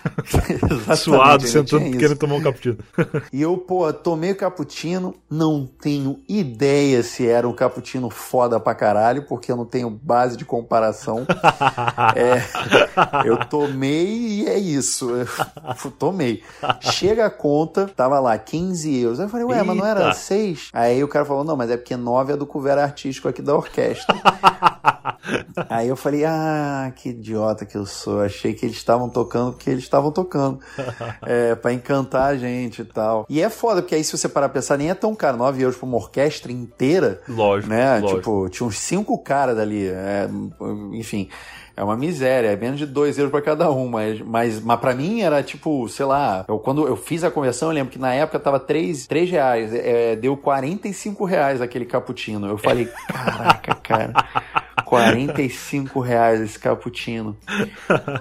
Suado, 0.97 1.47
sentando, 1.47 1.97
querendo 1.97 2.17
tomar 2.17 2.35
um 2.35 2.41
cappuccino. 2.41 2.77
E 3.31 3.41
eu, 3.41 3.57
pô, 3.57 3.91
tomei 3.93 4.31
o 4.31 4.35
cappuccino, 4.35 5.15
não 5.29 5.65
tenho 5.65 6.19
ideia 6.27 7.03
se 7.03 7.27
era 7.27 7.47
um 7.47 7.53
cappuccino 7.53 8.09
foda 8.09 8.59
pra 8.59 8.75
caralho, 8.75 9.23
porque 9.23 9.51
eu 9.51 9.55
não 9.55 9.65
tenho 9.65 9.89
base 9.89 10.37
de 10.37 10.45
comparação. 10.45 11.25
É, 12.15 12.41
eu 13.25 13.37
tomei 13.45 14.07
e 14.07 14.47
é 14.47 14.57
isso. 14.57 15.09
Eu 15.11 15.91
tomei. 15.97 16.43
Chega 16.79 17.25
a 17.25 17.29
conta, 17.29 17.87
tava 17.87 18.19
lá 18.19 18.37
15 18.37 18.99
euros. 18.99 19.19
Aí 19.19 19.25
eu 19.25 19.29
falei, 19.29 19.45
ué, 19.45 19.63
mas 19.63 19.77
não 19.77 19.85
era 19.85 20.05
Eita. 20.05 20.13
6? 20.13 20.69
Aí 20.73 21.03
o 21.03 21.07
cara 21.07 21.25
falou, 21.25 21.43
não, 21.43 21.55
mas 21.55 21.69
é 21.69 21.77
porque 21.77 21.95
9 21.95 22.33
é 22.33 22.37
do 22.37 22.45
couvert 22.45 22.79
artístico 22.79 23.27
aqui 23.27 23.41
da 23.41 23.55
orquestra. 23.55 24.15
Aí 25.69 25.87
eu 25.87 25.95
falei, 25.95 26.25
ah, 26.25 26.91
que 26.95 27.09
idiota 27.09 27.65
que 27.65 27.77
eu 27.77 27.85
sou. 27.85 28.21
Achei 28.21 28.53
que 28.53 28.65
eles 28.65 28.77
estavam 28.77 29.09
tocando 29.09 29.53
porque 29.53 29.69
eles 29.69 29.83
estavam 29.91 30.11
tocando. 30.11 30.59
é, 31.21 31.53
pra 31.55 31.73
encantar 31.73 32.29
a 32.29 32.37
gente 32.37 32.81
e 32.81 32.85
tal. 32.85 33.25
E 33.29 33.41
é 33.41 33.49
foda, 33.49 33.81
porque 33.81 33.95
aí 33.95 34.03
se 34.03 34.17
você 34.17 34.29
parar 34.29 34.49
pra 34.49 34.61
pensar, 34.61 34.77
nem 34.77 34.89
é 34.89 34.95
tão 34.95 35.13
caro. 35.13 35.37
9 35.37 35.61
euros 35.61 35.77
pra 35.77 35.85
uma 35.85 35.97
orquestra 35.97 36.51
inteira. 36.51 37.21
Lógico. 37.27 37.69
Né? 37.69 37.99
lógico. 37.99 38.19
Tipo, 38.19 38.49
tinha 38.49 38.67
uns 38.67 38.77
cinco 38.77 39.17
caras 39.17 39.55
dali. 39.55 39.87
É, 39.87 40.29
enfim. 40.93 41.29
É 41.75 41.83
uma 41.83 41.95
miséria, 41.95 42.49
é 42.49 42.55
menos 42.55 42.77
de 42.77 42.85
2 42.85 43.17
euros 43.17 43.31
para 43.31 43.41
cada 43.41 43.71
um, 43.71 43.87
mas, 43.87 44.19
mas, 44.19 44.59
mas 44.61 44.79
para 44.79 44.93
mim 44.93 45.21
era 45.21 45.41
tipo, 45.41 45.87
sei 45.87 46.05
lá, 46.05 46.45
eu, 46.47 46.59
quando 46.59 46.85
eu 46.85 46.97
fiz 46.97 47.23
a 47.23 47.31
conversão, 47.31 47.69
eu 47.69 47.73
lembro 47.73 47.91
que 47.91 47.97
na 47.97 48.13
época 48.13 48.37
tava 48.39 48.59
3, 48.59 49.07
3 49.07 49.31
reais, 49.31 49.73
é, 49.73 50.15
deu 50.15 50.35
45 50.35 51.23
reais 51.23 51.61
aquele 51.61 51.85
cappuccino. 51.85 52.45
Eu 52.45 52.57
falei, 52.57 52.89
caraca, 53.07 53.75
cara. 53.75 54.13
45 54.91 56.01
reais 56.01 56.41
esse 56.41 56.59
cappuccino. 56.59 57.37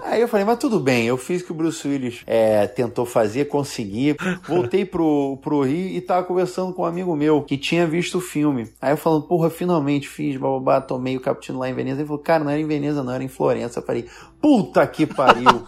Aí 0.04 0.20
eu 0.20 0.28
falei, 0.28 0.46
mas 0.46 0.56
tudo 0.56 0.78
bem, 0.78 1.04
eu 1.04 1.16
fiz 1.16 1.42
o 1.42 1.46
que 1.46 1.50
o 1.50 1.54
Bruce 1.54 1.86
Willis 1.86 2.22
é, 2.24 2.64
tentou 2.68 3.04
fazer, 3.04 3.46
consegui. 3.46 4.14
Voltei 4.46 4.84
pro, 4.84 5.36
pro 5.42 5.62
Rio 5.62 5.88
e 5.88 6.00
tava 6.00 6.24
conversando 6.24 6.72
com 6.72 6.82
um 6.82 6.84
amigo 6.84 7.16
meu 7.16 7.42
que 7.42 7.58
tinha 7.58 7.88
visto 7.88 8.18
o 8.18 8.20
filme. 8.20 8.68
Aí 8.80 8.92
eu 8.92 8.96
falando, 8.96 9.24
porra, 9.24 9.50
finalmente 9.50 10.08
fiz, 10.08 10.36
bababá, 10.36 10.80
tomei 10.80 11.16
o 11.16 11.20
cappuccino 11.20 11.58
lá 11.58 11.68
em 11.68 11.74
Veneza. 11.74 12.02
Ele 12.02 12.06
falou, 12.06 12.22
cara, 12.22 12.44
não 12.44 12.52
era 12.52 12.60
em 12.60 12.66
Veneza, 12.66 13.02
não, 13.02 13.12
era 13.12 13.24
em 13.24 13.28
Florença. 13.28 13.80
Eu 13.80 13.84
falei, 13.84 14.06
puta 14.40 14.86
que 14.86 15.06
pariu. 15.06 15.64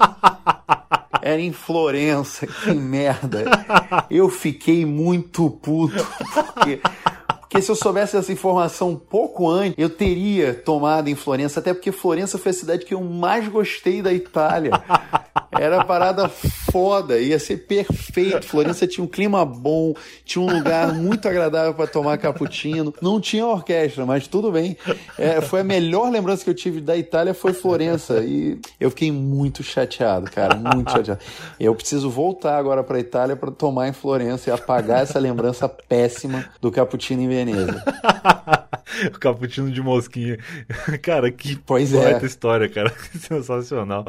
Era 1.20 1.40
em 1.40 1.52
Florença, 1.52 2.48
que 2.48 2.74
merda. 2.74 3.44
Eu 4.10 4.28
fiquei 4.28 4.84
muito 4.84 5.48
puto, 5.48 6.04
porque 6.54 6.80
porque 7.52 7.60
se 7.60 7.70
eu 7.70 7.76
soubesse 7.76 8.16
essa 8.16 8.32
informação 8.32 8.88
um 8.92 8.96
pouco 8.96 9.46
antes, 9.46 9.74
eu 9.76 9.90
teria 9.90 10.54
tomado 10.54 11.08
em 11.08 11.14
Florença, 11.14 11.60
até 11.60 11.74
porque 11.74 11.92
Florença 11.92 12.38
foi 12.38 12.48
a 12.48 12.54
cidade 12.54 12.86
que 12.86 12.94
eu 12.94 13.02
mais 13.02 13.46
gostei 13.46 14.00
da 14.00 14.10
Itália. 14.10 14.70
Era 15.52 15.84
parada 15.84 16.30
foda, 16.30 17.18
ia 17.20 17.38
ser 17.38 17.58
perfeito. 17.58 18.46
Florença 18.46 18.86
tinha 18.86 19.04
um 19.04 19.06
clima 19.06 19.44
bom, 19.44 19.92
tinha 20.24 20.42
um 20.42 20.50
lugar 20.50 20.94
muito 20.94 21.28
agradável 21.28 21.74
para 21.74 21.86
tomar 21.86 22.16
cappuccino. 22.16 22.94
Não 23.02 23.20
tinha 23.20 23.46
orquestra, 23.46 24.06
mas 24.06 24.26
tudo 24.26 24.50
bem. 24.50 24.76
É, 25.18 25.42
foi 25.42 25.60
a 25.60 25.64
melhor 25.64 26.10
lembrança 26.10 26.42
que 26.42 26.48
eu 26.48 26.54
tive 26.54 26.80
da 26.80 26.96
Itália 26.96 27.34
foi 27.34 27.52
Florença 27.52 28.24
e 28.24 28.58
eu 28.80 28.88
fiquei 28.88 29.12
muito 29.12 29.62
chateado, 29.62 30.30
cara, 30.30 30.56
muito 30.56 30.90
chateado. 30.90 31.20
Eu 31.60 31.74
preciso 31.74 32.08
voltar 32.08 32.56
agora 32.56 32.82
para 32.82 32.98
Itália 32.98 33.36
para 33.36 33.50
tomar 33.50 33.88
em 33.88 33.92
Florença 33.92 34.48
e 34.48 34.52
apagar 34.52 35.02
essa 35.02 35.18
lembrança 35.18 35.68
péssima 35.68 36.46
do 36.62 36.70
cappuccino 36.70 37.20
em 37.20 37.28
Veneza. 37.44 37.82
o 39.14 39.18
cappuccino 39.18 39.70
de 39.70 39.80
mosquinha. 39.80 40.38
Cara, 41.02 41.30
que 41.30 41.56
pois 41.56 41.92
é. 41.94 42.24
história, 42.24 42.68
cara. 42.68 42.92
Sensacional. 43.18 44.04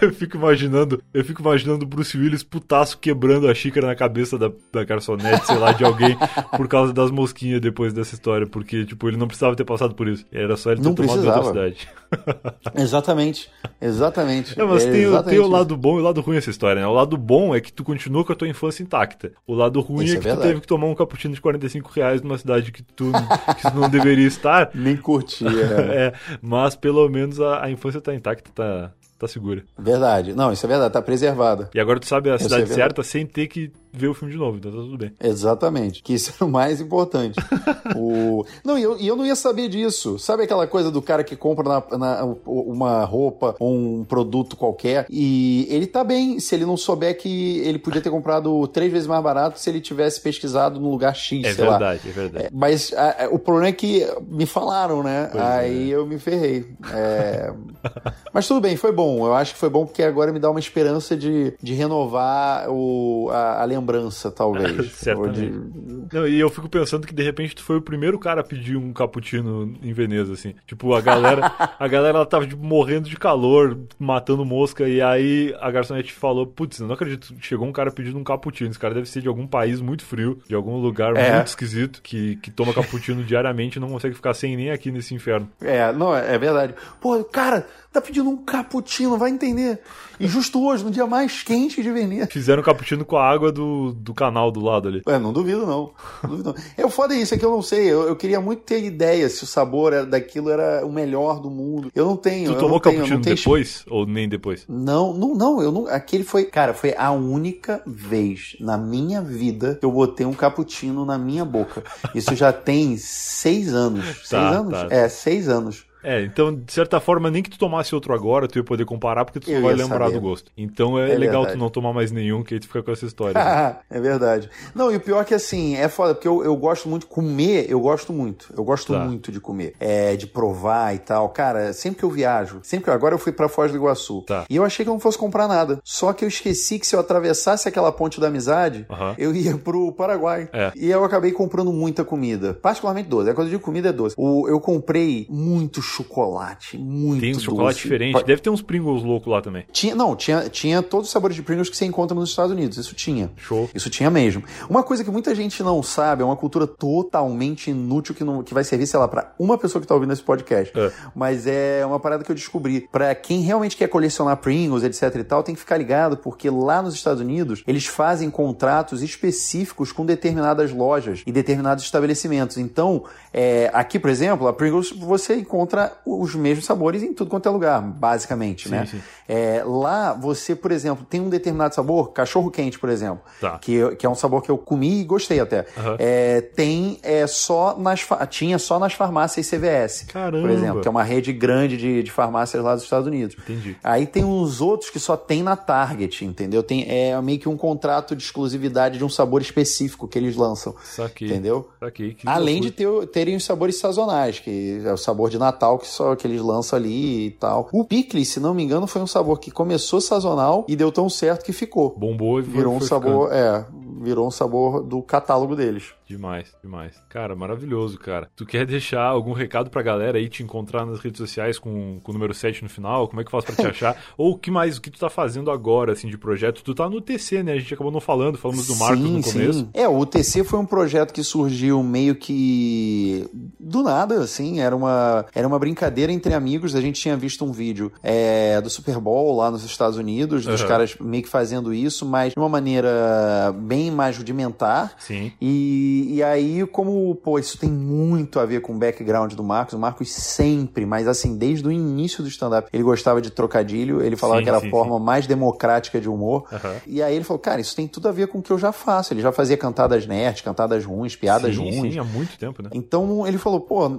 eu 0.00 0.12
fico 0.12 0.36
imaginando, 0.36 1.02
eu 1.12 1.24
fico 1.24 1.42
imaginando 1.42 1.84
o 1.84 1.88
Bruce 1.88 2.16
Willis 2.16 2.42
putaço 2.42 2.98
quebrando 2.98 3.48
a 3.48 3.54
xícara 3.54 3.86
na 3.86 3.94
cabeça 3.94 4.38
da, 4.38 4.50
da 4.72 4.84
garçonete, 4.84 5.46
sei 5.46 5.58
lá, 5.58 5.72
de 5.72 5.84
alguém 5.84 6.16
por 6.56 6.68
causa 6.68 6.92
das 6.92 7.10
mosquinhas 7.10 7.60
depois 7.60 7.92
dessa 7.92 8.14
história, 8.14 8.46
porque 8.46 8.84
tipo, 8.84 9.08
ele 9.08 9.16
não 9.16 9.26
precisava 9.26 9.56
ter 9.56 9.64
passado 9.64 9.94
por 9.94 10.08
isso. 10.08 10.24
Era 10.32 10.56
só 10.56 10.70
ele 10.72 10.80
ter 10.80 10.86
não 10.86 10.94
tomado 10.94 11.12
precisava. 11.12 11.52
velocidade. 11.52 11.88
exatamente. 12.76 13.50
Exatamente. 13.80 14.60
É, 14.60 14.64
mas 14.64 14.84
é, 14.84 14.90
tem, 14.90 15.02
exatamente 15.02 15.30
tem 15.30 15.38
o 15.38 15.48
lado 15.48 15.76
bom 15.76 15.98
e 15.98 16.00
o 16.00 16.04
lado 16.04 16.20
ruim 16.20 16.36
essa 16.36 16.50
história, 16.50 16.80
né? 16.80 16.86
O 16.86 16.92
lado 16.92 17.16
bom 17.16 17.54
é 17.54 17.60
que 17.60 17.72
tu 17.72 17.84
continua 17.84 18.24
com 18.24 18.32
a 18.32 18.36
tua 18.36 18.48
infância 18.48 18.82
intacta. 18.82 19.32
O 19.46 19.54
lado 19.54 19.80
ruim 19.80 20.04
isso 20.04 20.16
é 20.16 20.20
que 20.20 20.28
é 20.28 20.34
tu 20.34 20.42
teve 20.42 20.60
que 20.60 20.66
tomar 20.66 20.86
um 20.86 20.94
cappuccino 20.94 21.34
de 21.34 21.40
45 21.40 21.90
reais 21.92 22.22
numa 22.22 22.38
cidade 22.38 22.72
que 22.72 22.82
tu, 22.82 23.12
que 23.56 23.70
tu 23.70 23.76
não 23.76 23.88
deveria 23.88 24.26
estar. 24.26 24.70
Nem 24.74 24.96
curtia. 24.96 25.48
é, 25.92 26.12
mas 26.40 26.74
pelo 26.74 27.08
menos 27.08 27.40
a, 27.40 27.64
a 27.64 27.70
infância 27.70 28.00
tá 28.00 28.14
intacta, 28.14 28.50
tá, 28.54 28.92
tá 29.18 29.28
segura. 29.28 29.64
Verdade. 29.78 30.34
Não, 30.34 30.52
isso 30.52 30.64
é 30.64 30.68
verdade, 30.68 30.92
tá 30.92 31.02
preservada. 31.02 31.70
E 31.74 31.80
agora 31.80 32.00
tu 32.00 32.06
sabe 32.06 32.30
a 32.30 32.38
cidade 32.38 32.64
é 32.64 32.66
certa 32.66 33.02
sem 33.02 33.26
ter 33.26 33.48
que 33.48 33.72
ver 33.94 34.08
o 34.08 34.14
filme 34.14 34.32
de 34.32 34.38
novo, 34.38 34.58
então 34.58 34.70
tá 34.70 34.78
tudo 34.78 34.98
bem. 34.98 35.12
Exatamente, 35.22 36.02
que 36.02 36.14
isso 36.14 36.32
é 36.40 36.44
o 36.44 36.48
mais 36.48 36.80
importante. 36.80 37.38
o... 37.96 38.44
Não, 38.64 38.78
e 38.78 38.82
eu, 38.82 38.98
eu 38.98 39.16
não 39.16 39.24
ia 39.24 39.36
saber 39.36 39.68
disso. 39.68 40.18
Sabe 40.18 40.42
aquela 40.42 40.66
coisa 40.66 40.90
do 40.90 41.00
cara 41.00 41.22
que 41.22 41.36
compra 41.36 41.64
na, 41.64 41.98
na, 41.98 42.34
uma 42.44 43.04
roupa 43.04 43.54
ou 43.58 43.74
um 43.74 44.04
produto 44.04 44.56
qualquer 44.56 45.06
e 45.08 45.66
ele 45.70 45.86
tá 45.86 46.02
bem 46.02 46.40
se 46.40 46.54
ele 46.54 46.66
não 46.66 46.76
souber 46.76 47.16
que 47.16 47.58
ele 47.58 47.78
podia 47.78 48.00
ter 48.00 48.10
comprado 48.10 48.66
três 48.68 48.90
vezes 48.90 49.06
mais 49.06 49.22
barato 49.22 49.58
se 49.58 49.70
ele 49.70 49.80
tivesse 49.80 50.20
pesquisado 50.20 50.80
no 50.80 50.90
lugar 50.90 51.14
X, 51.14 51.44
é 51.44 51.52
sei 51.52 51.64
verdade, 51.64 51.82
lá. 51.82 52.10
É 52.10 52.12
verdade, 52.12 52.46
é 52.46 52.50
Mas 52.52 52.92
a, 52.92 53.28
o 53.30 53.38
problema 53.38 53.68
é 53.68 53.72
que 53.72 54.06
me 54.28 54.46
falaram, 54.46 55.02
né? 55.02 55.28
Pois 55.30 55.44
Aí 55.44 55.92
é. 55.92 55.94
eu 55.94 56.06
me 56.06 56.18
ferrei. 56.18 56.66
É... 56.92 57.52
mas 58.32 58.48
tudo 58.48 58.60
bem, 58.60 58.76
foi 58.76 58.92
bom. 58.92 59.26
Eu 59.26 59.34
acho 59.34 59.54
que 59.54 59.60
foi 59.60 59.68
bom 59.68 59.84
porque 59.86 60.02
agora 60.02 60.32
me 60.32 60.38
dá 60.38 60.50
uma 60.50 60.60
esperança 60.60 61.16
de, 61.16 61.54
de 61.62 61.74
renovar 61.74 62.68
o, 62.68 63.28
a, 63.30 63.62
a 63.62 63.64
lembrança, 63.64 63.83
talvez. 64.30 64.92
Certamente. 64.92 65.50
De... 65.50 66.14
Não, 66.14 66.26
e 66.26 66.38
eu 66.38 66.50
fico 66.50 66.68
pensando 66.68 67.06
que 67.06 67.14
de 67.14 67.22
repente 67.22 67.54
tu 67.54 67.62
foi 67.62 67.76
o 67.76 67.82
primeiro 67.82 68.18
cara 68.18 68.40
a 68.40 68.44
pedir 68.44 68.76
um 68.76 68.92
cappuccino 68.92 69.74
em 69.82 69.92
Veneza, 69.92 70.32
assim. 70.32 70.54
Tipo, 70.66 70.94
a 70.94 71.00
galera, 71.00 71.52
a 71.78 71.88
galera 71.88 72.18
ela 72.18 72.26
tava 72.26 72.46
tipo, 72.46 72.64
morrendo 72.64 73.08
de 73.08 73.16
calor, 73.16 73.78
matando 73.98 74.44
mosca, 74.44 74.88
e 74.88 75.00
aí 75.00 75.54
a 75.60 75.70
garçonete 75.70 76.12
falou: 76.12 76.46
Putz, 76.46 76.78
eu 76.80 76.86
não 76.86 76.94
acredito, 76.94 77.34
chegou 77.40 77.66
um 77.66 77.72
cara 77.72 77.90
pedindo 77.90 78.18
um 78.18 78.24
cappuccino. 78.24 78.70
Esse 78.70 78.78
cara 78.78 78.94
deve 78.94 79.08
ser 79.08 79.20
de 79.20 79.28
algum 79.28 79.46
país 79.46 79.80
muito 79.80 80.04
frio, 80.04 80.38
de 80.48 80.54
algum 80.54 80.76
lugar 80.78 81.16
é. 81.16 81.34
muito 81.34 81.48
esquisito, 81.48 82.00
que, 82.02 82.36
que 82.36 82.50
toma 82.50 82.72
cappuccino 82.74 83.22
diariamente 83.24 83.78
e 83.78 83.80
não 83.80 83.88
consegue 83.88 84.14
ficar 84.14 84.34
sem 84.34 84.56
nem 84.56 84.70
aqui 84.70 84.90
nesse 84.90 85.14
inferno. 85.14 85.48
É, 85.60 85.92
não, 85.92 86.14
é 86.14 86.38
verdade. 86.38 86.74
Pô, 87.00 87.22
cara, 87.24 87.66
tá 87.94 88.00
pedindo 88.00 88.28
um 88.28 88.36
cappuccino, 88.36 89.16
vai 89.16 89.30
entender. 89.30 89.80
E 90.18 90.26
justo 90.26 90.64
hoje, 90.64 90.84
no 90.84 90.90
dia 90.90 91.06
mais 91.06 91.42
quente 91.42 91.82
de 91.82 91.90
Veneza. 91.90 92.28
Fizeram 92.30 92.62
cappuccino 92.62 93.04
com 93.04 93.16
a 93.16 93.28
água 93.28 93.52
do, 93.52 93.92
do 93.92 94.12
canal 94.12 94.50
do 94.50 94.60
lado 94.60 94.88
ali. 94.88 95.02
É, 95.06 95.18
não 95.18 95.32
duvido 95.32 95.64
não. 95.64 95.92
Não 96.22 96.30
duvido 96.30 96.54
não. 96.54 96.64
É 96.76 96.84
o 96.84 96.90
foda 96.90 97.14
isso, 97.14 97.34
é 97.34 97.38
que 97.38 97.44
eu 97.44 97.50
não 97.50 97.62
sei. 97.62 97.86
Eu, 97.86 98.08
eu, 98.08 98.16
queria 98.16 98.40
muito 98.40 98.62
ter 98.62 98.82
ideia 98.82 99.28
se 99.28 99.44
o 99.44 99.46
sabor 99.46 99.92
era, 99.92 100.06
daquilo 100.06 100.50
era 100.50 100.84
o 100.84 100.92
melhor 100.92 101.40
do 101.40 101.50
mundo. 101.50 101.90
Eu 101.94 102.04
não 102.04 102.16
tenho. 102.16 102.52
Tu 102.52 102.58
tomou 102.58 102.80
cappuccino 102.80 103.20
tenho, 103.20 103.36
depois? 103.36 103.84
Ou 103.88 104.04
nem 104.06 104.28
depois? 104.28 104.64
Não, 104.68 105.14
não, 105.14 105.34
não. 105.34 105.62
Eu 105.62 105.70
não. 105.70 105.86
Aquele 105.86 106.24
foi. 106.24 106.44
Cara, 106.44 106.74
foi 106.74 106.94
a 106.96 107.12
única 107.12 107.80
vez 107.86 108.56
na 108.58 108.76
minha 108.76 109.22
vida 109.22 109.76
que 109.78 109.86
eu 109.86 109.92
botei 109.92 110.26
um 110.26 110.34
cappuccino 110.34 111.04
na 111.04 111.16
minha 111.16 111.44
boca. 111.44 111.84
Isso 112.14 112.34
já 112.34 112.52
tem 112.52 112.96
seis 112.96 113.72
anos. 113.72 114.04
Seis 114.04 114.28
tá, 114.30 114.50
anos? 114.50 114.72
Tá. 114.72 114.88
É, 114.90 115.08
seis 115.08 115.48
anos. 115.48 115.84
É, 116.04 116.22
então, 116.22 116.54
de 116.54 116.72
certa 116.72 117.00
forma, 117.00 117.30
nem 117.30 117.42
que 117.42 117.50
tu 117.50 117.58
tomasse 117.58 117.94
outro 117.94 118.12
agora, 118.12 118.46
tu 118.46 118.58
ia 118.58 118.64
poder 118.64 118.84
comparar, 118.84 119.24
porque 119.24 119.40
tu 119.40 119.50
só 119.50 119.60
vai 119.60 119.74
lembrar 119.74 120.06
saber. 120.06 120.12
do 120.12 120.20
gosto. 120.20 120.52
Então 120.56 120.98
é, 120.98 121.12
é 121.12 121.18
legal 121.18 121.42
verdade. 121.42 121.58
tu 121.58 121.58
não 121.58 121.70
tomar 121.70 121.92
mais 121.92 122.12
nenhum, 122.12 122.42
que 122.42 122.54
aí 122.54 122.60
tu 122.60 122.66
fica 122.66 122.82
com 122.82 122.92
essa 122.92 123.06
história. 123.06 123.34
Né? 123.34 123.76
é 123.90 124.00
verdade. 124.00 124.50
Não, 124.74 124.92
e 124.92 124.96
o 124.96 125.00
pior 125.00 125.22
é 125.22 125.24
que 125.24 125.34
assim, 125.34 125.76
é 125.76 125.88
foda, 125.88 126.14
porque 126.14 126.28
eu, 126.28 126.44
eu 126.44 126.56
gosto 126.56 126.88
muito 126.88 127.02
de 127.02 127.08
comer, 127.08 127.66
eu 127.68 127.80
gosto 127.80 128.12
muito. 128.12 128.52
Eu 128.56 128.64
gosto 128.64 128.92
tá. 128.92 129.00
muito 129.00 129.32
de 129.32 129.40
comer. 129.40 129.74
É, 129.80 130.14
de 130.16 130.26
provar 130.26 130.94
e 130.94 130.98
tal. 130.98 131.28
Cara, 131.30 131.72
sempre 131.72 131.98
que 131.98 132.04
eu 132.04 132.10
viajo, 132.10 132.60
sempre 132.62 132.84
que 132.84 132.90
eu, 132.90 132.94
agora 132.94 133.14
eu 133.14 133.18
fui 133.18 133.32
pra 133.32 133.48
Foz 133.48 133.70
do 133.70 133.78
Iguaçu. 133.78 134.22
Tá. 134.22 134.44
E 134.48 134.56
eu 134.56 134.64
achei 134.64 134.84
que 134.84 134.88
eu 134.88 134.94
não 134.94 135.00
fosse 135.00 135.18
comprar 135.18 135.48
nada. 135.48 135.80
Só 135.82 136.12
que 136.12 136.24
eu 136.24 136.28
esqueci 136.28 136.78
que 136.78 136.86
se 136.86 136.94
eu 136.94 137.00
atravessasse 137.00 137.68
aquela 137.68 137.90
ponte 137.90 138.20
da 138.20 138.28
amizade, 138.28 138.86
uhum. 138.90 139.14
eu 139.16 139.34
ia 139.34 139.56
pro 139.56 139.92
Paraguai. 139.92 140.48
É. 140.52 140.72
E 140.76 140.90
eu 140.90 141.04
acabei 141.04 141.32
comprando 141.32 141.72
muita 141.72 142.04
comida. 142.04 142.54
Particularmente 142.54 143.08
doce. 143.08 143.32
Quando 143.34 143.46
eu 143.48 143.52
digo 143.52 143.62
comida 143.62 143.88
é 143.88 143.92
doce. 143.92 144.14
O, 144.18 144.48
eu 144.48 144.60
comprei 144.60 145.26
muito 145.30 145.80
chocolate 145.94 146.76
muito 146.78 147.20
Tem 147.20 147.34
um 147.34 147.38
chocolate 147.38 147.76
doce. 147.76 147.82
diferente. 147.82 148.24
Deve 148.24 148.40
ter 148.40 148.50
uns 148.50 148.62
Pringles 148.62 149.02
loucos 149.02 149.30
lá 149.30 149.40
também. 149.40 149.64
Tinha, 149.72 149.94
não, 149.94 150.16
tinha, 150.16 150.48
tinha 150.48 150.82
todos 150.82 151.08
os 151.08 151.12
sabores 151.12 151.36
de 151.36 151.42
Pringles 151.42 151.68
que 151.68 151.76
você 151.76 151.84
encontra 151.84 152.14
nos 152.14 152.30
Estados 152.30 152.52
Unidos. 152.52 152.76
Isso 152.78 152.94
tinha. 152.94 153.30
Show. 153.36 153.68
Isso 153.74 153.90
tinha 153.90 154.10
mesmo. 154.10 154.42
Uma 154.68 154.82
coisa 154.82 155.04
que 155.04 155.10
muita 155.10 155.34
gente 155.34 155.62
não 155.62 155.82
sabe, 155.82 156.22
é 156.22 156.24
uma 156.24 156.36
cultura 156.36 156.66
totalmente 156.66 157.70
inútil 157.70 158.14
que, 158.14 158.24
não, 158.24 158.42
que 158.42 158.54
vai 158.54 158.64
servir, 158.64 158.86
sei 158.86 158.98
lá, 158.98 159.08
pra 159.08 159.34
uma 159.38 159.58
pessoa 159.58 159.80
que 159.80 159.86
tá 159.86 159.94
ouvindo 159.94 160.12
esse 160.12 160.22
podcast. 160.22 160.76
É. 160.78 160.92
Mas 161.14 161.46
é 161.46 161.84
uma 161.86 162.00
parada 162.00 162.24
que 162.24 162.30
eu 162.30 162.34
descobri. 162.34 162.88
Pra 162.90 163.14
quem 163.14 163.40
realmente 163.40 163.76
quer 163.76 163.88
colecionar 163.88 164.36
Pringles, 164.38 164.82
etc 164.82 165.14
e 165.16 165.24
tal, 165.24 165.42
tem 165.42 165.54
que 165.54 165.60
ficar 165.60 165.76
ligado, 165.76 166.16
porque 166.16 166.50
lá 166.50 166.82
nos 166.82 166.94
Estados 166.94 167.20
Unidos, 167.20 167.62
eles 167.66 167.86
fazem 167.86 168.30
contratos 168.30 169.02
específicos 169.02 169.92
com 169.92 170.04
determinadas 170.04 170.72
lojas 170.72 171.22
e 171.26 171.32
determinados 171.32 171.84
estabelecimentos. 171.84 172.58
Então, 172.58 173.04
é, 173.32 173.70
aqui, 173.72 173.98
por 173.98 174.10
exemplo, 174.10 174.46
a 174.46 174.52
Pringles, 174.52 174.90
você 174.90 175.36
encontra 175.36 175.83
os 176.04 176.34
mesmos 176.34 176.64
sabores 176.64 177.02
em 177.02 177.12
tudo 177.12 177.30
quanto 177.30 177.48
é 177.48 177.52
lugar, 177.52 177.80
basicamente, 177.80 178.64
sim, 178.68 178.74
né? 178.74 178.86
Sim. 178.86 179.00
É, 179.28 179.62
lá, 179.64 180.12
você, 180.12 180.54
por 180.54 180.70
exemplo, 180.70 181.06
tem 181.08 181.20
um 181.20 181.28
determinado 181.28 181.74
sabor, 181.74 182.12
cachorro 182.12 182.50
quente, 182.50 182.78
por 182.78 182.90
exemplo, 182.90 183.20
tá. 183.40 183.58
que, 183.58 183.94
que 183.96 184.04
é 184.04 184.08
um 184.08 184.14
sabor 184.14 184.42
que 184.42 184.50
eu 184.50 184.58
comi 184.58 185.00
e 185.00 185.04
gostei 185.04 185.40
até. 185.40 185.66
Uhum. 185.76 185.96
É, 185.98 186.40
tem 186.40 186.98
é, 187.02 187.26
só 187.26 187.78
nas 187.78 188.06
tinha 188.28 188.58
só 188.58 188.78
nas 188.78 188.92
farmácias 188.92 189.48
CVS, 189.48 190.06
Caramba. 190.08 190.46
por 190.46 190.50
exemplo, 190.50 190.80
que 190.80 190.88
é 190.88 190.90
uma 190.90 191.02
rede 191.02 191.32
grande 191.32 191.76
de, 191.76 192.02
de 192.02 192.10
farmácias 192.10 192.62
lá 192.62 192.74
dos 192.74 192.84
Estados 192.84 193.06
Unidos. 193.06 193.36
Entendi. 193.38 193.76
Aí 193.82 194.06
tem 194.06 194.24
uns 194.24 194.60
outros 194.60 194.90
que 194.90 195.00
só 195.00 195.16
tem 195.16 195.42
na 195.42 195.56
Target, 195.56 196.24
entendeu? 196.24 196.62
Tem 196.62 196.86
é 196.88 197.20
meio 197.22 197.38
que 197.38 197.48
um 197.48 197.56
contrato 197.56 198.14
de 198.14 198.22
exclusividade 198.22 198.98
de 198.98 199.04
um 199.04 199.08
sabor 199.08 199.40
específico 199.40 200.06
que 200.06 200.18
eles 200.18 200.36
lançam. 200.36 200.74
Saquei. 200.84 201.28
Entendeu? 201.28 201.68
Saquei. 201.80 202.14
Que 202.14 202.28
Além 202.28 202.60
de 202.60 202.70
ter, 202.70 202.88
terem 203.08 203.36
os 203.36 203.44
sabores 203.44 203.78
sazonais, 203.78 204.38
que 204.38 204.82
é 204.84 204.92
o 204.92 204.96
sabor 204.96 205.30
de 205.30 205.38
Natal 205.38 205.63
Natal 205.64 205.78
que 205.78 205.88
só 205.88 206.14
que 206.14 206.26
eles 206.26 206.40
lançam 206.42 206.78
ali 206.78 207.26
e 207.26 207.30
tal. 207.30 207.68
O 207.72 207.84
picles, 207.84 208.28
se 208.28 208.38
não 208.38 208.52
me 208.54 208.62
engano, 208.62 208.86
foi 208.86 209.00
um 209.00 209.06
sabor 209.06 209.38
que 209.40 209.50
começou 209.50 210.00
sazonal 210.00 210.64
e 210.68 210.76
deu 210.76 210.92
tão 210.92 211.08
certo 211.08 211.44
que 211.44 211.52
ficou. 211.52 211.94
Bombou 211.96 212.38
e 212.38 212.42
virou 212.42 212.74
um 212.74 212.80
sabor, 212.80 213.28
ficando. 213.28 213.40
é, 213.40 213.66
virou 214.00 214.26
um 214.26 214.30
sabor 214.30 214.82
do 214.82 215.02
catálogo 215.02 215.54
deles. 215.54 215.94
Demais, 216.06 216.54
demais. 216.62 216.94
Cara, 217.08 217.34
maravilhoso, 217.34 217.98
cara. 217.98 218.28
Tu 218.36 218.44
quer 218.44 218.66
deixar 218.66 219.02
algum 219.02 219.32
recado 219.32 219.70
pra 219.70 219.82
galera 219.82 220.18
aí 220.18 220.28
te 220.28 220.42
encontrar 220.42 220.84
nas 220.84 221.00
redes 221.00 221.18
sociais 221.18 221.58
com, 221.58 221.98
com 222.02 222.10
o 222.10 222.14
número 222.14 222.34
7 222.34 222.62
no 222.62 222.68
final? 222.68 223.08
Como 223.08 223.20
é 223.20 223.24
que 223.24 223.30
faz 223.30 223.44
pra 223.44 223.54
te 223.54 223.66
achar? 223.66 223.96
Ou 224.16 224.32
o 224.32 224.38
que 224.38 224.50
mais, 224.50 224.76
o 224.76 224.82
que 224.82 224.90
tu 224.90 224.98
tá 224.98 225.08
fazendo 225.08 225.50
agora, 225.50 225.92
assim, 225.92 226.08
de 226.08 226.18
projeto? 226.18 226.62
Tu 226.62 226.74
tá 226.74 226.88
no 226.90 227.00
TC, 227.00 227.42
né? 227.42 227.52
A 227.52 227.58
gente 227.58 227.72
acabou 227.72 227.90
não 227.90 228.00
falando, 228.00 228.36
falamos 228.36 228.66
do 228.66 228.76
Marcos 228.76 229.02
sim, 229.02 229.16
no 229.16 229.22
começo. 229.22 229.58
Sim. 229.60 229.70
É, 229.72 229.88
o 229.88 230.04
TC 230.04 230.44
foi 230.44 230.58
um 230.58 230.66
projeto 230.66 231.12
que 231.12 231.24
surgiu 231.24 231.82
meio 231.82 232.14
que 232.14 233.28
do 233.58 233.82
nada, 233.82 234.20
assim, 234.20 234.60
era 234.60 234.76
uma, 234.76 235.24
era 235.34 235.48
uma 235.48 235.58
brincadeira 235.58 236.12
entre 236.12 236.34
amigos. 236.34 236.74
A 236.74 236.80
gente 236.80 237.00
tinha 237.00 237.16
visto 237.16 237.44
um 237.44 237.52
vídeo 237.52 237.90
é, 238.02 238.60
do 238.60 238.68
Super 238.68 238.98
Bowl 238.98 239.36
lá 239.36 239.50
nos 239.50 239.64
Estados 239.64 239.96
Unidos, 239.96 240.44
dos 240.44 240.60
uhum. 240.60 240.68
caras 240.68 240.96
meio 241.00 241.22
que 241.22 241.28
fazendo 241.28 241.72
isso, 241.72 242.04
mas 242.04 242.32
de 242.34 242.38
uma 242.38 242.48
maneira 242.48 243.54
bem 243.56 243.83
mais 243.90 244.16
rudimentar. 244.16 244.94
Sim. 244.98 245.32
E, 245.40 246.14
e 246.14 246.22
aí, 246.22 246.66
como, 246.66 247.14
pô, 247.16 247.38
isso 247.38 247.58
tem 247.58 247.70
muito 247.70 248.40
a 248.40 248.46
ver 248.46 248.60
com 248.60 248.74
o 248.74 248.78
background 248.78 249.32
do 249.34 249.42
Marcos, 249.42 249.74
o 249.74 249.78
Marcos 249.78 250.12
sempre, 250.12 250.86
mas 250.86 251.06
assim, 251.06 251.36
desde 251.36 251.66
o 251.66 251.72
início 251.72 252.22
do 252.22 252.28
stand-up, 252.28 252.68
ele 252.72 252.82
gostava 252.82 253.20
de 253.20 253.30
trocadilho, 253.30 254.02
ele 254.02 254.16
falava 254.16 254.40
sim, 254.40 254.44
que 254.44 254.50
era 254.50 254.60
sim, 254.60 254.68
a 254.68 254.70
forma 254.70 254.98
sim. 254.98 255.04
mais 255.04 255.26
democrática 255.26 256.00
de 256.00 256.08
humor. 256.08 256.44
Uhum. 256.50 256.74
E 256.86 257.02
aí 257.02 257.14
ele 257.14 257.24
falou, 257.24 257.38
cara, 257.38 257.60
isso 257.60 257.74
tem 257.74 257.86
tudo 257.86 258.08
a 258.08 258.12
ver 258.12 258.28
com 258.28 258.38
o 258.38 258.42
que 258.42 258.50
eu 258.50 258.58
já 258.58 258.72
faço. 258.72 259.12
Ele 259.12 259.20
já 259.20 259.32
fazia 259.32 259.56
cantadas 259.56 260.06
nerds, 260.06 260.42
cantadas 260.42 260.84
ruins, 260.84 261.16
piadas 261.16 261.56
ruins. 261.56 261.94
Sim, 261.94 261.98
há 261.98 262.04
muito 262.04 262.38
tempo, 262.38 262.62
né? 262.62 262.70
Então 262.72 263.26
ele 263.26 263.38
falou, 263.38 263.60
pô, 263.60 263.90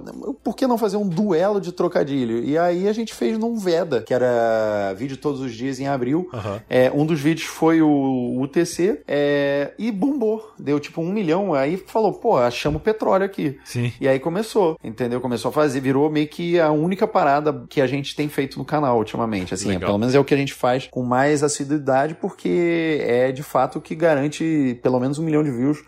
por 0.42 0.56
que 0.56 0.66
não 0.66 0.78
fazer 0.78 0.96
um 0.96 1.08
duelo 1.08 1.60
de 1.60 1.72
trocadilho? 1.72 2.44
E 2.44 2.56
aí 2.58 2.88
a 2.88 2.92
gente 2.92 3.14
fez 3.14 3.38
num 3.38 3.56
Veda, 3.56 4.02
que 4.02 4.14
era 4.14 4.94
vídeo 4.94 5.16
todos 5.16 5.40
os 5.40 5.54
dias 5.54 5.80
em 5.80 5.86
abril. 5.86 6.28
Uhum. 6.32 6.60
É, 6.68 6.90
um 6.94 7.04
dos 7.04 7.20
vídeos 7.20 7.46
foi 7.46 7.82
o 7.82 8.40
UTC 8.40 9.02
é, 9.06 9.72
e 9.78 9.90
bombou. 9.90 10.52
Deu 10.58 10.78
tipo 10.80 11.00
um 11.00 11.12
milhão. 11.12 11.54
Aí 11.54 11.76
falou, 11.76 12.12
pô, 12.12 12.36
achamos 12.36 12.82
petróleo 12.82 13.24
aqui. 13.24 13.58
Sim. 13.64 13.92
E 14.00 14.08
aí 14.08 14.18
começou, 14.18 14.78
entendeu? 14.82 15.20
Começou 15.20 15.50
a 15.50 15.52
fazer, 15.52 15.80
virou 15.80 16.10
meio 16.10 16.28
que 16.28 16.58
a 16.58 16.70
única 16.70 17.06
parada 17.06 17.64
que 17.68 17.80
a 17.80 17.86
gente 17.86 18.14
tem 18.14 18.28
feito 18.28 18.58
no 18.58 18.64
canal 18.64 18.98
ultimamente. 18.98 19.54
Assim, 19.54 19.74
é, 19.74 19.78
pelo 19.78 19.98
menos 19.98 20.14
é 20.14 20.18
o 20.18 20.24
que 20.24 20.34
a 20.34 20.36
gente 20.36 20.54
faz 20.54 20.88
com 20.90 21.02
mais 21.02 21.42
assiduidade, 21.42 22.14
porque 22.14 22.98
é 23.02 23.32
de 23.32 23.42
fato 23.42 23.78
o 23.78 23.80
que 23.80 23.94
garante 23.94 24.78
pelo 24.82 25.00
menos 25.00 25.18
um 25.18 25.24
milhão 25.24 25.42
de 25.42 25.50
views 25.50 25.82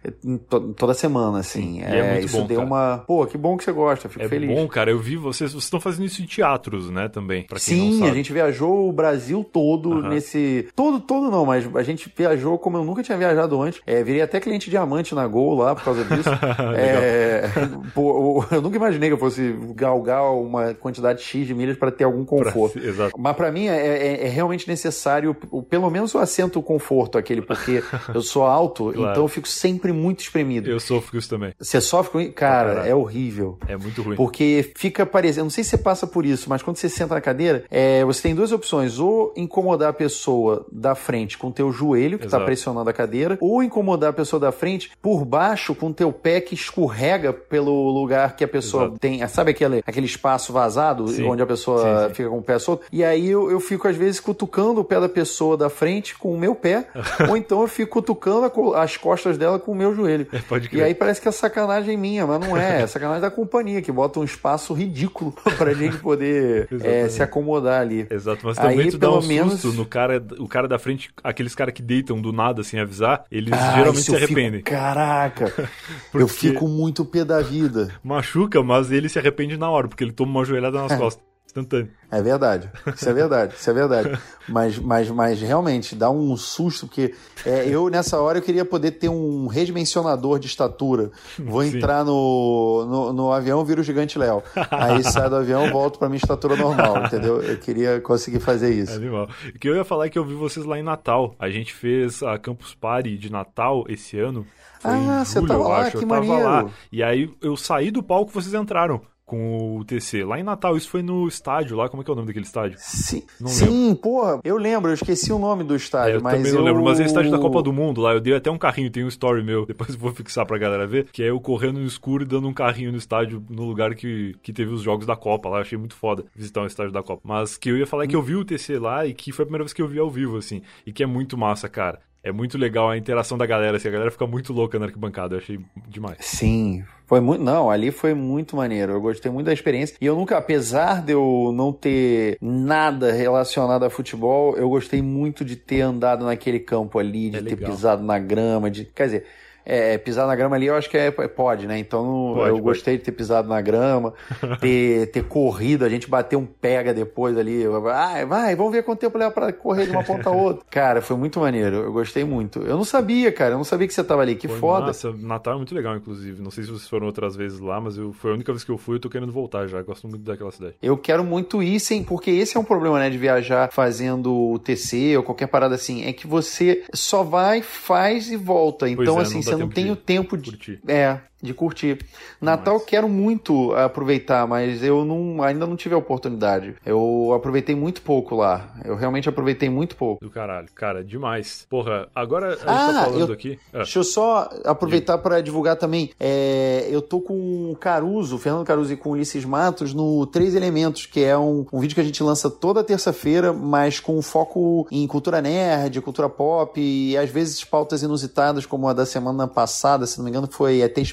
to 0.49 0.72
toda 0.74 0.95
semana, 0.95 1.39
assim. 1.39 1.82
É, 1.82 1.99
é, 1.99 2.20
isso 2.20 2.39
bom, 2.39 2.47
deu 2.47 2.59
cara. 2.59 2.66
uma. 2.66 2.99
Pô, 3.07 3.26
que 3.26 3.39
bom 3.39 3.57
que 3.57 3.64
você 3.64 3.72
gosta, 3.72 4.09
fico 4.09 4.24
é 4.24 4.28
feliz. 4.28 4.51
É 4.51 4.55
bom, 4.55 4.66
cara. 4.68 4.91
Eu 4.91 4.99
vi 4.99 5.16
vocês, 5.16 5.53
vocês 5.53 5.64
estão 5.64 5.80
fazendo 5.80 6.07
isso 6.07 6.22
em 6.22 6.26
teatros, 6.26 6.91
né, 6.91 7.09
também. 7.09 7.47
Sim, 7.57 8.09
a 8.09 8.14
gente 8.14 8.32
viajou 8.32 8.89
o 8.89 8.93
Brasil 8.93 9.45
todo 9.45 9.91
uhum. 9.91 10.09
nesse. 10.09 10.68
Todo, 10.74 11.01
todo 11.01 11.30
não, 11.30 11.45
mas 11.45 11.68
a 11.74 11.82
gente 11.82 12.12
viajou 12.16 12.59
como 12.59 12.76
eu 12.76 12.84
nunca 12.84 13.03
tinha 13.03 13.16
viajado 13.16 13.61
antes. 13.61 13.78
É, 13.87 14.03
virei 14.03 14.22
até 14.22 14.41
cliente 14.41 14.70
diamante 14.70 15.14
na 15.14 15.26
Gol 15.26 15.55
lá 15.55 15.74
por 15.74 15.85
causa 15.85 16.05
disso. 16.05 16.29
é, 16.76 17.43
pô, 17.95 18.45
eu 18.51 18.62
nunca 18.62 18.76
imaginei 18.76 19.09
que 19.09 19.14
eu 19.14 19.18
fosse 19.18 19.55
galgar 19.74 20.33
uma 20.33 20.74
quantidade 20.74 21.22
X 21.22 21.47
de 21.47 21.55
milhas 21.55 21.76
para 21.76 21.91
ter 21.91 22.05
algum 22.05 22.24
conforto. 22.24 22.79
Pra, 22.79 22.89
exato. 22.89 23.14
Mas 23.18 23.37
para 23.37 23.51
mim 23.51 23.66
é, 23.66 23.76
é, 23.76 24.26
é, 24.26 24.29
realmente 24.29 24.68
necessário, 24.68 25.35
pelo 25.68 25.91
menos 25.91 26.14
o 26.14 26.18
assento 26.18 26.61
conforto, 26.62 27.18
aquele, 27.18 27.43
porque 27.43 27.83
eu 28.14 28.22
sou 28.22 28.45
alto, 28.45 28.93
claro. 28.93 29.11
então 29.11 29.24
eu 29.24 29.29
fico 29.29 29.49
sempre 29.49 29.93
muito 29.93 30.20
espremido. 30.20 30.70
Eu 30.70 30.81
sofro 30.81 31.12
com 31.12 31.18
isso 31.18 31.29
também. 31.29 31.53
Você 31.59 31.81
sofre 31.81 32.12
com 32.12 32.20
isso? 32.20 32.33
Cara, 32.33 32.87
é 32.87 32.95
horrível. 32.95 33.59
É 33.66 33.76
muito 33.76 34.03
ruim. 34.03 34.16
Porque 34.16 34.72
fica 34.76 35.05
parecendo, 35.07 35.45
não 35.45 35.51
sei 35.51 35.64
se 35.64 35.70
você 35.70 35.79
passa 35.79 36.07
por 36.07 36.24
isso, 36.24 36.49
mas 36.49 36.62
quando 36.62 36.76
você 36.76 36.89
senta 36.89 37.14
na 37.14 37.20
cadeira, 37.20 37.64
é, 37.70 38.05
você 38.05 38.22
tem 38.22 38.35
duas 38.35 38.53
opções, 38.53 38.99
ou 38.99 39.33
incomodar 39.37 39.91
a 39.91 39.93
pessoa 39.93 40.66
da 40.70 40.95
frente 40.95 41.39
com 41.39 41.49
o 41.49 41.53
teu 41.53 41.72
joelho, 41.72 42.18
que 42.18 42.26
está 42.26 42.41
pressionando 42.41 42.89
a 42.89 42.93
cadeira, 42.93 43.39
ou 43.41 43.62
incomodar 43.69 44.11
a 44.11 44.12
pessoa 44.12 44.41
da 44.41 44.53
frente 44.53 44.91
por 45.01 45.25
baixo 45.25 45.75
com 45.75 45.89
o 45.89 45.95
teu 45.95 46.12
pé 46.12 46.41
que 46.41 46.55
escorrega 46.55 47.33
pelo 47.33 47.91
lugar 47.91 48.35
que 48.37 48.45
a 48.45 48.49
pessoa 48.49 48.85
Exato. 48.85 48.99
tem. 48.99 49.29
Sabe 49.29 49.53
aquele, 49.53 49.83
aquele 49.87 50.07
espaço 50.07 50.53
vazado 50.53 51.07
sim. 51.09 51.25
onde 51.25 51.43
a 51.43 51.47
pessoa 51.47 51.83
sim, 51.83 52.09
sim. 52.09 52.14
fica 52.14 52.29
com 52.29 52.39
o 52.39 52.43
pé 52.43 52.59
solto? 52.59 52.85
E 52.93 53.05
aí 53.05 53.29
eu, 53.29 53.51
eu 53.51 53.61
fico, 53.61 53.87
às 53.87 53.97
vezes, 53.97 54.21
cutucando 54.21 54.81
o 54.81 54.85
pé 54.85 55.01
da 55.01 55.09
pessoa 55.09 55.57
da 55.57 55.71
frente 55.71 56.16
com 56.16 56.35
o 56.35 56.39
meu 56.39 56.55
pé, 56.55 56.89
ou 57.29 57.37
então 57.37 57.61
eu 57.62 57.69
fico 57.69 57.93
cutucando 57.93 58.75
as 58.75 58.97
costas 58.97 59.37
dela 59.37 59.59
com 59.59 59.73
o 59.73 59.75
meu 59.75 59.95
joelho. 59.95 60.27
É, 60.33 60.39
pode 60.39 60.69
E 60.73 60.83
aí 60.83 60.95
parece 60.95 61.21
que 61.21 61.29
é 61.29 61.33
sacanagem 61.33 61.97
minha, 61.97 62.27
mas 62.27 62.41
não 62.41 62.57
é. 62.57 62.83
É 62.83 62.87
sacanagem 62.89 63.21
da 63.21 63.31
companhia, 63.31 63.83
que 63.83 63.93
bota 63.93 64.21
um 64.21 64.25
espaço 64.25 64.73
ridículo 64.73 65.33
pra 65.57 65.75
gente 65.75 65.99
poder 65.99 66.69
é, 66.83 67.09
se 67.09 67.23
acomodar 67.23 67.81
ali. 67.81 68.07
Exato, 68.11 68.47
mas 68.47 68.57
também 68.57 68.81
aí, 68.81 68.91
tu 68.91 68.99
dá 68.99 69.11
um 69.11 69.23
menos... 69.23 69.61
susto 69.61 69.77
no 69.77 69.85
cara, 69.85 70.23
o 70.39 70.49
cara 70.49 70.69
da 70.69 70.79
frente, 70.79 71.11
aqueles 71.23 71.55
caras 71.55 71.75
que 71.75 71.83
deitam 71.83 72.21
do 72.21 72.33
nada 72.33 72.62
sem 72.62 72.81
avisar, 72.81 73.25
eles 73.31 73.58
ah, 73.59 73.75
geralmente 73.77 74.03
se 74.03 74.17
arrependem. 74.17 74.61
Fico, 74.61 74.71
caraca, 74.71 75.71
eu 76.15 76.29
fico 76.29 76.69
muito 76.69 77.05
pé 77.05 77.25
da 77.25 77.41
vida. 77.41 77.93
Machuca, 78.03 78.63
mas 78.63 78.91
ele 78.91 79.09
se 79.09 79.19
arrepende 79.19 79.57
na 79.57 79.71
hora, 79.71 79.89
porque 79.89 80.05
ele 80.05 80.13
toma 80.13 80.31
uma 80.31 80.45
joelhada 80.45 80.81
nas 80.81 80.93
é. 80.93 80.97
costas. 80.97 81.28
Instantâneo. 81.59 81.91
É 82.11 82.23
verdade, 82.23 82.71
isso 82.95 83.09
é 83.09 83.13
verdade, 83.13 83.55
isso 83.55 83.69
é 83.69 83.73
verdade. 83.73 84.19
Mas, 84.49 84.79
mas, 84.79 85.11
mas 85.11 85.39
realmente 85.43 85.95
dá 85.95 86.09
um 86.11 86.35
susto, 86.35 86.87
porque 86.87 87.15
é, 87.45 87.69
eu 87.69 87.91
nessa 87.91 88.19
hora 88.19 88.39
eu 88.39 88.43
queria 88.43 88.65
poder 88.65 88.93
ter 88.93 89.11
um 89.11 89.47
redimensionador 89.47 90.39
de 90.39 90.47
estatura. 90.47 91.11
Vou 91.39 91.63
Sim. 91.63 91.77
entrar 91.77 92.03
no, 92.03 92.87
no, 92.89 93.13
no, 93.13 93.31
avião, 93.31 93.63
viro 93.63 93.83
o 93.83 93.85
gigante 93.85 94.19
Léo. 94.19 94.43
Aí 94.71 95.05
sai 95.05 95.29
do 95.29 95.37
avião, 95.37 95.71
volto 95.71 95.99
pra 95.99 96.09
minha 96.09 96.17
estatura 96.17 96.57
normal, 96.57 97.05
entendeu? 97.05 97.43
Eu 97.43 97.59
queria 97.59 98.01
conseguir 98.01 98.41
fazer 98.41 98.73
isso. 98.73 98.95
Animal. 98.95 99.29
O 99.55 99.59
que 99.59 99.69
eu 99.69 99.77
ia 99.77 99.85
falar 99.85 100.07
é 100.07 100.09
que 100.09 100.19
eu 100.19 100.25
vi 100.25 100.33
vocês 100.33 100.65
lá 100.65 100.79
em 100.79 100.83
Natal. 100.83 101.35
A 101.39 101.51
gente 101.51 101.75
fez 101.75 102.23
a 102.23 102.39
Campus 102.39 102.75
Party 102.75 103.19
de 103.19 103.31
Natal 103.31 103.85
esse 103.87 104.19
ano. 104.19 104.47
Foi 104.81 104.91
ah, 104.91 105.25
você 105.27 105.43
tava 105.43 105.69
lá, 105.69 105.81
acho. 105.81 105.99
que 105.99 106.05
eu 106.05 106.09
maneiro. 106.09 106.43
Lá. 106.43 106.71
E 106.91 107.03
aí 107.03 107.31
eu 107.43 107.55
saí 107.55 107.91
do 107.91 108.03
palco, 108.03 108.33
vocês 108.33 108.55
entraram 108.55 109.03
com 109.29 109.76
o 109.76 109.85
TC. 109.85 110.24
Lá 110.24 110.41
em 110.41 110.43
Natal, 110.43 110.74
isso 110.74 110.89
foi 110.89 111.03
no 111.03 111.29
estádio 111.29 111.76
lá, 111.76 111.87
como 111.87 112.01
é 112.01 112.05
que 112.05 112.11
é 112.11 112.12
o 112.12 112.16
nome 112.16 112.29
daquele 112.29 112.47
estádio? 112.47 112.79
Sim, 112.81 113.22
não 113.39 113.49
sim 113.49 113.95
porra, 113.95 114.41
eu 114.43 114.57
lembro, 114.57 114.91
eu 114.91 114.95
esqueci 114.95 115.31
o 115.31 115.39
nome 115.39 115.62
do 115.62 115.76
estádio, 115.76 116.14
é, 116.14 116.16
eu 116.16 116.22
mas 116.22 116.35
também 116.35 116.51
não 116.51 116.62
lembro, 116.62 116.83
mas 116.83 116.99
é 116.99 117.03
o 117.03 117.07
estádio 117.07 117.31
da 117.31 117.39
Copa 117.39 117.62
do 117.62 117.70
Mundo 117.70 118.01
lá, 118.01 118.14
eu 118.14 118.20
dei 118.20 118.35
até 118.35 118.51
um 118.51 118.57
carrinho, 118.57 118.91
tem 118.91 119.05
um 119.05 119.09
story 119.09 119.45
meu, 119.45 119.66
depois 119.68 119.91
eu 119.91 119.99
vou 119.99 120.12
fixar 120.14 120.47
pra 120.47 120.57
galera 120.57 120.87
ver, 120.87 121.09
que 121.12 121.22
é 121.22 121.29
eu 121.29 121.39
correndo 121.39 121.79
no 121.79 121.87
escuro 121.87 122.22
e 122.24 122.26
dando 122.26 122.49
um 122.49 122.55
carrinho 122.55 122.91
no 122.91 122.97
estádio, 122.97 123.45
no 123.51 123.64
lugar 123.64 123.95
que, 123.95 124.35
que 124.43 124.51
teve 124.51 124.72
os 124.72 124.81
jogos 124.81 125.07
da 125.07 125.14
Copa 125.14 125.51
lá, 125.51 125.59
eu 125.59 125.62
achei 125.62 125.76
muito 125.76 125.95
foda 125.95 126.24
visitar 126.35 126.62
o 126.62 126.66
estádio 126.66 126.93
da 126.93 127.03
Copa. 127.03 127.20
Mas 127.22 127.59
que 127.59 127.68
eu 127.68 127.76
ia 127.76 127.87
falar 127.87 128.05
é 128.05 128.07
que 128.07 128.16
eu 128.16 128.22
vi 128.22 128.35
o 128.35 128.45
TC 128.45 128.79
lá 128.79 129.05
e 129.05 129.12
que 129.12 129.31
foi 129.31 129.43
a 129.43 129.47
primeira 129.47 129.64
vez 129.64 129.74
que 129.74 129.83
eu 129.83 129.89
vi 129.89 129.99
ao 129.99 130.11
vivo, 130.11 130.39
assim, 130.39 130.62
e 130.87 130.93
que 130.93 131.03
é 131.03 131.07
muito 131.07 131.37
massa, 131.37 131.68
cara. 131.68 132.01
É 132.22 132.33
muito 132.33 132.59
legal 132.59 132.91
a 132.91 132.97
interação 132.97 133.39
da 133.39 133.47
galera, 133.47 133.76
assim, 133.76 133.89
a 133.89 133.93
galera 133.93 134.11
fica 134.11 134.26
muito 134.26 134.53
louca 134.53 134.79
na 134.79 134.87
arquibancada, 134.87 135.35
eu 135.35 135.39
achei 135.39 135.61
demais. 135.87 136.18
Sim, 136.20 136.83
foi 137.09 137.21
muito. 137.21 137.43
Não, 137.43 137.71
ali 137.71 137.91
foi 137.91 138.13
muito 138.13 138.55
maneiro. 138.55 138.93
Eu 138.93 139.01
gostei 139.01 139.33
muito 139.33 139.47
da 139.47 139.53
experiência. 139.53 139.97
E 139.99 140.05
eu 140.05 140.15
nunca, 140.15 140.37
apesar 140.37 141.03
de 141.03 141.15
eu 141.15 141.51
não 141.55 141.73
ter 141.73 142.37
nada 142.39 143.11
relacionado 143.11 143.83
a 143.83 143.89
futebol, 143.91 144.55
eu 144.59 144.69
gostei 144.69 145.01
muito 145.01 145.43
de 145.43 145.57
ter 145.57 145.81
andado 145.81 146.27
naquele 146.27 146.61
campo 146.61 146.99
ali, 146.99 147.31
de 147.31 147.39
é 147.39 147.43
ter 147.43 147.57
pisado 147.57 148.05
na 148.05 148.19
grama, 148.19 148.71
de. 148.71 148.85
Quer 148.85 149.05
dizer 149.07 149.27
é, 149.69 149.99
pisar 149.99 150.27
na 150.27 150.35
grama 150.35 150.57
ali, 150.57 150.64
eu 150.64 150.75
acho 150.75 150.89
que 150.89 150.97
é, 150.97 151.11
pode, 151.11 151.66
né? 151.66 151.79
Então 151.79 152.33
pode, 152.35 152.49
eu 152.49 152.55
pode. 152.55 152.62
gostei 152.62 152.97
de 152.97 153.05
ter 153.05 153.12
pisado 153.12 153.47
na 153.47 153.61
grama, 153.61 154.14
ter, 154.61 155.11
ter 155.11 155.25
corrido, 155.25 155.85
a 155.85 155.91
gente 155.91 156.09
bater 156.09 156.37
um 156.37 156.47
pega 156.47 156.95
depois 156.95 157.37
ali. 157.37 157.69
Vai, 157.69 158.25
vai, 158.25 158.57
vamos 158.57 158.73
ver 158.73 158.83
quanto 158.83 159.01
tempo 159.01 159.19
leva 159.19 159.31
pra 159.31 159.53
correr 159.53 159.85
de 159.85 159.91
uma 159.91 160.03
ponta 160.03 160.31
a 160.31 160.33
outra. 160.33 160.64
Cara, 160.71 161.03
foi 161.03 161.19
muito 161.19 161.39
maneiro, 161.39 161.77
eu 161.77 161.93
gostei 161.93 162.25
muito. 162.25 162.61
Eu 162.61 162.77
não 162.77 162.85
sabia, 162.85 163.31
cara, 163.31 163.55
eu 163.55 163.59
não 163.59 163.64
sabia 163.64 163.87
que 163.87 163.93
você 163.93 164.03
tava 164.03 164.23
ali, 164.23 164.37
que 164.37 164.49
foi 164.49 164.59
foda. 164.59 164.87
Nossa, 164.87 165.12
Natal 165.12 165.55
é 165.55 165.57
muito 165.57 165.75
legal, 165.75 165.97
inclusive. 165.97 166.41
Não 166.41 166.51
sei 166.51 166.64
se 166.64 166.71
vocês 166.71 166.89
foram 166.89 167.07
outras 167.07 167.37
vezes 167.37 167.61
lá, 167.61 167.79
mas 167.81 167.99
eu, 167.99 168.12
foi 168.12 168.31
a 168.31 168.35
única 168.35 168.53
vez 168.53 168.64
que 168.64 168.71
eu 168.71 168.79
fui, 168.79 168.97
eu 168.97 169.01
tô 169.01 169.11
querendo 169.11 169.33
voltar 169.33 169.66
já. 169.66 169.79
Eu 169.79 169.85
gosto 169.85 170.09
muito 170.09 170.23
daquela 170.23 170.51
cidade. 170.51 170.75
Eu 170.81 170.97
quero 170.97 171.23
muito 171.23 171.62
ir, 171.62 171.79
sim, 171.81 172.03
porque 172.03 172.31
esse 172.31 172.57
é 172.57 172.61
um 172.61 172.64
problema, 172.64 172.99
né, 172.99 173.11
de 173.11 173.19
viajar 173.19 173.71
fazendo 173.71 174.33
o 174.33 174.59
TC 174.59 175.16
ou 175.16 175.23
qualquer 175.23 175.49
parada 175.49 175.75
assim. 175.75 176.05
É 176.05 176.12
que 176.12 176.27
você 176.27 176.85
só 176.95 177.23
vai, 177.23 177.61
faz 177.61 178.31
e 178.31 178.37
volta. 178.37 178.89
Então, 178.89 179.19
é, 179.19 179.23
assim, 179.23 179.43
você 179.43 179.58
não 179.59 179.69
tem 179.69 179.91
o 179.91 179.97
tempo 179.97 180.37
de. 180.37 180.51
Curtir. 180.51 180.81
É, 180.87 181.19
de 181.43 181.55
curtir. 181.55 182.05
Natal 182.41 182.80
quero 182.80 183.09
muito 183.09 183.72
aproveitar, 183.74 184.47
mas 184.47 184.82
eu 184.82 185.05
não, 185.05 185.43
ainda 185.43 185.66
não 185.66 185.76
tive 185.76 185.95
a 185.95 185.99
oportunidade. 185.99 186.74
Eu 186.84 187.32
aproveitei 187.34 187.74
muito 187.74 188.03
pouco 188.03 188.34
lá. 188.34 188.74
Eu 188.84 188.97
realmente 188.97 189.28
aproveitei 189.28 189.68
muito 189.68 189.97
pouco. 189.97 190.24
Do 190.24 190.30
caralho, 190.30 190.68
cara, 190.74 191.05
demais. 191.05 191.66
Porra, 191.68 192.09
agora 192.14 192.49
a 192.49 192.51
gente 192.51 192.64
tá 192.64 192.72
ah, 192.72 192.93
tá 192.93 193.05
falando 193.05 193.28
eu, 193.28 193.34
aqui. 193.34 193.59
Ah. 193.72 193.78
Deixa 193.78 193.99
eu 193.99 194.05
só 194.05 194.49
aproveitar 194.64 195.18
para 195.18 195.41
divulgar 195.41 195.76
também. 195.76 196.11
É, 196.18 196.89
eu 196.91 197.01
tô 197.01 197.20
com 197.20 197.70
o 197.72 197.76
Caruso, 197.76 198.39
Fernando 198.39 198.64
Caruso 198.64 198.93
e 198.93 198.97
com 198.97 199.11
o 199.11 199.12
Ulisses 199.12 199.45
Matos 199.45 199.95
no 199.95 200.26
Três 200.26 200.55
Elementos, 200.55 201.07
que 201.07 201.22
é 201.24 201.36
um, 201.36 201.66
um 201.72 201.80
vídeo 201.80 201.95
que 201.95 202.01
a 202.01 202.05
gente 202.05 202.22
lança 202.22 202.51
toda 202.51 202.82
terça-feira, 202.82 203.53
mas 203.53 204.01
com 204.01 204.20
foco 204.22 204.86
em 204.91 205.07
cultura 205.07 205.41
nerd, 205.41 206.01
cultura 206.01 206.28
pop 206.28 206.80
e 206.80 207.16
às 207.16 207.30
vezes 207.30 207.62
pautas 207.64 208.03
inusitadas, 208.03 208.66
como 208.66 208.89
a 208.89 208.93
da 208.93 209.07
semana 209.07 209.47
passada, 209.47 210.07
se 210.07 210.18
não 210.18 210.24
me 210.24 210.30
engano, 210.30 210.49
foi 210.51 210.80
ETs 210.80 211.12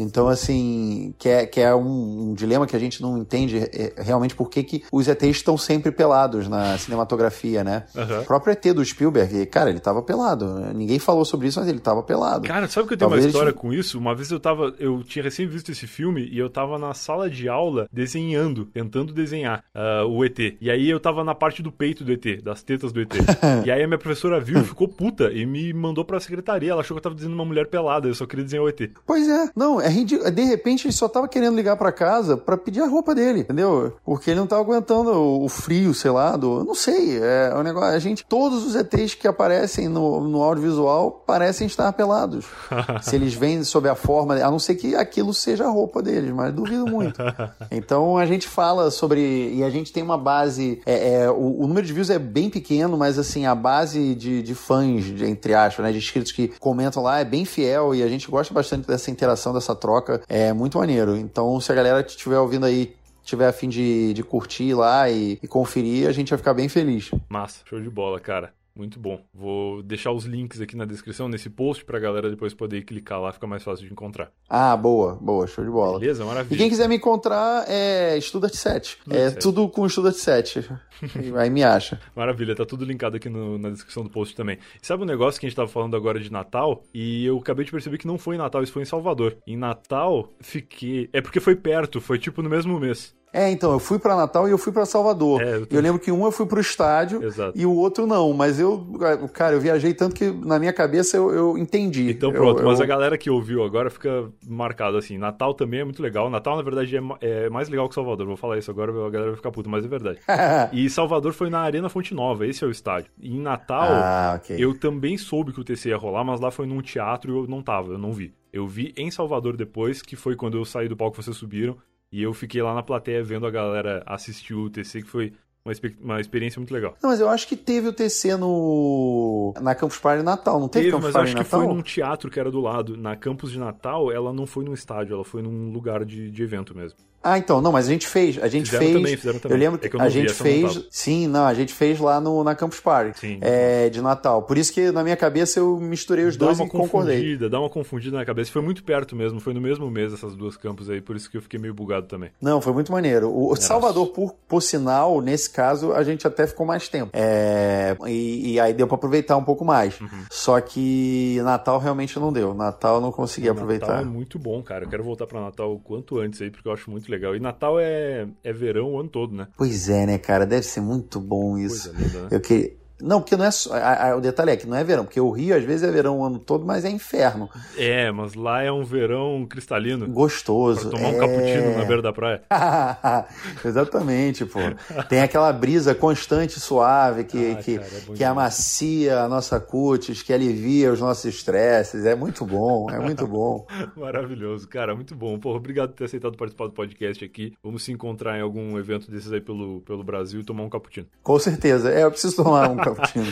Então, 0.00 0.28
assim, 0.28 1.14
que 1.18 1.28
é, 1.28 1.46
que 1.46 1.60
é 1.60 1.74
um, 1.74 2.30
um 2.30 2.34
dilema 2.34 2.66
que 2.66 2.76
a 2.76 2.78
gente 2.78 3.00
não 3.02 3.18
entende 3.18 3.58
é, 3.58 3.94
realmente 3.98 4.34
por 4.34 4.48
que, 4.48 4.62
que 4.62 4.84
os 4.92 5.08
ETs 5.08 5.36
estão 5.36 5.56
sempre 5.56 5.90
pelados 5.90 6.48
na 6.48 6.76
cinematografia, 6.78 7.62
né? 7.62 7.84
Uhum. 7.94 8.20
O 8.20 8.24
próprio 8.24 8.52
ET 8.52 8.64
do 8.74 8.84
Spielberg, 8.84 9.46
cara, 9.46 9.70
ele 9.70 9.80
tava 9.80 10.02
pelado. 10.02 10.60
Ninguém 10.74 10.98
falou 10.98 11.24
sobre 11.24 11.48
isso, 11.48 11.58
mas 11.58 11.68
ele 11.68 11.78
tava 11.78 12.02
pelado. 12.02 12.46
Cara, 12.46 12.68
sabe 12.68 12.88
que 12.88 12.94
eu 12.94 12.98
tenho 12.98 13.10
Talvez 13.10 13.24
uma 13.24 13.30
história 13.30 13.52
com 13.52 13.72
isso? 13.72 13.98
Uma 13.98 14.14
vez 14.14 14.30
eu 14.30 14.40
tava. 14.40 14.74
Eu 14.78 15.02
tinha 15.02 15.22
recém 15.22 15.46
visto 15.46 15.70
esse 15.70 15.86
filme 15.86 16.28
e 16.30 16.38
eu 16.38 16.48
tava 16.50 16.78
na 16.78 16.94
sala 16.94 17.28
de 17.28 17.48
aula 17.48 17.88
desenhando, 17.92 18.66
tentando 18.66 19.12
desenhar 19.12 19.64
uh, 19.74 20.06
o 20.06 20.24
ET. 20.24 20.38
E 20.60 20.70
aí 20.70 20.88
eu 20.88 21.00
tava 21.00 21.24
na 21.24 21.34
parte 21.34 21.62
do 21.62 21.72
peito 21.72 22.04
do 22.04 22.12
ET, 22.12 22.42
das 22.42 22.62
tetas 22.62 22.92
do 22.92 23.00
ET. 23.00 23.12
e 23.64 23.70
aí 23.70 23.82
a 23.82 23.86
minha 23.86 23.98
professora 23.98 24.40
viu, 24.40 24.62
ficou 24.64 24.88
puta 24.88 25.32
e 25.32 25.46
me 25.46 25.72
mandou 25.72 26.04
pra 26.04 26.20
secretaria. 26.20 26.72
Ela 26.72 26.80
achou 26.80 26.94
que 26.94 26.98
eu 26.98 27.02
tava 27.02 27.14
desenhando 27.14 27.34
uma 27.34 27.44
mulher 27.44 27.66
pelada, 27.66 28.08
eu 28.08 28.14
só 28.14 28.26
queria 28.26 28.44
desenhar 28.44 28.64
o 28.64 28.68
ET. 28.68 28.90
Pois 29.06 29.28
é, 29.28 29.50
não, 29.56 29.80
é 29.80 29.88
ridículo. 29.88 30.30
De 30.30 30.44
repente 30.44 30.86
ele 30.86 30.92
só 30.92 31.08
tava 31.08 31.26
querendo 31.26 31.56
ligar 31.56 31.76
para 31.76 31.90
casa 31.90 32.36
para 32.36 32.58
pedir 32.58 32.82
a 32.82 32.86
roupa 32.86 33.14
dele, 33.14 33.40
entendeu? 33.40 33.94
Porque 34.04 34.30
ele 34.30 34.40
não 34.40 34.46
tava 34.46 34.60
aguentando 34.60 35.10
o 35.10 35.48
frio, 35.48 35.94
sei 35.94 36.10
lá, 36.10 36.36
do. 36.36 36.62
Não 36.62 36.74
sei, 36.74 37.18
é 37.18 37.52
o 37.54 37.60
um 37.60 37.62
negócio. 37.62 37.88
A 37.88 37.98
gente, 37.98 38.22
todos 38.24 38.66
os 38.66 38.76
ETs 38.76 39.14
que 39.14 39.26
aparecem 39.26 39.88
no, 39.88 40.20
no 40.20 40.42
audiovisual 40.42 41.10
parecem 41.26 41.66
estar 41.66 41.90
pelados. 41.94 42.44
Se 43.00 43.16
eles 43.16 43.32
vêm 43.32 43.64
sob 43.64 43.88
a 43.88 43.94
forma, 43.94 44.34
a 44.34 44.50
não 44.50 44.58
ser 44.58 44.74
que 44.74 44.94
aquilo 44.94 45.32
seja 45.32 45.64
a 45.64 45.70
roupa 45.70 46.02
deles, 46.02 46.30
mas 46.32 46.52
duvido 46.52 46.86
muito. 46.86 47.16
Então 47.70 48.16
a 48.16 48.26
gente 48.26 48.46
fala 48.46 48.90
sobre. 48.90 49.54
E 49.54 49.62
a 49.62 49.70
gente 49.70 49.92
tem 49.92 50.02
uma 50.02 50.18
base. 50.18 50.80
É, 50.84 51.22
é, 51.22 51.30
o, 51.30 51.62
o, 51.62 51.66
número 51.66 51.86
de 51.86 51.92
views 51.92 52.10
é 52.10 52.18
bem 52.18 52.50
pequeno, 52.50 52.96
mas 52.96 53.18
assim, 53.18 53.46
a 53.46 53.54
base 53.54 54.14
de, 54.14 54.42
de 54.42 54.54
fãs, 54.54 55.04
de, 55.04 55.24
entre 55.24 55.54
aspas, 55.54 55.84
né, 55.84 55.92
de 55.92 55.98
inscritos 55.98 56.32
que 56.32 56.48
comentam 56.58 57.02
lá 57.02 57.20
é 57.20 57.24
bem 57.24 57.44
fiel 57.44 57.94
e 57.94 58.02
a 58.02 58.08
gente 58.08 58.30
gosta 58.30 58.52
bastante 58.52 58.86
dessa 58.86 59.10
interação, 59.10 59.45
dessa 59.52 59.74
troca. 59.74 60.22
É 60.28 60.52
muito 60.52 60.78
maneiro. 60.78 61.16
Então, 61.16 61.60
se 61.60 61.70
a 61.70 61.74
galera 61.74 62.02
que 62.02 62.10
estiver 62.10 62.38
ouvindo 62.38 62.66
aí 62.66 62.94
tiver 63.24 63.48
a 63.48 63.52
fim 63.52 63.68
de, 63.68 64.14
de 64.14 64.22
curtir 64.22 64.72
lá 64.72 65.10
e, 65.10 65.38
e 65.42 65.48
conferir, 65.48 66.08
a 66.08 66.12
gente 66.12 66.30
vai 66.30 66.38
ficar 66.38 66.54
bem 66.54 66.68
feliz. 66.68 67.10
Massa, 67.28 67.60
show 67.64 67.80
de 67.80 67.90
bola, 67.90 68.20
cara. 68.20 68.54
Muito 68.76 69.00
bom. 69.00 69.18
Vou 69.32 69.82
deixar 69.82 70.12
os 70.12 70.26
links 70.26 70.60
aqui 70.60 70.76
na 70.76 70.84
descrição, 70.84 71.28
nesse 71.28 71.48
post, 71.48 71.82
pra 71.82 71.98
galera 71.98 72.28
depois 72.28 72.52
poder 72.52 72.82
clicar 72.82 73.18
lá, 73.18 73.32
fica 73.32 73.46
mais 73.46 73.62
fácil 73.62 73.86
de 73.86 73.92
encontrar. 73.92 74.30
Ah, 74.48 74.76
boa, 74.76 75.14
boa, 75.14 75.46
show 75.46 75.64
de 75.64 75.70
bola. 75.70 75.98
Beleza, 75.98 76.26
maravilha. 76.26 76.54
E 76.54 76.58
quem 76.58 76.68
quiser 76.68 76.86
me 76.86 76.96
encontrar 76.96 77.64
é 77.68 78.18
Estudart 78.18 78.52
7. 78.52 78.98
É 79.08 79.30
7. 79.30 79.40
tudo 79.40 79.66
com 79.70 79.86
Estudart 79.86 80.16
7. 80.16 80.68
Aí 81.38 81.48
me 81.48 81.64
acha. 81.64 81.98
Maravilha, 82.14 82.54
tá 82.54 82.66
tudo 82.66 82.84
linkado 82.84 83.16
aqui 83.16 83.30
no, 83.30 83.56
na 83.58 83.70
descrição 83.70 84.02
do 84.02 84.10
post 84.10 84.36
também. 84.36 84.58
E 84.82 84.86
sabe 84.86 85.02
um 85.02 85.06
negócio 85.06 85.40
que 85.40 85.46
a 85.46 85.48
gente 85.48 85.56
tava 85.56 85.68
falando 85.68 85.96
agora 85.96 86.20
de 86.20 86.30
Natal? 86.30 86.84
E 86.92 87.24
eu 87.24 87.38
acabei 87.38 87.64
de 87.64 87.70
perceber 87.70 87.96
que 87.96 88.06
não 88.06 88.18
foi 88.18 88.34
em 88.34 88.38
Natal, 88.38 88.62
isso 88.62 88.72
foi 88.72 88.82
em 88.82 88.86
Salvador. 88.86 89.38
Em 89.46 89.56
Natal, 89.56 90.30
fiquei. 90.40 91.08
É 91.14 91.22
porque 91.22 91.40
foi 91.40 91.56
perto, 91.56 91.98
foi 91.98 92.18
tipo 92.18 92.42
no 92.42 92.50
mesmo 92.50 92.78
mês. 92.78 93.16
É, 93.36 93.50
então, 93.50 93.70
eu 93.70 93.78
fui 93.78 93.98
para 93.98 94.16
Natal 94.16 94.48
e 94.48 94.50
eu 94.50 94.56
fui 94.56 94.72
para 94.72 94.86
Salvador. 94.86 95.42
É, 95.42 95.56
eu, 95.56 95.66
eu, 95.70 95.80
lembro 95.82 96.00
que 96.00 96.10
um 96.10 96.24
eu 96.24 96.32
fui 96.32 96.46
pro 96.46 96.58
estádio 96.58 97.22
Exato. 97.22 97.52
e 97.54 97.66
o 97.66 97.72
outro 97.74 98.06
não, 98.06 98.32
mas 98.32 98.58
eu, 98.58 98.86
cara, 99.34 99.54
eu 99.54 99.60
viajei 99.60 99.92
tanto 99.92 100.14
que 100.14 100.30
na 100.30 100.58
minha 100.58 100.72
cabeça 100.72 101.18
eu, 101.18 101.30
eu 101.30 101.58
entendi. 101.58 102.10
Então 102.10 102.32
pronto, 102.32 102.60
eu, 102.60 102.66
mas 102.66 102.80
a 102.80 102.86
galera 102.86 103.18
que 103.18 103.28
ouviu 103.28 103.62
agora 103.62 103.90
fica 103.90 104.30
marcado 104.42 104.96
assim. 104.96 105.18
Natal 105.18 105.52
também 105.52 105.80
é 105.80 105.84
muito 105.84 106.02
legal. 106.02 106.30
Natal, 106.30 106.56
na 106.56 106.62
verdade, 106.62 106.96
é, 106.96 107.44
é 107.44 107.50
mais 107.50 107.68
legal 107.68 107.88
que 107.90 107.94
Salvador. 107.94 108.26
Vou 108.26 108.38
falar 108.38 108.56
isso 108.56 108.70
agora, 108.70 108.90
a 108.90 109.10
galera 109.10 109.30
vai 109.32 109.36
ficar 109.36 109.50
puta, 109.50 109.68
mas 109.68 109.84
é 109.84 109.88
verdade. 109.88 110.18
e 110.72 110.88
Salvador 110.88 111.34
foi 111.34 111.50
na 111.50 111.60
Arena 111.60 111.90
Fonte 111.90 112.14
Nova, 112.14 112.46
esse 112.46 112.64
é 112.64 112.66
o 112.66 112.70
estádio. 112.70 113.10
E 113.20 113.36
em 113.36 113.40
Natal, 113.40 113.90
ah, 113.90 114.34
okay. 114.38 114.56
eu 114.58 114.78
também 114.78 115.18
soube 115.18 115.52
que 115.52 115.60
o 115.60 115.64
TC 115.64 115.90
ia 115.90 115.98
rolar, 115.98 116.24
mas 116.24 116.40
lá 116.40 116.50
foi 116.50 116.66
num 116.66 116.80
teatro 116.80 117.30
e 117.30 117.36
eu 117.36 117.46
não 117.46 117.60
tava, 117.60 117.92
eu 117.92 117.98
não 117.98 118.12
vi. 118.12 118.32
Eu 118.50 118.66
vi 118.66 118.94
em 118.96 119.10
Salvador 119.10 119.54
depois, 119.54 120.00
que 120.00 120.16
foi 120.16 120.34
quando 120.34 120.56
eu 120.56 120.64
saí 120.64 120.88
do 120.88 120.96
palco 120.96 121.18
que 121.18 121.22
vocês 121.22 121.36
subiram. 121.36 121.76
E 122.12 122.22
eu 122.22 122.32
fiquei 122.32 122.62
lá 122.62 122.74
na 122.74 122.82
plateia 122.82 123.22
vendo 123.22 123.46
a 123.46 123.50
galera 123.50 124.02
assistir 124.06 124.54
o 124.54 124.70
TC, 124.70 125.02
que 125.02 125.08
foi 125.08 125.32
uma, 125.64 125.72
uma 126.00 126.20
experiência 126.20 126.60
muito 126.60 126.72
legal. 126.72 126.96
Não, 127.02 127.10
mas 127.10 127.20
eu 127.20 127.28
acho 127.28 127.48
que 127.48 127.56
teve 127.56 127.88
o 127.88 127.92
TC 127.92 128.36
no 128.36 129.52
na 129.60 129.74
Campus 129.74 129.98
Party 129.98 130.22
Natal, 130.22 130.60
não 130.60 130.68
teve, 130.68 130.86
teve 130.86 130.92
Campus 130.92 131.06
mas 131.06 131.12
Party 131.12 131.28
acho 131.28 131.36
Natal? 131.38 131.60
que 131.60 131.66
foi 131.66 131.74
num 131.74 131.82
teatro 131.82 132.30
que 132.30 132.38
era 132.38 132.50
do 132.50 132.60
lado. 132.60 132.96
Na 132.96 133.16
Campus 133.16 133.50
de 133.50 133.58
Natal, 133.58 134.12
ela 134.12 134.32
não 134.32 134.46
foi 134.46 134.64
num 134.64 134.72
estádio, 134.72 135.14
ela 135.14 135.24
foi 135.24 135.42
num 135.42 135.72
lugar 135.72 136.04
de, 136.04 136.30
de 136.30 136.42
evento 136.42 136.76
mesmo. 136.76 136.98
Ah, 137.28 137.38
então, 137.38 137.60
não, 137.60 137.72
mas 137.72 137.88
a 137.88 137.90
gente 137.90 138.06
fez, 138.06 138.38
a 138.40 138.46
gente 138.46 138.66
fizeram 138.66 138.84
fez. 138.84 138.96
Também, 138.96 139.16
fizeram 139.16 139.38
também. 139.40 139.56
Eu 139.56 139.60
lembro 139.60 139.78
que, 139.80 139.86
é 139.88 139.90
que 139.90 139.96
eu 139.96 140.00
a 140.00 140.08
gente 140.08 140.32
fez, 140.32 140.86
sim, 140.90 141.26
não, 141.26 141.44
a 141.44 141.54
gente 141.54 141.74
fez 141.74 141.98
lá 141.98 142.20
no 142.20 142.44
na 142.44 142.54
Campus 142.54 142.78
Party. 142.78 143.38
É, 143.40 143.88
de 143.90 144.00
Natal. 144.00 144.42
Por 144.42 144.56
isso 144.56 144.72
que 144.72 144.92
na 144.92 145.02
minha 145.02 145.16
cabeça 145.16 145.58
eu 145.58 145.80
misturei 145.80 146.24
os 146.24 146.36
dá 146.36 146.46
dois 146.46 146.60
e 146.60 146.68
concordei. 146.68 147.36
Dá 147.36 147.58
uma 147.58 147.68
confundida 147.68 148.16
na 148.16 148.24
cabeça. 148.24 148.52
Foi 148.52 148.62
muito 148.62 148.84
perto 148.84 149.16
mesmo, 149.16 149.40
foi 149.40 149.52
no 149.52 149.60
mesmo 149.60 149.90
mês 149.90 150.12
essas 150.12 150.36
duas 150.36 150.56
campos 150.56 150.88
aí, 150.88 151.00
por 151.00 151.16
isso 151.16 151.28
que 151.28 151.36
eu 151.36 151.42
fiquei 151.42 151.58
meio 151.58 151.74
bugado 151.74 152.06
também. 152.06 152.30
Não, 152.40 152.60
foi 152.60 152.72
muito 152.72 152.92
maneiro. 152.92 153.28
O 153.36 153.56
Salvador, 153.56 154.06
por, 154.08 154.32
por 154.46 154.62
sinal, 154.62 155.20
nesse 155.20 155.50
caso, 155.50 155.92
a 155.92 156.04
gente 156.04 156.26
até 156.28 156.46
ficou 156.46 156.64
mais 156.64 156.88
tempo. 156.88 157.10
É, 157.12 157.96
e, 158.06 158.52
e 158.52 158.60
aí 158.60 158.72
deu 158.72 158.86
para 158.86 158.94
aproveitar 158.94 159.36
um 159.36 159.44
pouco 159.44 159.64
mais. 159.64 160.00
Uhum. 160.00 160.24
Só 160.30 160.60
que 160.60 161.40
Natal 161.42 161.80
realmente 161.80 162.18
não 162.20 162.32
deu. 162.32 162.54
Natal 162.54 162.96
eu 162.96 163.00
não 163.00 163.10
consegui 163.10 163.48
aproveitar. 163.48 163.88
Natal 163.88 164.02
é 164.02 164.08
muito 164.08 164.38
bom, 164.38 164.62
cara. 164.62 164.84
Eu 164.84 164.88
quero 164.88 165.02
voltar 165.02 165.26
para 165.26 165.40
Natal 165.40 165.72
o 165.72 165.80
quanto 165.80 166.20
antes 166.20 166.40
aí, 166.40 166.50
porque 166.50 166.68
eu 166.68 166.72
acho 166.72 166.88
muito 166.88 167.10
legal. 167.10 167.15
E 167.36 167.40
Natal 167.40 167.78
é 167.80 168.26
é, 168.42 168.52
verão 168.52 168.92
o 168.92 169.00
ano 169.00 169.08
todo, 169.08 169.34
né? 169.34 169.48
Pois 169.56 169.88
é, 169.88 170.06
né, 170.06 170.18
cara? 170.18 170.46
Deve 170.46 170.62
ser 170.62 170.80
muito 170.80 171.20
bom 171.20 171.58
isso. 171.58 171.90
Coisa 171.90 172.04
linda, 172.04 172.22
né? 172.22 172.28
Eu 172.30 172.40
que 172.40 172.76
não, 173.00 173.20
porque 173.20 173.36
não 173.36 173.44
é 173.44 173.50
só. 173.50 173.74
A, 173.74 174.10
a, 174.10 174.16
o 174.16 174.20
detalhe 174.20 174.50
é 174.50 174.56
que 174.56 174.66
não 174.66 174.76
é 174.76 174.82
verão, 174.82 175.04
porque 175.04 175.20
o 175.20 175.30
Rio 175.30 175.56
às 175.56 175.64
vezes 175.64 175.82
é 175.82 175.90
verão 175.90 176.18
o 176.18 176.24
ano 176.24 176.38
todo, 176.38 176.64
mas 176.64 176.84
é 176.84 176.90
inferno. 176.90 177.48
É, 177.76 178.10
mas 178.10 178.34
lá 178.34 178.62
é 178.62 178.72
um 178.72 178.84
verão 178.84 179.46
cristalino. 179.48 180.08
Gostoso. 180.08 180.88
Pra 180.88 180.98
tomar 180.98 181.12
é... 181.12 181.16
um 181.16 181.18
cappuccino 181.18 181.78
na 181.78 181.84
beira 181.84 182.02
da 182.02 182.12
praia. 182.12 182.42
Exatamente, 183.64 184.46
pô. 184.46 184.60
Tem 185.08 185.20
aquela 185.20 185.52
brisa 185.52 185.94
constante, 185.94 186.58
suave, 186.58 187.24
que, 187.24 187.52
ah, 187.52 187.62
que, 187.62 187.78
cara, 187.78 187.88
é 187.88 188.14
que 188.14 188.24
amacia 188.24 189.20
a 189.20 189.28
nossa 189.28 189.60
cutis, 189.60 190.22
que 190.22 190.32
alivia 190.32 190.92
os 190.92 191.00
nossos 191.00 191.24
estresses. 191.26 192.06
É 192.06 192.14
muito 192.14 192.46
bom, 192.46 192.90
é 192.90 192.98
muito 192.98 193.26
bom. 193.26 193.66
Maravilhoso, 193.96 194.66
cara, 194.68 194.94
muito 194.94 195.14
bom. 195.14 195.38
Pô, 195.38 195.54
obrigado 195.54 195.90
por 195.90 195.96
ter 195.96 196.04
aceitado 196.04 196.36
participar 196.36 196.66
do 196.66 196.72
podcast 196.72 197.22
aqui. 197.22 197.52
Vamos 197.62 197.84
se 197.84 197.92
encontrar 197.92 198.38
em 198.38 198.42
algum 198.42 198.78
evento 198.78 199.10
desses 199.10 199.30
aí 199.32 199.40
pelo, 199.40 199.82
pelo 199.82 200.02
Brasil 200.02 200.40
e 200.40 200.44
tomar 200.44 200.62
um 200.62 200.70
cappuccino. 200.70 201.06
Com 201.22 201.38
certeza. 201.38 201.90
É, 201.92 202.04
eu 202.04 202.10
preciso 202.10 202.36
tomar 202.36 202.70
um 202.70 202.85
cappuccino. 202.94 203.26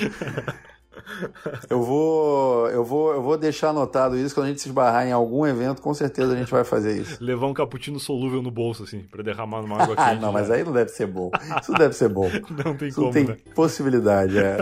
Eu 1.69 1.83
vou, 1.83 2.69
eu 2.71 2.85
vou, 2.85 3.13
eu 3.13 3.23
vou 3.23 3.37
deixar 3.37 3.71
anotado 3.71 4.17
isso 4.17 4.35
quando 4.35 4.47
a 4.47 4.49
gente 4.51 4.61
se 4.61 4.69
esbarrar 4.69 5.07
em 5.07 5.13
algum 5.13 5.47
evento, 5.47 5.83
com 5.83 5.93
certeza 5.93 6.33
a 6.33 6.37
gente 6.37 6.51
vai 6.51 6.65
fazer 6.65 6.97
isso. 6.97 7.23
Levar 7.23 7.47
um 7.47 7.55
cappuccino 7.55 7.99
solúvel 8.01 8.41
no 8.43 8.51
bolso 8.51 8.85
assim, 8.85 9.01
para 9.01 9.23
derramar 9.23 9.63
numa 9.63 9.83
água 9.83 9.97
quente. 9.97 10.21
não, 10.21 10.33
mas 10.33 10.51
aí 10.51 10.65
não 10.65 10.73
deve 10.73 10.91
ser 10.91 11.07
bom. 11.07 11.31
Isso 11.61 11.73
deve 11.73 11.95
ser 11.95 12.09
bom. 12.09 12.31
Não 12.65 12.77
tem 12.77 12.89
isso 12.89 13.01
como, 13.01 13.13
tem 13.13 13.25
né? 13.25 13.37
possibilidade, 13.55 14.39
é. 14.39 14.57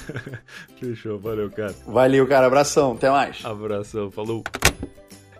Fechou, 0.78 1.18
valeu, 1.18 1.50
cara. 1.50 1.74
Valeu, 1.86 2.26
cara, 2.26 2.46
abração, 2.46 2.92
até 2.92 3.10
mais. 3.10 3.44
Abração, 3.44 4.10
falou. 4.10 4.44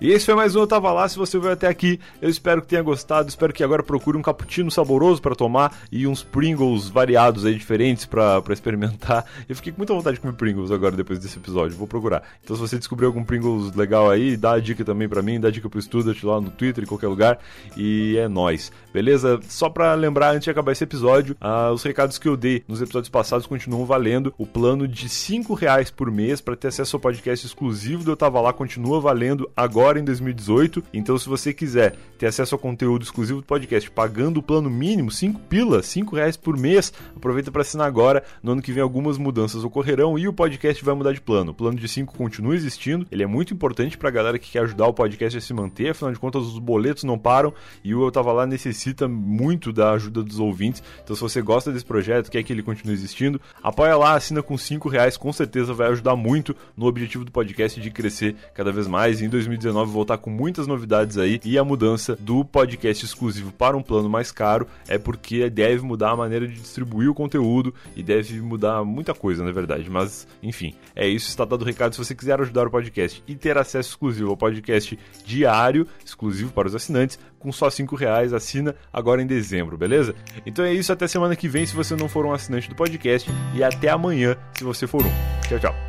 E 0.01 0.12
esse 0.12 0.26
foi 0.26 0.36
mais 0.36 0.55
um 0.55 0.61
Eu 0.61 0.66
Tava 0.66 0.92
Lá. 0.92 1.09
Se 1.09 1.18
você 1.18 1.36
veio 1.40 1.55
até 1.55 1.66
aqui, 1.66 1.99
eu 2.22 2.30
espero 2.30 2.62
que 2.62 2.68
tenha 2.68 2.82
gostado. 2.82 3.28
Espero 3.28 3.53
que 3.53 3.64
agora 3.64 3.82
procure 3.82 4.16
um 4.16 4.22
cappuccino 4.22 4.70
saboroso 4.70 5.20
para 5.20 5.34
tomar 5.34 5.76
e 5.90 6.07
uns 6.07 6.22
Pringles 6.22 6.88
variados 6.88 7.44
aí, 7.44 7.57
diferentes 7.57 8.07
para 8.07 8.40
experimentar. 8.53 9.24
Eu 9.49 9.57
fiquei 9.57 9.72
com 9.72 9.78
muita 9.78 9.92
vontade 9.92 10.14
de 10.14 10.20
comer 10.20 10.34
Pringles 10.34 10.70
agora, 10.70 10.94
depois 10.94 11.18
desse 11.18 11.36
episódio. 11.36 11.76
Vou 11.76 11.88
procurar. 11.88 12.22
Então, 12.44 12.55
se 12.55 12.62
você 12.62 12.78
descobrir 12.78 13.07
algum 13.07 13.24
Pringles 13.24 13.74
legal 13.74 14.09
aí, 14.09 14.36
dá 14.36 14.53
a 14.53 14.61
dica 14.61 14.84
também 14.84 15.09
para 15.09 15.20
mim, 15.20 15.40
dá 15.40 15.49
a 15.49 15.51
dica 15.51 15.68
pro 15.68 15.82
Student 15.82 16.22
lá 16.22 16.40
no 16.40 16.51
Twitter, 16.51 16.84
em 16.84 16.86
qualquer 16.86 17.09
lugar. 17.09 17.40
E 17.76 18.16
é 18.18 18.28
nóis. 18.28 18.70
Beleza? 18.94 19.40
Só 19.49 19.68
para 19.68 19.94
lembrar, 19.94 20.30
antes 20.30 20.44
de 20.44 20.51
acabar 20.51 20.70
esse 20.70 20.84
episódio, 20.84 21.36
uh, 21.42 21.72
os 21.72 21.82
recados 21.82 22.18
que 22.18 22.28
eu 22.28 22.36
dei 22.36 22.62
nos 22.68 22.80
episódios 22.80 23.09
passados 23.09 23.49
continuam 23.49 23.84
valendo. 23.84 24.32
O 24.38 24.46
plano 24.46 24.86
de 24.86 25.09
5 25.09 25.55
reais 25.55 25.90
por 25.90 26.09
mês 26.09 26.40
para 26.40 26.55
ter 26.55 26.68
acesso 26.68 26.94
ao 26.94 27.01
podcast 27.01 27.44
exclusivo 27.44 28.05
do 28.05 28.12
Eu 28.12 28.16
Tava 28.16 28.40
Lá 28.40 28.53
continua 28.53 29.01
valendo 29.01 29.51
agora 29.57 29.88
agora 29.89 29.99
em 29.99 30.05
2018. 30.05 30.84
Então, 30.93 31.16
se 31.16 31.26
você 31.26 31.53
quiser 31.55 31.97
ter 32.18 32.26
acesso 32.26 32.55
ao 32.55 32.59
conteúdo 32.59 33.03
exclusivo 33.03 33.41
do 33.41 33.47
podcast 33.47 33.91
pagando 33.91 34.39
o 34.39 34.43
plano 34.43 34.68
mínimo, 34.68 35.11
5 35.11 35.41
pila, 35.49 35.82
5 35.82 36.14
reais 36.14 36.36
por 36.36 36.59
mês, 36.59 36.93
aproveita 37.16 37.51
para 37.51 37.62
assinar 37.62 37.86
agora. 37.86 38.22
No 38.43 38.53
ano 38.53 38.61
que 38.61 38.72
vem 38.72 38.82
algumas 38.82 39.16
mudanças 39.16 39.64
ocorrerão 39.64 40.18
e 40.18 40.28
o 40.28 40.32
podcast 40.32 40.84
vai 40.84 40.95
mudar 40.95 41.12
de 41.12 41.20
plano. 41.22 41.53
O 41.53 41.55
plano 41.55 41.78
de 41.78 41.89
5 41.89 42.14
continua 42.14 42.55
existindo, 42.55 43.07
ele 43.11 43.22
é 43.22 43.26
muito 43.26 43.55
importante 43.55 43.97
para 43.97 44.09
a 44.09 44.12
galera 44.12 44.39
que 44.39 44.51
quer 44.51 44.61
ajudar 44.61 44.86
o 44.86 44.93
podcast 44.93 45.39
a 45.39 45.41
se 45.41 45.55
manter, 45.55 45.91
afinal 45.91 46.12
de 46.12 46.18
contas 46.18 46.43
os 46.43 46.59
boletos 46.59 47.05
não 47.05 47.18
param 47.18 47.55
e 47.82 47.95
o 47.95 48.05
Eu 48.05 48.11
Tava 48.11 48.32
Lá 48.32 48.47
necessita 48.47 49.09
muito 49.09 49.72
da 49.72 49.93
ajuda 49.93 50.22
dos 50.22 50.39
ouvintes. 50.39 50.82
Então, 51.03 51.16
se 51.16 51.22
você 51.22 51.41
gosta 51.41 51.72
desse 51.72 51.84
projeto, 51.84 52.30
quer 52.30 52.43
que 52.43 52.53
ele 52.53 52.62
continue 52.62 52.93
existindo, 52.93 53.41
apoia 53.62 53.97
lá, 53.97 54.14
assina 54.14 54.43
com 54.43 54.59
5 54.59 54.89
reais, 54.89 55.16
com 55.16 55.32
certeza 55.32 55.72
vai 55.72 55.89
ajudar 55.89 56.14
muito 56.14 56.55
no 56.76 56.86
objetivo 56.86 57.24
do 57.24 57.32
podcast 57.32 57.80
de 57.80 57.91
crescer 57.91 58.36
cada 58.53 58.70
vez 58.70 58.86
mais. 58.86 59.22
Em 59.22 59.28
2019 59.28 59.78
2019 59.79 59.93
voltar 59.93 60.18
com 60.18 60.31
muitas 60.31 60.66
novidades 60.66 61.18
aí 61.18 61.41
e 61.45 61.59
a 61.59 61.64
mudança 61.64 62.16
do 62.16 62.45
podcast 62.45 63.05
exclusivo 63.05 63.53
para 63.53 63.76
um 63.76 63.83
plano 63.83 64.09
mais 64.09 64.33
caro 64.33 64.66
é 64.89 64.99
porque 64.99 65.49
deve 65.51 65.83
mudar 65.83 66.11
a 66.11 66.16
maneira 66.16 66.47
de 66.47 66.55
distribuir 66.55 67.11
o 67.11 67.14
conteúdo 67.14 67.74
e 67.97 68.03
deve 68.03 68.41
mudar 68.41 68.85
muita 68.85 69.14
coisa, 69.14 69.45
na 69.45 69.53
verdade. 69.53 69.89
Mas, 69.91 70.26
enfim, 70.43 70.74
é 70.95 71.07
isso. 71.07 71.29
Está 71.29 71.45
dado 71.45 71.62
o 71.62 71.64
recado. 71.64 71.93
Se 71.93 72.05
você 72.05 72.14
quiser 72.14 72.41
ajudar 72.41 72.66
o 72.66 72.70
podcast 72.70 73.22
e 73.26 73.35
ter 73.35 73.57
acesso 73.57 73.91
exclusivo 73.91 74.31
ao 74.31 74.37
podcast 74.37 74.99
diário, 75.24 75.87
exclusivo 76.05 76.53
para 76.53 76.68
os 76.68 76.74
assinantes, 76.74 77.18
com 77.39 77.53
só 77.53 77.70
5 77.70 77.95
reais, 77.95 78.33
assina 78.33 78.74
agora 78.93 79.22
em 79.22 79.26
dezembro, 79.26 79.76
beleza? 79.76 80.14
Então 80.45 80.64
é 80.64 80.72
isso, 80.72 80.93
até 80.93 81.07
semana 81.07 81.37
que 81.37 81.49
vem 81.49 81.66
se 81.66 81.74
você 81.74 81.95
não 81.95 82.09
for 82.09 82.26
um 82.26 82.33
assinante 82.33 82.68
do 82.68 82.74
podcast 82.74 83.31
e 83.55 83.62
até 83.62 83.89
amanhã 83.89 84.37
se 84.57 84.64
você 84.64 84.87
for 84.87 85.05
um. 85.05 85.11
Tchau, 85.49 85.59
tchau. 85.59 85.88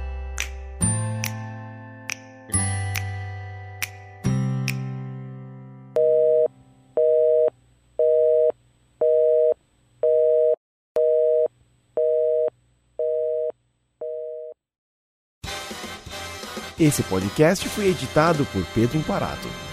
Esse 16.79 17.03
podcast 17.03 17.67
foi 17.67 17.87
editado 17.89 18.45
por 18.53 18.63
Pedro 18.73 18.97
Imparato. 18.97 19.68